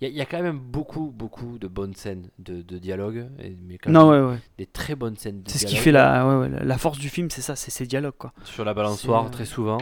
il 0.00 0.04
y, 0.04 0.06
a- 0.06 0.10
il 0.10 0.16
y 0.16 0.20
a 0.20 0.26
quand 0.26 0.42
même 0.42 0.58
beaucoup, 0.58 1.10
beaucoup 1.14 1.58
de 1.58 1.68
bonnes 1.68 1.94
scènes 1.94 2.28
de, 2.38 2.62
de 2.62 2.78
dialogue, 2.78 3.28
et- 3.38 3.56
mais 3.66 3.78
quand 3.78 3.90
Non, 3.90 4.10
même 4.10 4.24
ouais, 4.26 4.30
ouais. 4.32 4.38
des 4.58 4.66
très 4.66 4.94
bonnes 4.94 5.16
scènes 5.16 5.42
de 5.42 5.50
C'est 5.50 5.58
ce 5.58 5.66
qui 5.66 5.76
fait 5.76 5.92
la, 5.92 6.26
ouais, 6.26 6.34
ouais, 6.42 6.48
la- 6.48 6.64
la 6.64 6.78
force 6.78 6.98
du 6.98 7.08
film, 7.08 7.30
c'est 7.30 7.42
ça, 7.42 7.56
c'est 7.56 7.70
ces 7.70 7.86
dialogues 7.86 8.14
quoi. 8.18 8.32
sur 8.44 8.64
la 8.64 8.72
balançoire 8.74 9.22
C'est, 9.24 9.28
euh, 9.28 9.32
très 9.32 9.44
souvent. 9.44 9.78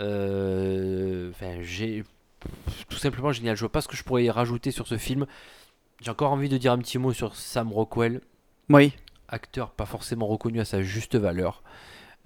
Euh, 0.00 1.30
Enfin, 1.30 1.58
j'ai 1.62 2.04
tout 2.88 2.96
simplement 2.98 3.32
génial. 3.32 3.56
Je 3.56 3.60
vois 3.60 3.72
pas 3.72 3.80
ce 3.80 3.88
que 3.88 3.96
je 3.96 4.04
pourrais 4.04 4.24
y 4.24 4.30
rajouter 4.30 4.70
sur 4.70 4.86
ce 4.86 4.98
film. 4.98 5.26
J'ai 6.02 6.10
encore 6.10 6.32
envie 6.32 6.48
de 6.48 6.58
dire 6.58 6.72
un 6.72 6.78
petit 6.78 6.98
mot 6.98 7.12
sur 7.12 7.34
Sam 7.36 7.72
Rockwell, 7.72 8.20
Oui. 8.68 8.92
acteur 9.28 9.70
pas 9.70 9.86
forcément 9.86 10.26
reconnu 10.26 10.60
à 10.60 10.64
sa 10.64 10.82
juste 10.82 11.16
valeur. 11.16 11.62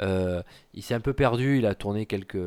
Euh, 0.01 0.43
il 0.75 0.83
s'est 0.83 0.95
un 0.95 1.01
peu 1.01 1.12
perdu. 1.12 1.59
Il 1.59 1.67
a 1.67 1.75
tourné 1.75 2.07
quelques 2.07 2.38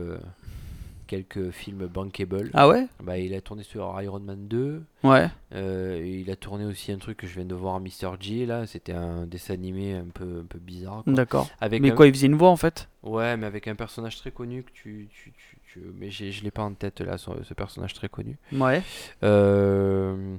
quelques 1.12 1.52
films 1.52 1.88
bankable. 1.88 2.50
Ah 2.54 2.70
ouais? 2.70 2.88
Bah, 3.04 3.18
il 3.18 3.34
a 3.36 3.42
tourné 3.42 3.64
sur 3.64 4.02
Iron 4.02 4.22
Man 4.22 4.48
2. 4.48 4.82
Ouais. 5.04 5.28
Euh, 5.54 6.02
il 6.24 6.32
a 6.32 6.38
tourné 6.38 6.66
aussi 6.66 6.92
un 6.94 6.98
truc 6.98 7.18
que 7.18 7.28
je 7.28 7.34
viens 7.36 7.44
de 7.46 7.54
voir, 7.54 7.80
Mr. 7.82 8.16
G. 8.20 8.46
Là, 8.46 8.66
c'était 8.66 8.94
un 8.94 9.26
dessin 9.26 9.54
animé 9.56 9.94
un 9.94 10.06
peu, 10.14 10.40
un 10.42 10.46
peu 10.46 10.58
bizarre. 10.58 11.04
D'accord. 11.08 11.50
Avec 11.60 11.82
Mais 11.82 11.92
un- 11.92 11.96
quoi, 11.96 12.08
il 12.08 12.14
faisait 12.14 12.28
une 12.28 12.36
voix 12.38 12.50
en 12.50 12.56
fait? 12.56 12.88
Ouais, 13.04 13.36
mais 13.36 13.46
avec 13.46 13.68
un 13.68 13.76
personnage 13.76 14.16
très 14.18 14.32
connu 14.32 14.64
que 14.64 14.72
tu, 14.72 15.10
tu, 15.12 15.34
tu, 15.34 15.58
tu- 15.74 15.82
mais 16.00 16.10
je 16.12 16.44
l'ai 16.44 16.52
pas 16.52 16.64
en 16.64 16.74
tête 16.74 17.02
là, 17.02 17.18
ce, 17.18 17.30
ce 17.44 17.54
personnage 17.54 17.94
très 17.94 18.08
connu. 18.10 18.38
Ouais. 18.54 18.82
Euh, 19.24 20.38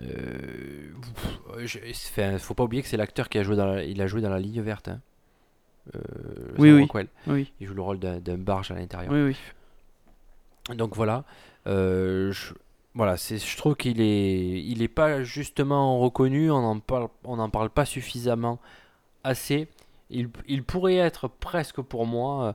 euh, 0.00 0.90
pff, 1.14 1.66
je- 1.66 1.78
enfin, 1.90 2.38
faut 2.38 2.54
pas 2.54 2.64
oublier 2.64 2.82
que 2.82 2.88
c'est 2.88 2.96
l'acteur 2.96 3.28
qui 3.28 3.38
a 3.38 3.42
joué 3.42 3.56
dans 3.56 3.66
la, 3.66 3.82
il 3.84 4.00
a 4.00 4.06
joué 4.06 4.20
dans 4.20 4.30
la 4.30 4.38
ligne 4.38 4.60
verte. 4.60 4.88
hein. 4.88 5.00
Euh, 5.94 6.00
Oui, 6.58 6.72
oui. 6.72 6.88
Oui. 7.28 7.52
Il 7.60 7.66
joue 7.66 7.74
le 7.74 7.82
rôle 7.82 7.98
d'un 7.98 8.38
barge 8.38 8.70
à 8.70 8.74
l'intérieur. 8.74 9.12
Oui, 9.12 9.22
oui. 9.22 9.36
Donc 10.74 10.96
voilà, 10.96 11.24
euh, 11.66 12.32
je, 12.32 12.52
voilà, 12.94 13.16
c'est, 13.16 13.38
je 13.38 13.56
trouve 13.56 13.76
qu'il 13.76 14.00
est, 14.00 14.62
il 14.64 14.82
est 14.82 14.88
pas 14.88 15.22
justement 15.22 15.98
reconnu, 15.98 16.50
on 16.50 16.56
en 16.56 16.80
parle, 16.80 17.08
on 17.24 17.36
n'en 17.36 17.50
parle 17.50 17.70
pas 17.70 17.84
suffisamment 17.84 18.58
assez. 19.22 19.68
Il, 20.10 20.28
il 20.48 20.62
pourrait 20.64 20.96
être 20.96 21.28
presque 21.28 21.80
pour 21.80 22.06
moi, 22.06 22.44
euh, 22.46 22.52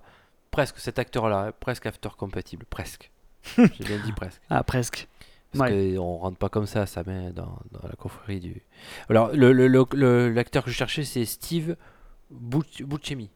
presque 0.52 0.80
cet 0.80 1.00
acteur-là, 1.00 1.52
presque 1.60 1.86
acteur 1.86 2.18
compatible, 2.18 2.66
presque. 2.70 3.12
J'ai 3.58 3.84
bien 3.86 4.00
dit 4.04 4.12
presque. 4.12 4.42
Ah, 4.50 4.64
presque. 4.64 5.08
Parce 5.54 5.70
Ouais. 5.70 5.96
qu'on 5.98 6.18
rentre 6.18 6.38
pas 6.38 6.48
comme 6.50 6.66
ça, 6.68 6.86
ça 6.86 7.04
met 7.06 7.32
dans, 7.32 7.60
dans 7.72 7.86
la 7.88 7.96
confrérie 7.98 8.40
du. 8.40 8.62
Alors, 9.10 9.32
le, 9.34 9.52
le- 9.52 10.30
l'acteur 10.30 10.64
que 10.64 10.70
je 10.72 10.76
cherchais, 10.76 11.04
c'est 11.04 11.26
Steve 11.26 11.76
Buscemi. 12.30 13.30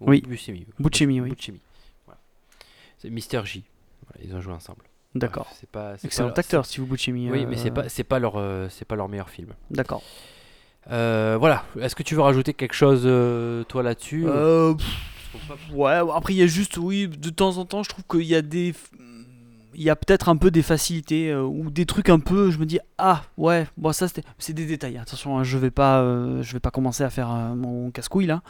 Ou 0.00 0.08
Oui. 0.10 0.22
Buscemi. 0.22 0.66
Buscemi, 0.78 1.20
oui. 1.20 1.30
Buscemi. 1.30 1.60
Voilà. 2.06 2.18
C'est 2.98 3.10
Mister 3.10 3.42
J. 3.44 3.64
Ils 4.22 4.34
ont 4.34 4.40
joué 4.40 4.52
ensemble. 4.52 4.82
D'accord. 5.14 5.46
C'est 5.60 5.68
pas, 5.68 5.94
Excellent 6.02 6.28
leur- 6.28 6.38
acteur, 6.38 6.64
Steve 6.64 6.84
Buscemi. 6.84 7.30
Oui, 7.30 7.44
euh, 7.44 7.46
mais 7.48 7.56
c'est 7.56 7.70
pas, 7.70 7.88
c'est 7.88 8.04
pas 8.04 8.18
leur, 8.18 8.34
euh, 8.36 8.68
c'est 8.70 8.86
pas 8.86 8.96
leur 8.96 9.08
meilleur 9.08 9.28
film. 9.28 9.48
D'accord. 9.70 10.02
Euh, 10.90 11.36
voilà. 11.38 11.64
Est-ce 11.80 11.94
que 11.94 12.02
tu 12.02 12.14
veux 12.14 12.22
rajouter 12.22 12.54
quelque 12.54 12.74
chose, 12.74 13.02
euh, 13.04 13.62
toi, 13.64 13.82
là-dessus 13.82 14.24
Euh, 14.26 14.74
ouais, 15.72 16.00
après 16.14 16.32
il 16.34 16.36
y 16.38 16.42
a 16.42 16.46
juste, 16.46 16.76
oui, 16.78 17.08
de 17.08 17.30
temps 17.30 17.56
en 17.58 17.64
temps, 17.64 17.82
je 17.82 17.90
trouve 17.90 18.04
qu'il 18.10 18.26
y 18.26 18.34
a 18.34 18.42
des, 18.42 18.74
il 19.74 19.82
y 19.82 19.90
a 19.90 19.96
peut-être 19.96 20.28
un 20.28 20.36
peu 20.36 20.50
des 20.50 20.62
facilités 20.62 21.30
euh, 21.30 21.42
ou 21.42 21.70
des 21.70 21.86
trucs 21.86 22.08
un 22.08 22.18
peu, 22.18 22.50
je 22.50 22.58
me 22.58 22.66
dis 22.66 22.78
ah 22.98 23.22
ouais, 23.36 23.66
bon 23.76 23.92
ça 23.92 24.08
c'était, 24.08 24.22
c'est 24.38 24.52
des 24.52 24.66
détails. 24.66 24.98
Attention, 24.98 25.38
hein, 25.38 25.44
je 25.44 25.58
vais 25.58 25.70
pas, 25.70 26.00
euh, 26.00 26.42
je 26.42 26.52
vais 26.52 26.60
pas 26.60 26.70
commencer 26.70 27.04
à 27.04 27.10
faire 27.10 27.30
euh, 27.30 27.54
mon 27.54 27.90
casse-couille 27.90 28.26
là. 28.26 28.42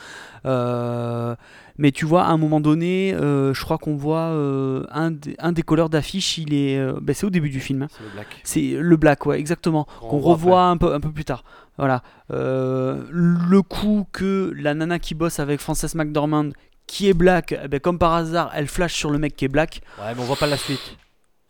Euh, 0.47 1.35
mais 1.79 1.91
tu 1.93 2.05
vois, 2.05 2.25
à 2.25 2.31
un 2.31 2.37
moment 2.37 2.61
donné, 2.61 3.15
je 3.15 3.63
crois 3.63 3.79
qu'on 3.79 3.97
voit 3.97 4.27
un, 4.91 5.11
des, 5.11 5.35
un 5.39 5.53
des 5.53 5.63
couleurs 5.63 5.89
d'affiche, 5.89 6.39
il 6.39 6.53
est, 6.53 6.79
ben, 7.01 7.15
c'est 7.15 7.27
au 7.27 7.31
début 7.31 7.49
du 7.51 7.61
film. 7.61 7.83
hein. 7.83 7.89
C'est 7.91 8.03
le 8.05 8.11
black. 8.11 8.41
C'est 8.45 8.77
le 8.79 8.97
black, 8.97 9.27
ouais, 9.27 9.41
exactement. 9.41 9.87
Qu'on 10.01 10.19
revoit 10.19 10.65
un 10.65 10.77
peu, 10.77 10.93
un 10.93 11.01
peu 11.01 11.11
plus 11.11 11.25
tard. 11.25 11.45
Voilà. 11.79 12.03
Le 12.29 13.61
coup 13.63 14.07
que 14.13 14.53
la 14.55 14.75
nana 14.75 14.99
qui 14.99 15.15
bosse 15.15 15.41
avec 15.41 15.61
Frances 15.61 15.95
McDormand, 15.95 16.51
qui 16.87 17.09
est 17.09 17.15
black, 17.15 17.55
eh 17.65 17.69
ben, 17.69 17.81
comme 17.81 17.99
par 17.99 18.13
hasard, 18.13 18.51
elle 18.55 18.67
flash 18.67 18.93
sur 18.95 19.11
le 19.11 19.19
mec 19.19 19.35
qui 19.35 19.47
est 19.47 19.49
black. 19.49 19.81
Ouais, 19.99 20.15
mais 20.15 20.21
on 20.21 20.25
voit 20.25 20.37
pas 20.37 20.47
la 20.47 20.59
suite. 20.59 20.99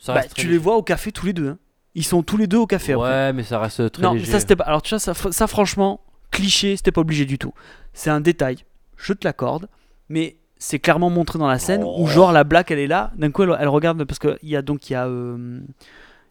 Ça 0.04 0.14
Bah, 0.14 0.22
tu 0.34 0.48
les 0.48 0.58
vois 0.58 0.76
au 0.76 0.82
café 0.82 1.12
tous 1.12 1.26
les 1.26 1.32
deux. 1.32 1.48
hein. 1.50 1.58
Ils 1.94 2.04
sont 2.04 2.22
tous 2.22 2.36
les 2.36 2.46
deux 2.48 2.56
au 2.56 2.66
café. 2.66 2.94
après. 2.94 3.08
Ouais, 3.08 3.32
mais 3.32 3.42
ça 3.44 3.60
reste 3.60 3.92
très 3.92 4.02
non, 4.02 4.14
léger. 4.14 4.26
ça 4.32 4.40
c'était 4.40 4.56
pas. 4.56 4.64
Alors 4.64 4.82
tu 4.82 4.90
vois, 4.94 4.98
ça, 4.98 5.14
ça 5.14 5.46
franchement, 5.46 6.00
cliché, 6.30 6.76
c'était 6.76 6.90
pas 6.90 7.02
obligé 7.02 7.24
du 7.24 7.38
tout. 7.38 7.52
C'est 7.92 8.10
un 8.10 8.20
détail. 8.20 8.56
Je 8.96 9.12
te 9.12 9.26
l'accorde, 9.26 9.68
mais 10.08 10.38
c'est 10.58 10.78
clairement 10.80 11.10
montré 11.10 11.38
dans 11.38 11.46
la 11.48 11.58
scène 11.58 11.82
Oh. 11.84 11.96
où 12.02 12.06
genre 12.08 12.32
la 12.32 12.42
black 12.44 12.70
elle 12.70 12.78
est 12.80 12.86
là. 12.86 13.12
D'un 13.16 13.30
coup, 13.30 13.42
elle, 13.44 13.56
elle 13.60 13.68
regarde 13.68 14.02
parce 14.04 14.18
que 14.18 14.38
il 14.42 14.48
y 14.48 14.56
a 14.56 14.62
donc 14.62 14.88
il 14.90 14.94
y 14.94 14.96
a 14.96 15.06
euh, 15.06 15.60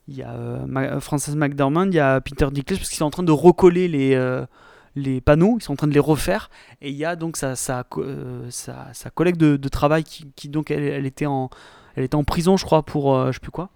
il 0.07 0.15
y 0.15 0.23
a 0.23 0.31
euh, 0.31 0.65
Ma- 0.67 0.99
Frances 0.99 1.29
McDormand, 1.29 1.85
il 1.85 1.93
y 1.93 1.99
a 1.99 2.19
Peter 2.19 2.47
Dinklage 2.51 2.79
parce 2.79 2.89
qu'ils 2.89 2.97
sont 2.97 3.05
en 3.05 3.11
train 3.11 3.23
de 3.23 3.31
recoller 3.31 3.87
les 3.87 4.15
euh, 4.15 4.45
les 4.95 5.21
panneaux, 5.21 5.57
ils 5.59 5.63
sont 5.63 5.73
en 5.73 5.77
train 5.77 5.87
de 5.87 5.93
les 5.93 5.99
refaire 5.99 6.49
et 6.81 6.89
il 6.89 6.95
y 6.97 7.05
a 7.05 7.15
donc 7.15 7.37
sa 7.37 7.53
euh, 7.99 8.45
sa, 8.49 8.87
sa 8.93 9.09
collègue 9.11 9.37
de, 9.37 9.55
de 9.57 9.69
travail 9.69 10.03
qui, 10.03 10.29
qui, 10.35 10.49
donc 10.49 10.71
elle, 10.71 10.83
elle 10.83 11.05
était 11.05 11.27
en 11.27 11.49
elle 11.95 12.03
était 12.03 12.15
en 12.15 12.23
prison 12.23 12.57
je 12.57 12.65
crois 12.65 12.83
pour 12.83 13.15
euh, 13.15 13.27
je 13.27 13.33
sais 13.33 13.39
plus 13.39 13.51
quoi. 13.51 13.69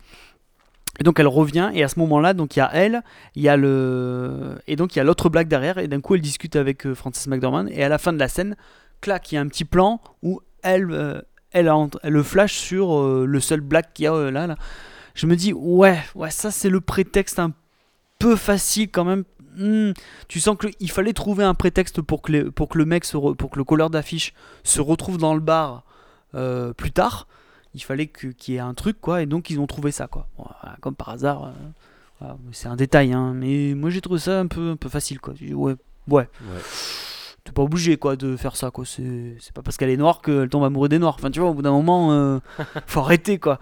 Et 0.99 1.03
donc 1.03 1.19
elle 1.19 1.27
revient 1.27 1.71
et 1.73 1.83
à 1.83 1.87
ce 1.87 1.99
moment-là 1.99 2.33
donc 2.33 2.55
il 2.55 2.59
y 2.59 2.61
a 2.61 2.69
elle, 2.73 3.03
il 3.35 3.41
y 3.41 3.49
a 3.49 3.57
le 3.57 4.57
et 4.67 4.75
donc 4.75 4.95
il 4.95 4.99
y 4.99 5.01
a 5.01 5.03
l'autre 5.03 5.29
blague 5.29 5.47
derrière 5.47 5.77
et 5.77 5.87
d'un 5.87 5.99
coup 5.99 6.15
elle 6.15 6.21
discute 6.21 6.55
avec 6.55 6.85
euh, 6.85 6.95
Frances 6.95 7.27
McDormand 7.27 7.67
et 7.67 7.83
à 7.83 7.89
la 7.89 7.97
fin 7.97 8.13
de 8.13 8.19
la 8.19 8.27
scène 8.27 8.55
clac, 9.01 9.31
il 9.31 9.35
y 9.35 9.37
a 9.37 9.41
un 9.41 9.47
petit 9.47 9.65
plan 9.65 9.99
où 10.23 10.41
elle, 10.63 10.89
euh, 10.91 11.21
elle, 11.51 11.71
le 12.03 12.23
flash 12.23 12.53
sur 12.53 12.97
euh, 12.97 13.25
le 13.27 13.39
seul 13.39 13.61
black 13.61 13.93
qu'il 13.93 14.05
y 14.05 14.07
a 14.07 14.31
là, 14.31 14.47
là. 14.47 14.55
Je 15.13 15.27
me 15.27 15.35
dis, 15.35 15.53
ouais, 15.53 15.99
ouais, 16.15 16.31
ça 16.31 16.49
c'est 16.49 16.69
le 16.69 16.81
prétexte 16.81 17.39
un 17.39 17.51
peu 18.19 18.35
facile 18.35 18.89
quand 18.89 19.05
même. 19.05 19.23
Hmm, 19.57 19.91
tu 20.27 20.39
sens 20.39 20.57
qu'il 20.57 20.91
fallait 20.91 21.13
trouver 21.13 21.43
un 21.43 21.53
prétexte 21.53 22.01
pour 22.01 22.21
que, 22.21 22.49
pour 22.49 22.67
que 22.67 22.77
le 22.77 22.85
mec, 22.85 23.05
pour 23.09 23.49
que 23.49 23.57
le 23.57 23.63
colleur 23.63 23.89
d'affiche 23.89 24.33
se 24.63 24.81
retrouve 24.81 25.17
dans 25.17 25.33
le 25.33 25.39
bar 25.39 25.83
plus 26.75 26.91
tard. 26.91 27.27
Il 27.75 27.81
fallait 27.83 28.07
que- 28.07 28.27
qu'il 28.27 28.55
y 28.55 28.57
ait 28.57 28.61
un 28.61 28.73
truc, 28.73 28.99
quoi, 29.01 29.21
et 29.21 29.25
donc 29.27 29.49
ils 29.51 29.59
ont 29.59 29.67
trouvé 29.67 29.91
ça, 29.91 30.07
quoi. 30.07 30.27
Voilà, 30.37 30.77
comme 30.81 30.95
par 30.95 31.09
hasard. 31.09 31.43
euh, 31.45 31.51
voilà, 32.19 32.37
c'est 32.53 32.67
un 32.69 32.75
détail, 32.77 33.13
hein, 33.13 33.33
mais 33.35 33.73
moi 33.75 33.89
j'ai 33.89 34.01
trouvé 34.01 34.19
ça 34.19 34.39
un 34.39 34.47
peu, 34.47 34.71
un 34.71 34.75
peu 34.77 34.89
facile, 34.89 35.19
quoi. 35.19 35.33
Dit, 35.33 35.53
Ouais, 35.53 35.75
ouais. 36.07 36.27
T'es 37.43 37.51
pas 37.51 37.61
obligé, 37.61 37.97
quoi, 37.97 38.15
de 38.15 38.35
faire 38.37 38.55
ça, 38.55 38.71
quoi. 38.71 38.85
C'est 38.85 39.35
c'est 39.39 39.53
pas 39.53 39.61
parce 39.61 39.77
qu'elle 39.77 39.91
est 39.91 39.97
noire 39.97 40.21
qu'elle 40.23 40.49
tombe 40.49 40.63
amoureuse 40.63 40.89
des 40.89 40.97
noirs. 40.97 41.13
Enfin, 41.19 41.29
tu 41.29 41.39
vois, 41.39 41.49
au 41.49 41.53
bout 41.53 41.61
d'un 41.61 41.73
moment, 41.73 42.11
euh, 42.11 42.39
faut 42.87 43.01
arrêter, 43.01 43.37
quoi. 43.37 43.59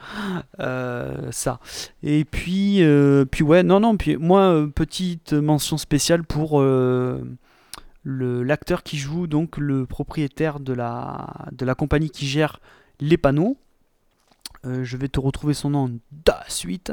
Euh, 0.62 1.30
ça. 1.32 1.60
Et 2.02 2.24
puis, 2.24 2.82
euh, 2.82 3.26
puis 3.26 3.44
ouais, 3.44 3.62
non, 3.62 3.82
non. 3.82 3.98
Puis 3.98 4.16
moi, 4.16 4.66
petite 4.74 5.34
mention 5.34 5.78
spéciale 5.78 6.24
pour 6.24 6.62
le 6.62 8.44
l'acteur 8.44 8.84
qui 8.84 8.98
joue 8.98 9.28
donc 9.28 9.58
le 9.58 9.86
propriétaire 9.86 10.60
de 10.60 10.74
la 10.74 11.28
de 11.52 11.66
la 11.66 11.76
compagnie 11.76 12.10
qui 12.10 12.26
gère 12.28 12.60
les 13.00 13.18
panneaux. 13.18 13.58
Euh, 14.66 14.84
je 14.84 14.98
vais 14.98 15.10
te 15.10 15.20
retrouver 15.20 15.54
son 15.54 15.70
nom 15.72 15.90
de 15.90 16.00
la 16.28 16.44
suite. 16.48 16.92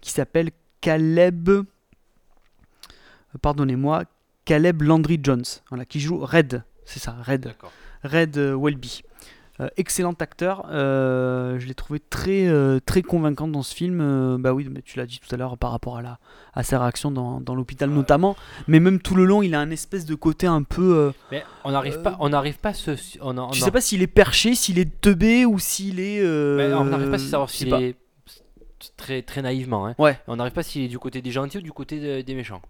Qui 0.00 0.10
s'appelle 0.10 0.50
Caleb. 0.80 1.48
euh, 1.48 1.64
Pardonnez-moi, 3.40 4.04
Caleb 4.44 4.82
Landry 4.82 5.20
Jones, 5.22 5.44
voilà, 5.68 5.84
qui 5.84 6.00
joue 6.00 6.18
Red, 6.18 6.64
c'est 6.84 6.98
ça, 6.98 7.16
Red. 7.22 7.54
Red 8.02 8.36
euh, 8.36 8.56
Welby. 8.58 9.02
Euh, 9.60 9.68
excellent 9.76 10.14
acteur, 10.18 10.66
euh, 10.70 11.58
je 11.58 11.66
l'ai 11.66 11.74
trouvé 11.74 12.00
très, 12.00 12.46
euh, 12.48 12.80
très 12.84 13.02
convaincant 13.02 13.46
dans 13.48 13.62
ce 13.62 13.74
film. 13.74 14.38
bah 14.40 14.54
oui, 14.54 14.66
mais 14.70 14.80
tu 14.82 14.96
l'as 14.98 15.04
dit 15.06 15.20
tout 15.20 15.32
à 15.34 15.36
l'heure 15.36 15.58
par 15.58 15.70
rapport 15.72 15.98
à, 15.98 16.02
la, 16.02 16.18
à 16.54 16.62
sa 16.62 16.80
réaction 16.80 17.10
dans, 17.10 17.38
dans 17.40 17.54
l'hôpital 17.54 17.90
notamment, 17.90 18.34
mais 18.66 18.80
même 18.80 18.98
tout 19.00 19.14
le 19.14 19.24
long, 19.26 19.42
il 19.42 19.54
a 19.54 19.60
un 19.60 19.70
espèce 19.70 20.06
de 20.06 20.14
côté 20.14 20.46
un 20.46 20.62
peu. 20.62 21.12
Mais 21.30 21.44
on 21.64 21.70
n'arrive 21.72 22.00
pas, 22.00 22.16
on 22.18 22.30
n'arrive 22.30 22.58
pas. 22.58 22.72
On, 23.20 23.36
on 23.36 23.50
tu 23.50 23.60
a- 23.62 23.64
sais 23.66 23.70
pas 23.70 23.82
s'il 23.82 24.00
est 24.02 24.06
perché, 24.06 24.54
s'il 24.54 24.78
est 24.78 25.00
teubé 25.02 25.44
ou 25.44 25.58
s'il 25.58 26.00
est. 26.00 26.20
Mais 26.22 26.72
on 26.72 26.84
n'arrive 26.86 27.10
pas 27.10 27.16
à 27.16 27.18
savoir 27.18 27.50
s'il 27.50 27.68
pas. 27.68 27.80
est 27.82 27.94
très 28.96 29.22
très 29.22 29.42
naïvement. 29.42 29.86
Hein. 29.86 29.94
Ouais. 29.98 30.18
On 30.28 30.36
n'arrive 30.36 30.52
pas 30.54 30.62
s'il 30.62 30.82
est 30.82 30.88
du 30.88 30.98
côté 30.98 31.20
des 31.22 31.30
gentils 31.30 31.58
ou 31.58 31.62
du 31.62 31.72
côté 31.72 32.00
de- 32.00 32.22
des 32.22 32.34
méchants. 32.34 32.62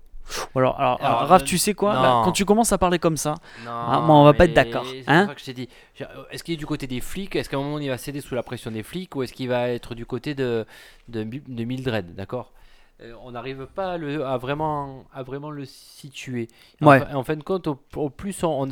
Alors, 0.54 0.78
alors, 0.80 1.00
alors, 1.00 1.16
Alors, 1.18 1.28
Raph, 1.28 1.42
euh, 1.42 1.44
tu 1.44 1.58
sais 1.58 1.74
quoi? 1.74 1.94
Là, 1.94 2.22
Quand 2.24 2.32
tu 2.32 2.44
commences 2.44 2.72
à 2.72 2.78
parler 2.78 2.98
comme 2.98 3.16
ça, 3.16 3.34
Non, 3.64 3.70
ah, 3.70 4.00
moi, 4.06 4.16
on 4.16 4.24
va 4.24 4.32
pas 4.34 4.44
être 4.44 4.54
d'accord. 4.54 4.84
C'est 4.86 5.04
Hein? 5.08 5.20
pour 5.20 5.28
ça 5.30 5.34
que 5.34 5.40
je 5.40 5.44
t'ai 5.46 5.52
dit. 5.54 5.68
J'ai- 5.94 6.06
Est-ce 6.30 6.44
qu'il 6.44 6.54
est 6.54 6.58
du 6.58 6.66
côté 6.66 6.86
des 6.86 7.00
flics? 7.00 7.34
Est-ce 7.36 7.48
qu'à 7.48 7.56
un 7.56 7.60
moment 7.62 7.78
il 7.78 7.88
va 7.88 7.98
céder 7.98 8.20
sous 8.20 8.34
la 8.34 8.42
pression 8.42 8.70
des 8.70 8.82
flics? 8.82 9.14
Ou 9.16 9.22
est-ce 9.22 9.32
qu'il 9.32 9.48
va 9.48 9.68
être 9.68 9.94
du 9.94 10.06
côté 10.06 10.34
de 10.34 10.66
de, 11.08 11.24
Mi- 11.24 11.42
de 11.46 11.64
Mildred 11.64 12.14
D'accord? 12.14 12.52
Euh, 13.00 13.14
on 13.24 13.32
n'arrive 13.32 13.66
pas 13.74 13.92
à, 13.94 13.98
le- 13.98 14.24
à 14.24 14.36
vraiment 14.38 15.04
à 15.12 15.22
vraiment 15.22 15.50
le 15.50 15.64
situer. 15.64 16.48
En 16.80 16.86
Ouais. 16.88 17.00
fin- 17.00 17.14
En, 17.14 17.24
fin 17.24 17.36
de 17.36 17.42
compte, 17.42 17.66
au, 17.66 17.78
au 17.96 18.10
plus 18.10 18.42
on, 18.44 18.68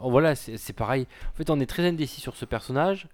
on 0.00 0.10
voilà, 0.10 0.34
c'est 0.34 0.72
pareil. 0.72 1.06
En 1.32 1.36
fait, 1.36 1.50
on 1.50 1.60
est 1.60 1.66
très 1.66 1.86
indécis 1.86 2.20
sur 2.20 2.36
ce 2.36 2.44
personnage 2.44 3.06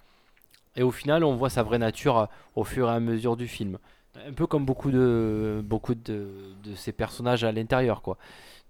et 0.77 0.83
au 0.83 0.91
final, 0.91 1.25
on 1.25 1.35
voit 1.37 1.51
sa 1.51 1.63
vraie 1.63 1.79
nature 1.79 2.19
euh, 2.19 2.27
au 2.55 2.65
fur 2.65 2.89
et 2.89 2.93
à 2.93 3.01
mesure 3.01 3.37
du 3.37 3.49
film. 3.49 3.79
Un 4.27 4.33
peu 4.33 4.47
comme 4.47 4.65
beaucoup 4.65 4.91
de 4.91 5.63
beaucoup 5.65 5.95
de, 5.95 6.29
de 6.65 6.75
ces 6.75 6.93
personnages 6.93 7.45
à 7.45 7.53
l'intérieur, 7.53 8.03
quoi. 8.03 8.19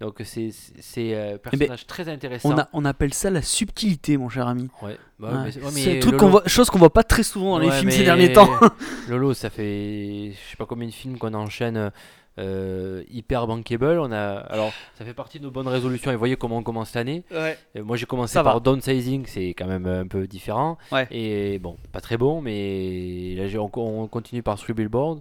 Donc 0.00 0.20
c'est 0.24 0.50
c'est 0.52 1.14
euh, 1.14 1.38
Eh 1.52 1.56
ben, 1.56 1.58
personnage 1.58 1.86
très 1.86 2.08
intéressant. 2.08 2.50
on, 2.54 2.58
a- 2.58 2.68
on 2.72 2.84
appelle 2.84 3.12
ça 3.14 3.30
la 3.30 3.42
subtilité, 3.42 4.16
mon 4.16 4.28
cher 4.28 4.46
ami. 4.48 4.68
Ouais, 4.82 4.96
bah 5.20 5.42
Ouais. 5.44 5.52
c'est- 5.52 5.60
ouais, 5.62 5.70
C'est 5.70 5.90
mais 5.90 5.96
un 5.96 6.00
truc 6.00 6.12
Lolo- 6.12 6.18
qu'on 6.24 6.30
voit, 6.30 6.42
chose 6.46 6.70
qu'on 6.70 6.78
voit 6.78 6.92
pas 6.92 7.02
très 7.04 7.22
souvent 7.22 7.50
dans 7.50 7.58
les 7.58 7.70
films 7.70 7.90
ces 7.90 8.04
derniers 8.04 8.32
temps. 8.32 8.48
Lolo, 9.08 9.34
ça 9.34 9.50
fait 9.50 10.32
je 10.32 10.50
sais 10.50 10.56
pas 10.56 10.66
combien 10.66 10.88
de 10.88 10.92
films 10.92 11.18
qu'on 11.18 11.34
enchaîne 11.34 11.90
euh, 12.38 13.02
hyper 13.10 13.46
bankable. 13.46 13.98
On 13.98 14.10
a 14.12 14.36
alors 14.38 14.72
ça 14.98 15.04
fait 15.04 15.12
partie 15.14 15.38
de 15.38 15.44
nos 15.44 15.50
bonnes 15.50 15.68
résolutions 15.68 16.10
et 16.10 16.16
voyez 16.16 16.36
comment 16.36 16.58
on 16.58 16.62
commence 16.62 16.94
l'année. 16.94 17.24
Ouais. 17.30 17.58
Euh, 17.76 17.84
Moi 17.84 17.96
j'ai 17.96 18.06
commencé 18.06 18.32
Ça 18.34 18.42
va. 18.42 18.52
par 18.52 18.60
downsizing, 18.60 19.26
c'est 19.26 19.48
quand 19.50 19.66
même 19.66 19.86
un 19.86 20.06
peu 20.06 20.26
différent. 20.26 20.78
Ouais. 20.92 21.06
Et 21.10 21.58
bon, 21.58 21.76
pas 21.92 22.00
très 22.00 22.16
bon, 22.16 22.40
mais 22.40 23.34
là 23.36 23.46
j'ai- 23.48 23.58
on, 23.58 23.70
on 23.74 24.06
continue 24.06 24.42
par 24.42 24.56
Three 24.58 24.72
Billboard. 24.72 25.20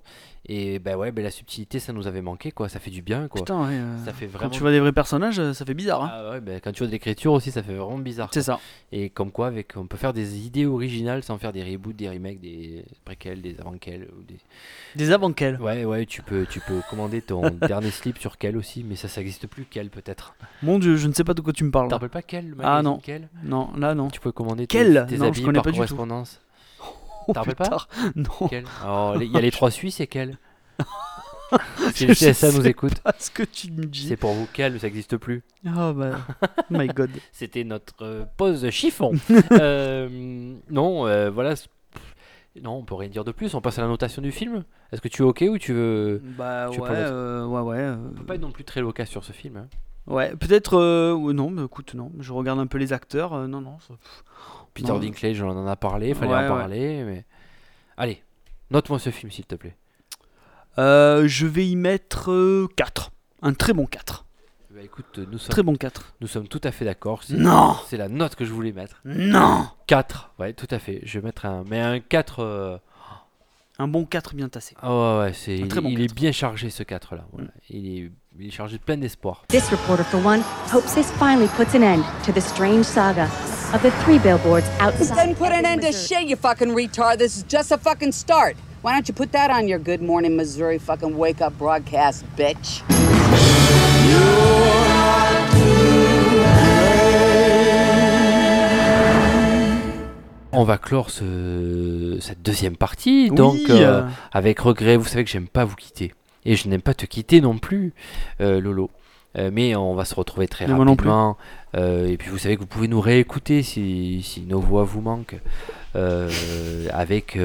Et 0.51 0.79
ben 0.79 0.95
ouais, 0.95 1.11
ben 1.11 1.23
la 1.23 1.29
subtilité 1.29 1.77
ça 1.79 1.93
nous 1.93 2.07
avait 2.07 2.23
manqué 2.23 2.51
quoi, 2.51 2.69
ça 2.69 2.79
fait 2.79 2.89
du 2.89 3.03
bien 3.03 3.27
quoi. 3.27 3.41
Putain, 3.41 3.67
ouais, 3.67 3.73
euh, 3.75 3.97
ça 4.05 4.13
fait 4.13 4.27
Quand 4.27 4.49
tu 4.49 4.61
vois 4.61 4.71
des 4.71 4.79
vrais 4.79 4.93
personnages, 4.93 5.37
euh, 5.37 5.53
ça 5.53 5.63
fait 5.63 5.75
bizarre. 5.75 6.03
hein. 6.03 6.09
ah 6.11 6.29
ouais, 6.31 6.41
ben, 6.41 6.59
quand 6.63 6.71
tu 6.71 6.79
vois 6.79 6.87
de 6.87 6.91
l'écriture 6.91 7.33
aussi, 7.33 7.51
ça 7.51 7.61
fait 7.61 7.75
vraiment 7.75 7.99
bizarre. 7.99 8.29
C'est 8.31 8.41
ça. 8.41 8.59
Et 8.91 9.11
comme 9.11 9.31
quoi, 9.31 9.45
avec, 9.47 9.73
on 9.75 9.85
peut 9.89 9.97
faire 9.97 10.13
des 10.13 10.37
idées 10.45 10.65
originales 10.65 11.23
sans 11.23 11.37
faire 11.37 11.51
des 11.51 11.63
reboots, 11.63 11.95
des 11.95 12.07
remakes, 12.09 12.39
des 12.39 12.85
préquels, 13.03 13.41
des 13.41 13.59
avant-quels. 13.59 14.03
Ou 14.17 14.23
des... 14.23 14.37
Des 14.95 15.11
avant-quels. 15.11 15.59
Ouais, 15.59 15.83
ouais, 15.83 16.05
tu 16.05 16.21
peux, 16.21 16.45
tu 16.49 16.59
peux 16.61 16.79
commander 16.89 17.21
ton 17.21 17.41
dernier 17.67 17.91
slip 17.91 18.17
sur 18.19 18.37
quel 18.37 18.55
aussi, 18.55 18.83
mais 18.83 18.95
ça, 18.95 19.07
ça 19.07 19.19
existe 19.21 19.47
plus. 19.47 19.65
Quel 19.69 19.89
peut-être. 19.89 20.35
Mon 20.63 20.79
dieu, 20.79 20.95
je 20.95 21.07
ne 21.07 21.13
sais 21.13 21.23
pas 21.23 21.33
de 21.33 21.41
quoi 21.41 21.51
tu 21.53 21.63
me 21.63 21.71
parles. 21.71 21.89
Là. 21.89 21.95
rappelles 21.95 22.09
pas 22.09 22.21
quel 22.21 22.55
Ah 22.63 22.81
non. 22.81 22.99
Quel 23.03 23.27
Non, 23.43 23.69
là 23.75 23.93
non. 23.95 24.07
Tu 24.09 24.19
peux 24.19 24.31
commander 24.31 24.67
tes, 24.67 24.77
Quel 24.77 25.05
tes 25.07 25.17
Non, 25.17 25.25
je 25.25 25.27
habits 25.29 25.41
connais 25.43 25.53
par 25.57 25.63
pas 25.63 25.71
correspondance. 25.71 26.39
Oh, 27.27 27.33
T'en 27.33 27.41
rappelles 27.41 27.55
pas 27.55 27.87
Non. 28.15 29.13
Les- 29.17 29.25
Il 29.27 29.31
y 29.31 29.37
a 29.37 29.41
les 29.41 29.51
trois 29.51 29.69
Suisses 29.69 29.99
et 29.99 30.07
quel? 30.07 30.37
Si 31.95 32.05
le 32.05 32.13
CSA 32.13 32.51
nous 32.51 32.67
écoute, 32.67 32.99
pas 32.99 33.13
ce 33.19 33.31
que 33.31 33.43
tu 33.43 33.71
me 33.71 33.85
dis. 33.85 34.07
c'est 34.07 34.17
pour 34.17 34.33
vous 34.33 34.47
quel, 34.53 34.79
ça 34.79 34.87
existe 34.87 35.17
plus. 35.17 35.43
Oh 35.65 35.93
bah, 35.93 36.19
my 36.69 36.87
god. 36.87 37.09
C'était 37.31 37.63
notre 37.63 38.03
euh, 38.03 38.25
pause 38.37 38.69
chiffon. 38.69 39.13
Euh, 39.51 40.07
non, 40.69 41.07
euh, 41.07 41.29
voilà. 41.29 41.55
Non, 42.61 42.77
on 42.77 42.83
peut 42.83 42.95
rien 42.95 43.09
dire 43.09 43.23
de 43.23 43.31
plus. 43.31 43.53
On 43.55 43.61
passe 43.61 43.79
à 43.79 43.81
la 43.81 43.87
notation 43.87 44.21
du 44.21 44.31
film. 44.31 44.63
Est-ce 44.91 45.01
que 45.01 45.07
tu 45.07 45.21
es 45.21 45.25
ok 45.25 45.43
ou 45.49 45.57
tu 45.57 45.73
veux 45.73 46.21
Bah 46.37 46.67
Tu 46.71 46.79
ouais, 46.81 46.89
ouais, 46.89 47.61
ouais. 47.61 47.89
On 47.89 48.13
peut 48.17 48.23
pas 48.25 48.35
être 48.35 48.41
non 48.41 48.51
plus 48.51 48.63
très 48.63 48.81
loquace 48.81 49.09
sur 49.09 49.23
ce 49.23 49.31
film. 49.31 49.57
hein. 49.57 49.67
Ouais, 50.07 50.35
peut-être. 50.35 50.77
non, 51.33 51.49
mais 51.51 51.63
écoute, 51.63 51.93
non. 51.93 52.11
Je 52.19 52.33
regarde 52.33 52.59
un 52.59 52.67
peu 52.67 52.77
les 52.77 52.91
acteurs. 52.93 53.47
non, 53.47 53.61
non. 53.61 53.77
ça- 53.79 53.93
Peter 54.73 54.91
non. 54.91 54.99
Dinklage, 54.99 55.41
on 55.41 55.49
en 55.49 55.67
a 55.67 55.75
parlé, 55.75 56.13
fallait 56.13 56.31
Ouais, 56.31 56.37
en 56.37 56.41
ouais. 56.41 56.47
parler. 56.47 57.03
Mais 57.05 57.25
allez, 57.97 58.21
note-moi 58.71 58.99
ce 58.99 59.09
film 59.09 59.31
s'il 59.31 59.45
te 59.45 59.55
plaît. 59.55 59.75
Euh, 60.77 61.27
je 61.27 61.45
vais 61.47 61.67
y 61.67 61.75
mettre 61.75 62.67
4. 62.75 63.11
Un 63.41 63.53
très 63.53 63.73
bon 63.73 63.85
4. 63.85 64.25
Bah, 64.71 64.81
écoute, 64.83 65.19
nous 65.31 65.37
sommes, 65.37 65.49
Très 65.49 65.63
bon 65.63 65.75
4. 65.75 66.13
nous 66.21 66.27
sommes 66.27 66.47
tout 66.47 66.61
à 66.63 66.71
fait 66.71 66.85
d'accord. 66.85 67.23
C'est- 67.23 67.33
Non 67.35 67.75
C'est 67.87 67.97
la 67.97 68.07
note 68.07 68.35
que 68.35 68.45
je 68.45 68.51
voulais 68.53 68.71
mettre. 68.71 69.01
Non 69.05 69.67
4. 69.87 70.31
Ouais, 70.39 70.53
tout 70.53 70.67
à 70.71 70.79
fait. 70.79 71.01
Je 71.03 71.19
vais 71.19 71.25
mettre 71.25 71.45
un. 71.45 71.63
Mais 71.69 71.79
un 71.81 71.99
4. 71.99 72.39
euh, 72.43 72.77
Un 73.79 73.87
bon 73.87 74.05
4 74.05 74.35
bien 74.35 74.47
tassé. 74.49 74.75
Ah 74.81 74.89
ouais, 74.91 75.19
ouais, 75.25 75.33
c'est, 75.33 75.53
Un 75.53 75.55
il, 75.65 75.67
très 75.69 75.81
bon 75.81 75.89
il 75.89 76.01
est 76.01 76.07
4. 76.07 76.15
bien 76.15 76.31
chargé 76.31 76.69
ce 76.69 76.83
4 76.83 77.15
là. 77.15 77.25
Voilà. 77.33 77.49
Il, 77.69 77.87
est, 77.87 78.11
il 78.39 78.47
est 78.47 78.51
chargé 78.51 78.77
de 78.77 78.83
plein 78.83 78.97
d'espoir. 78.97 79.43
This 79.47 79.69
reporter, 79.69 80.05
for 80.05 80.23
one, 80.25 80.41
hopes 80.73 80.93
this 80.93 81.09
finally 81.17 81.47
puts 81.57 81.75
an 81.75 81.81
end 81.81 82.03
to 82.25 82.31
the 82.31 82.41
strange 82.41 82.83
saga 82.85 83.23
of 83.73 83.81
the 83.81 83.91
three 84.03 84.19
billboards 84.19 84.67
outside. 84.79 85.15
doesn't 85.15 85.35
put 85.35 85.47
an 85.51 85.65
end 85.65 85.81
to 85.81 85.91
shit, 85.93 86.27
you 86.29 86.35
fucking 86.35 86.73
retard? 86.75 87.17
This 87.17 87.37
is 87.37 87.43
just 87.47 87.71
a 87.71 87.77
fucking 87.77 88.11
start. 88.11 88.55
Why 88.81 88.93
don't 88.93 89.07
you 89.07 89.13
put 89.13 89.31
that 89.33 89.51
on 89.51 89.67
your 89.67 89.79
Good 89.79 90.01
Morning 90.01 90.35
Missouri 90.37 90.77
fucking 90.77 91.17
wake 91.17 91.41
up 91.41 91.57
broadcast, 91.57 92.23
bitch? 92.37 92.81
On 100.51 100.63
va 100.63 100.77
clore 100.79 101.09
ce- 101.11 102.17
cette 102.19 102.41
deuxième 102.41 102.75
partie, 102.75 103.27
Oui, 103.29 103.35
donc 103.35 103.55
euh. 103.69 104.01
euh, 104.01 104.01
avec 104.31 104.59
regret. 104.59 104.97
Vous 104.97 105.05
savez 105.05 105.23
que 105.23 105.29
j'aime 105.29 105.47
pas 105.47 105.63
vous 105.63 105.75
quitter 105.75 106.13
et 106.43 106.55
je 106.55 106.67
n'aime 106.67 106.81
pas 106.81 106.95
te 106.95 107.05
quitter 107.05 107.39
non 107.39 107.57
plus, 107.59 107.93
euh, 108.41 108.59
Lolo. 108.59 108.89
Euh, 109.37 109.51
mais 109.53 109.75
on 109.75 109.93
va 109.93 110.05
se 110.05 110.15
retrouver 110.15 110.47
très 110.47 110.65
Mais 110.67 110.73
rapidement. 110.73 111.37
Euh, 111.77 112.07
et 112.07 112.17
puis 112.17 112.29
vous 112.29 112.39
savez 112.39 112.55
que 112.55 112.61
vous 112.61 112.67
pouvez 112.67 112.87
nous 112.87 112.99
réécouter 112.99 113.61
si, 113.61 114.23
si 114.23 114.41
nos 114.41 114.59
voix 114.59 114.83
vous 114.83 115.01
manquent. 115.01 115.39
euh, 115.95 116.29
avec, 116.91 117.37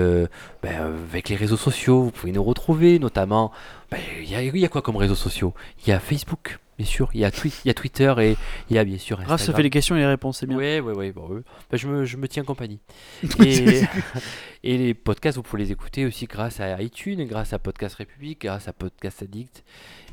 ben, 0.62 0.94
avec 1.10 1.28
les 1.28 1.36
réseaux 1.36 1.56
sociaux, 1.56 2.02
vous 2.04 2.10
pouvez 2.10 2.32
nous 2.32 2.42
retrouver, 2.44 2.98
notamment. 2.98 3.52
ben, 3.90 3.98
Il 4.22 4.30
y, 4.30 4.34
a, 4.34 4.42
il 4.42 4.56
y 4.56 4.64
a 4.64 4.68
quoi 4.68 4.82
comme 4.82 4.96
réseaux 4.96 5.14
sociaux? 5.14 5.52
Il 5.84 5.90
y 5.90 5.92
a 5.92 6.00
Facebook, 6.00 6.58
bien 6.78 6.86
sûr, 6.86 7.10
il 7.14 7.20
y, 7.20 7.24
a 7.24 7.30
y 7.64 7.74
Twitter 7.74 8.14
et 8.18 8.36
il 8.70 8.76
y 8.76 8.78
a 8.78 8.84
bien 8.84 8.98
sûr 8.98 9.16
Instagram. 9.18 9.30
Raph, 9.38 9.42
ça 9.42 9.52
fait 9.52 9.62
les 9.62 9.70
questions 9.70 9.96
et 9.96 10.00
les 10.00 10.06
réponses, 10.06 10.38
c'est 10.38 10.46
bien. 10.46 10.56
Oui, 10.56 10.78
oui, 10.80 10.92
oui. 10.96 11.12
Bon. 11.12 11.42
Ben, 11.70 11.76
je, 11.76 11.86
me, 11.86 12.04
je 12.06 12.16
me 12.16 12.28
tiens 12.28 12.44
compagnie. 12.44 12.80
et, 13.44 13.82
et 14.64 14.78
les 14.78 14.94
podcasts, 14.94 15.36
vous 15.36 15.42
pouvez 15.42 15.62
les 15.62 15.72
écouter 15.72 16.06
aussi 16.06 16.24
grâce 16.26 16.60
à 16.60 16.80
iTunes, 16.80 17.24
grâce 17.26 17.52
à 17.52 17.58
Podcast 17.58 17.94
République, 17.96 18.42
grâce 18.42 18.68
à 18.68 18.72
Podcast 18.72 19.22
Addict. 19.22 19.64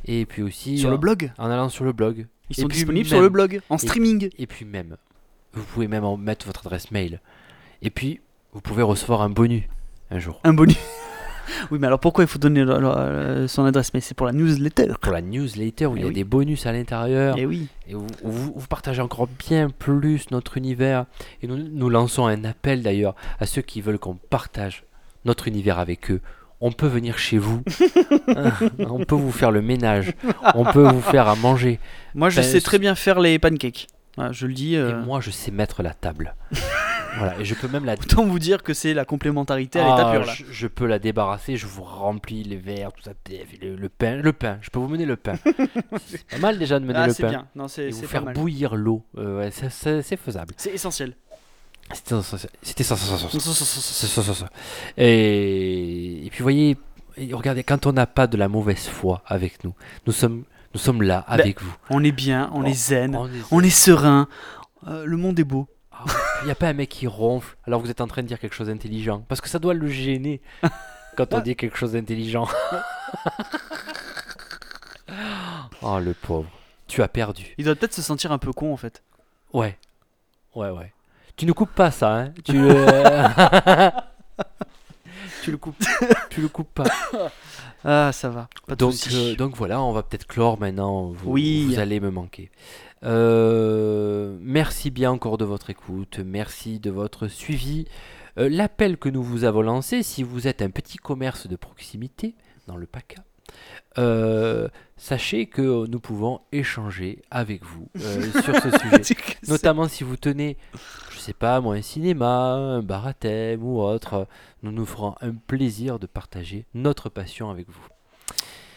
Et 0.06 0.26
puis 0.26 0.41
aussi. 0.43 0.78
Sur 0.78 0.89
le 0.89 0.95
euh, 0.95 0.99
blog 0.99 1.32
En 1.38 1.49
allant 1.49 1.70
sur 1.70 1.84
le 1.86 1.91
blog. 1.93 2.28
Ils 2.49 2.58
Et 2.60 2.62
sont 2.62 2.68
disponibles 2.68 3.06
même- 3.06 3.10
sur 3.10 3.22
le 3.22 3.30
blog, 3.30 3.62
en 3.70 3.76
et- 3.76 3.80
streaming. 3.80 4.30
Et 4.38 4.47
puis 4.47 4.66
même, 4.66 4.97
vous 5.54 5.64
pouvez 5.64 5.88
même 5.88 6.04
en 6.04 6.18
mettre 6.18 6.45
votre 6.47 6.66
adresse 6.66 6.91
mail. 6.91 7.20
Et 7.82 7.89
puis, 7.89 8.20
vous 8.54 8.62
pouvez 8.62 8.84
recevoir 8.84 9.22
un 9.22 9.30
bonus 9.30 9.64
un 10.10 10.20
jour. 10.20 10.39
Un 10.43 10.54
bonus. 10.54 10.78
Oui, 11.70 11.80
mais 11.82 11.88
alors 11.88 11.99
pourquoi 11.99 12.24
il 12.24 12.28
faut 12.28 12.39
donner 12.39 12.64
le- 12.64 12.80
le- 12.80 13.41
le- 13.41 13.47
son 13.47 13.66
adresse 13.66 13.93
Mais 13.93 13.99
c'est 13.99 14.14
pour 14.14 14.26
la 14.26 14.32
newsletter. 14.32 14.93
Pour 15.02 15.12
la 15.12 15.22
newsletter 15.22 15.86
où 15.88 15.97
il 15.97 16.02
y 16.02 16.04
a 16.04 16.06
Eh 16.06 16.10
oui. 16.10 16.16
des 16.16 16.24
bonus 16.24 16.66
à 16.66 16.72
l'intérieur. 16.72 17.38
Et 17.38 17.45
oui. 17.45 17.68
Et 17.89 17.95
où, 17.95 18.06
où 18.24 18.32
vous, 18.32 18.54
vous 18.56 18.68
partagez 18.68 19.02
encore 19.02 19.28
bien 19.28 19.70
plus 19.70 20.32
notre 20.32 20.56
univers. 20.58 21.06
Et 21.41 21.47
nous, 21.47 21.58
nous 21.58 21.89
lançons 21.89 22.26
un 22.26 22.45
appel 22.45 22.84
d'ailleurs 22.84 23.16
à 23.39 23.45
ceux 23.45 23.62
qui 23.62 23.82
veulent 23.82 23.99
qu'on 23.99 24.16
partage 24.16 24.86
notre 25.26 25.47
univers 25.49 25.78
avec 25.78 26.10
eux. 26.12 26.22
On 26.62 26.72
peut 26.72 26.88
venir 26.88 27.18
chez 27.18 27.38
vous. 27.39 27.64
Hein, 28.28 28.51
on 28.80 29.03
peut 29.03 29.16
vous 29.16 29.32
faire 29.32 29.51
le 29.51 29.62
ménage. 29.62 30.14
On 30.55 30.64
peut 30.64 30.88
vous 30.88 31.01
faire 31.01 31.28
à 31.28 31.36
manger. 31.36 31.80
Moi, 32.14 32.30
je 32.30 32.38
Ben, 32.41 32.43
sais 32.43 32.62
très 32.62 32.78
bien 32.80 32.93
faire 32.95 33.20
les 33.20 33.39
pancakes. 33.39 33.88
Voilà, 34.16 34.32
je 34.32 34.45
le 34.45 34.53
dis. 34.53 34.76
Et 34.76 34.78
euh, 34.78 35.01
moi, 35.03 35.22
je 35.22 35.32
sais 35.32 35.49
mettre 35.51 35.82
la 35.84 35.93
table. 35.93 36.36
voilà. 37.18 37.39
Et 37.39 37.45
je 37.45 37.55
peux 37.55 37.68
même 37.68 37.86
la 37.86 37.93
Autant 37.99 38.26
vous 38.26 38.39
dire 38.39 38.62
que 38.62 38.74
c'est 38.74 38.93
la 38.93 39.05
complémentarité 39.05 39.80
à 39.80 39.86
Ah, 39.86 39.97
l'état 39.97 40.12
pur 40.12 40.26
là. 40.26 40.34
je, 40.36 40.43
je 40.51 40.68
peux 40.68 40.86
la 40.86 40.99
débarrasser, 40.99 41.55
je 41.57 41.66
vous 41.66 41.82
remplis 41.84 42.43
les 42.43 42.57
verres, 42.57 42.91
tout 42.93 43.01
ça, 43.03 43.12
le, 43.62 43.76
le 43.76 43.89
pain, 43.89 44.18
le 44.18 44.34
pain, 44.34 44.57
je 44.62 44.70
peux 44.70 44.80
vous 44.80 44.88
mener 44.89 45.05
le 45.05 45.16
pain. 45.16 45.36
c'est 46.05 46.28
pas 46.28 46.38
mal 46.39 46.59
déjà 46.59 46.80
de 46.80 46.86
mener 46.86 46.99
Ah, 47.01 47.07
le 47.07 47.14
c'est 47.14 47.24
pain. 47.24 47.30
bien. 47.30 47.47
Non, 47.55 47.68
c'est- 47.68 47.88
Et 47.88 47.91
vous 47.91 48.03
faire 48.05 48.24
mal. 48.26 48.34
bouillir 48.36 48.76
l'eau, 48.76 49.03
Euh, 49.18 49.39
ouais, 49.39 49.49
c'est 49.51 50.18
faisable. 50.18 50.53
C'est 50.57 50.72
essentiel. 50.74 51.16
C'était 51.94 52.84
ça, 52.84 52.96
ça, 52.96 53.18
ça, 53.18 54.34
ça. 54.34 54.50
Et, 54.98 56.28
puis, 56.32 56.44
voyez, 56.44 56.78
regardez, 57.32 57.64
quand 57.64 57.86
on 57.86 57.94
n'a 57.94 58.06
pas 58.06 58.28
de 58.28 58.38
la 58.38 58.48
mauvaise 58.48 58.88
foi 58.88 59.22
avec 59.26 59.64
nous, 59.64 59.74
nous 60.06 60.14
sommes, 60.14 60.44
nous 60.74 60.80
sommes 60.80 61.02
là 61.02 61.26
ben, 61.28 61.34
avec 61.34 61.62
vous. 61.62 61.74
On 61.89 62.04
est 62.04 62.12
bien, 62.12 62.50
on, 62.54 62.66
est, 62.66 62.72
oh, 62.72 62.74
zen, 62.74 63.18
on 63.52 63.62
est 63.62 63.70
serein, 63.70 64.28
euh, 64.88 65.06
le 65.06 65.18
monde 65.18 65.39
est 65.39 65.44
beau. 65.44 65.68
Ah 65.92 66.06
Il 66.42 66.46
n'y 66.46 66.52
a 66.52 66.56
pas 66.56 66.70
un 66.70 66.74
mec 66.74 66.89
qui 66.89 67.08
ronfle 67.08 67.56
alors 67.68 67.82
vous 67.82 67.92
êtes 67.92 68.02
en 68.02 68.08
train 68.08 68.24
de 68.24 68.28
dire 68.28 68.39
quelque 68.39 68.56
chose 68.56 68.68
d'intelligent. 68.68 69.24
Parce 69.28 69.42
que 69.42 69.50
ça 69.50 69.60
doit 69.60 69.74
le 69.74 69.88
gêner 69.88 70.42
quand 71.18 71.34
on 71.34 71.39
dit 71.39 71.56
quelque 71.56 71.78
chose 71.78 71.94
d'intelligent. 71.94 72.48
oh, 75.82 76.00
le 76.00 76.14
pauvre. 76.14 76.50
Tu 76.88 77.04
as 77.04 77.08
perdu. 77.08 77.54
Il 77.58 77.66
doit 77.66 77.76
peut-être 77.76 77.94
se 77.94 78.02
sentir 78.02 78.32
un 78.32 78.38
peu 78.38 78.52
con 78.52 78.74
en 78.74 78.78
fait. 78.78 79.04
Ouais. 79.54 79.78
Ouais, 80.56 80.70
ouais. 80.70 80.92
Tu 81.36 81.46
ne 81.46 81.52
coupes 81.54 81.74
pas 81.74 81.92
ça, 81.92 82.16
hein 82.20 82.34
Tu, 82.44 82.54
euh, 82.58 83.28
tu 85.44 85.52
le 85.52 85.58
coupes. 85.58 85.76
tu 86.30 86.42
le 86.42 86.48
coupes 86.48 86.74
pas. 86.74 86.84
Ah, 87.84 88.12
ça 88.14 88.30
va. 88.30 88.48
Pas 88.68 88.76
de 88.76 88.80
donc, 88.80 88.94
soucis. 88.94 89.32
euh, 89.32 89.36
donc 89.36 89.56
voilà, 89.56 89.82
on 89.82 89.92
va 89.92 90.04
peut-être 90.04 90.28
clore 90.28 90.60
maintenant. 90.60 91.08
Vous, 91.08 91.32
Oui. 91.32 91.66
vous 91.68 91.80
allez 91.80 92.00
me 92.00 92.12
manquer. 92.12 92.52
Euh, 93.04 94.38
merci 94.40 94.92
bien 94.92 95.10
encore 95.12 95.38
de 95.38 95.46
votre 95.46 95.70
écoute. 95.72 96.20
Merci 96.24 96.80
de 96.80 96.92
votre 96.92 97.28
suivi. 97.28 97.86
Euh, 98.38 98.48
L'appel 98.50 98.98
que 98.98 99.10
nous 99.10 99.24
vous 99.24 99.44
avons 99.44 99.62
lancé, 99.64 100.04
si 100.04 100.22
vous 100.22 100.48
êtes 100.48 100.62
un 100.62 100.70
petit 100.70 100.98
commerce 100.98 101.48
de 101.48 101.56
proximité 101.56 102.36
dans 102.68 102.78
le 102.78 102.86
PACA, 102.86 103.24
euh, 103.98 104.68
sachez 104.98 105.48
que 105.48 105.88
nous 105.88 106.00
pouvons 106.00 106.42
échanger 106.52 107.22
avec 107.32 107.64
vous 107.64 107.89
euh, 108.00 108.32
sur 108.42 108.56
ce 108.56 108.70
sujet. 108.78 109.16
Notamment 109.48 109.88
si 109.88 110.04
vous 110.04 110.16
tenez, 110.18 110.58
je 111.12 111.20
sais 111.20 111.34
pas 111.34 111.60
moi, 111.62 111.76
un 111.76 111.82
cinéma, 111.82 112.54
un 112.54 112.82
bar 112.82 113.08
à 113.08 113.14
thème 113.14 113.64
ou 113.64 113.82
autre, 113.82 114.28
nous 114.64 114.72
nous 114.72 114.86
ferons 114.86 115.16
un 115.22 115.34
plaisir 115.34 116.00
de 116.00 116.08
partager 116.08 116.66
notre 116.74 117.10
passion 117.10 117.50
avec 117.50 117.68
vous. 117.70 117.88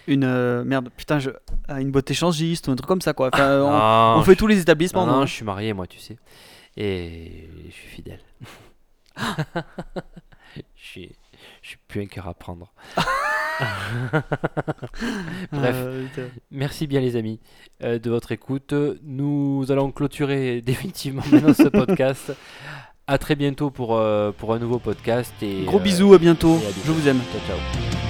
Une 0.07 0.25
euh, 0.25 0.65
merde, 0.65 0.91
putain, 0.97 1.19
je... 1.19 1.31
ah, 1.69 1.81
une 1.81 1.91
boîte 1.91 2.11
échangiste 2.11 2.69
ou 2.69 2.73
un 2.73 2.77
truc 2.77 2.89
comme 2.89 3.01
ça 3.01 3.13
quoi. 3.15 3.31
Enfin, 3.33 3.43
euh, 3.45 3.63
on, 3.63 3.71
Non, 3.71 4.21
on 4.21 4.23
fait 4.23 4.33
je- 4.33 4.39
tous 4.39 4.47
les 4.47 4.61
établissements. 4.61 5.07
Non, 5.07 5.13
non, 5.13 5.19
non 5.21 5.27
je 5.27 5.33
suis 5.33 5.45
marié 5.45 5.73
moi, 5.73 5.87
tu 5.87 5.99
sais. 5.99 6.17
Et 6.77 7.49
je 7.69 7.73
suis 7.73 7.89
fidèle. 7.89 8.21
je, 10.57 10.61
suis, 10.77 11.13
je 11.63 11.69
suis 11.69 11.79
plus 11.89 12.03
un 12.03 12.07
cœur 12.07 12.29
à 12.29 12.35
prendre. 12.35 12.73
Bref, 15.53 15.75
Euh, 15.77 16.05
putain. 16.07 16.23
merci 16.51 16.87
bien 16.87 17.01
les 17.01 17.17
amis 17.17 17.41
euh, 17.83 17.99
de 17.99 18.11
votre 18.11 18.33
écoute. 18.33 18.75
Nous 19.05 19.65
allons 19.71 19.91
clôturer 19.93 20.61
définitivement 20.67 21.23
maintenant 21.31 21.55
ce 21.55 21.69
podcast. 21.69 22.33
À 23.07 23.19
très 23.19 23.37
bientôt 23.37 23.71
pour, 23.71 23.97
euh, 23.97 24.33
pour 24.33 24.55
un 24.55 24.59
nouveau 24.59 24.79
podcast. 24.79 25.35
Et, 25.43 25.65
Gros 25.65 25.79
euh, 25.79 25.83
bisous, 25.83 26.15
à 26.15 26.19
bientôt. 26.19 26.55
et 26.57 26.67
à 26.67 26.71
Je 26.87 26.93
vous 26.93 27.09
aime. 27.09 27.21
Ciao, 27.33 27.57
ciao. 27.57 28.04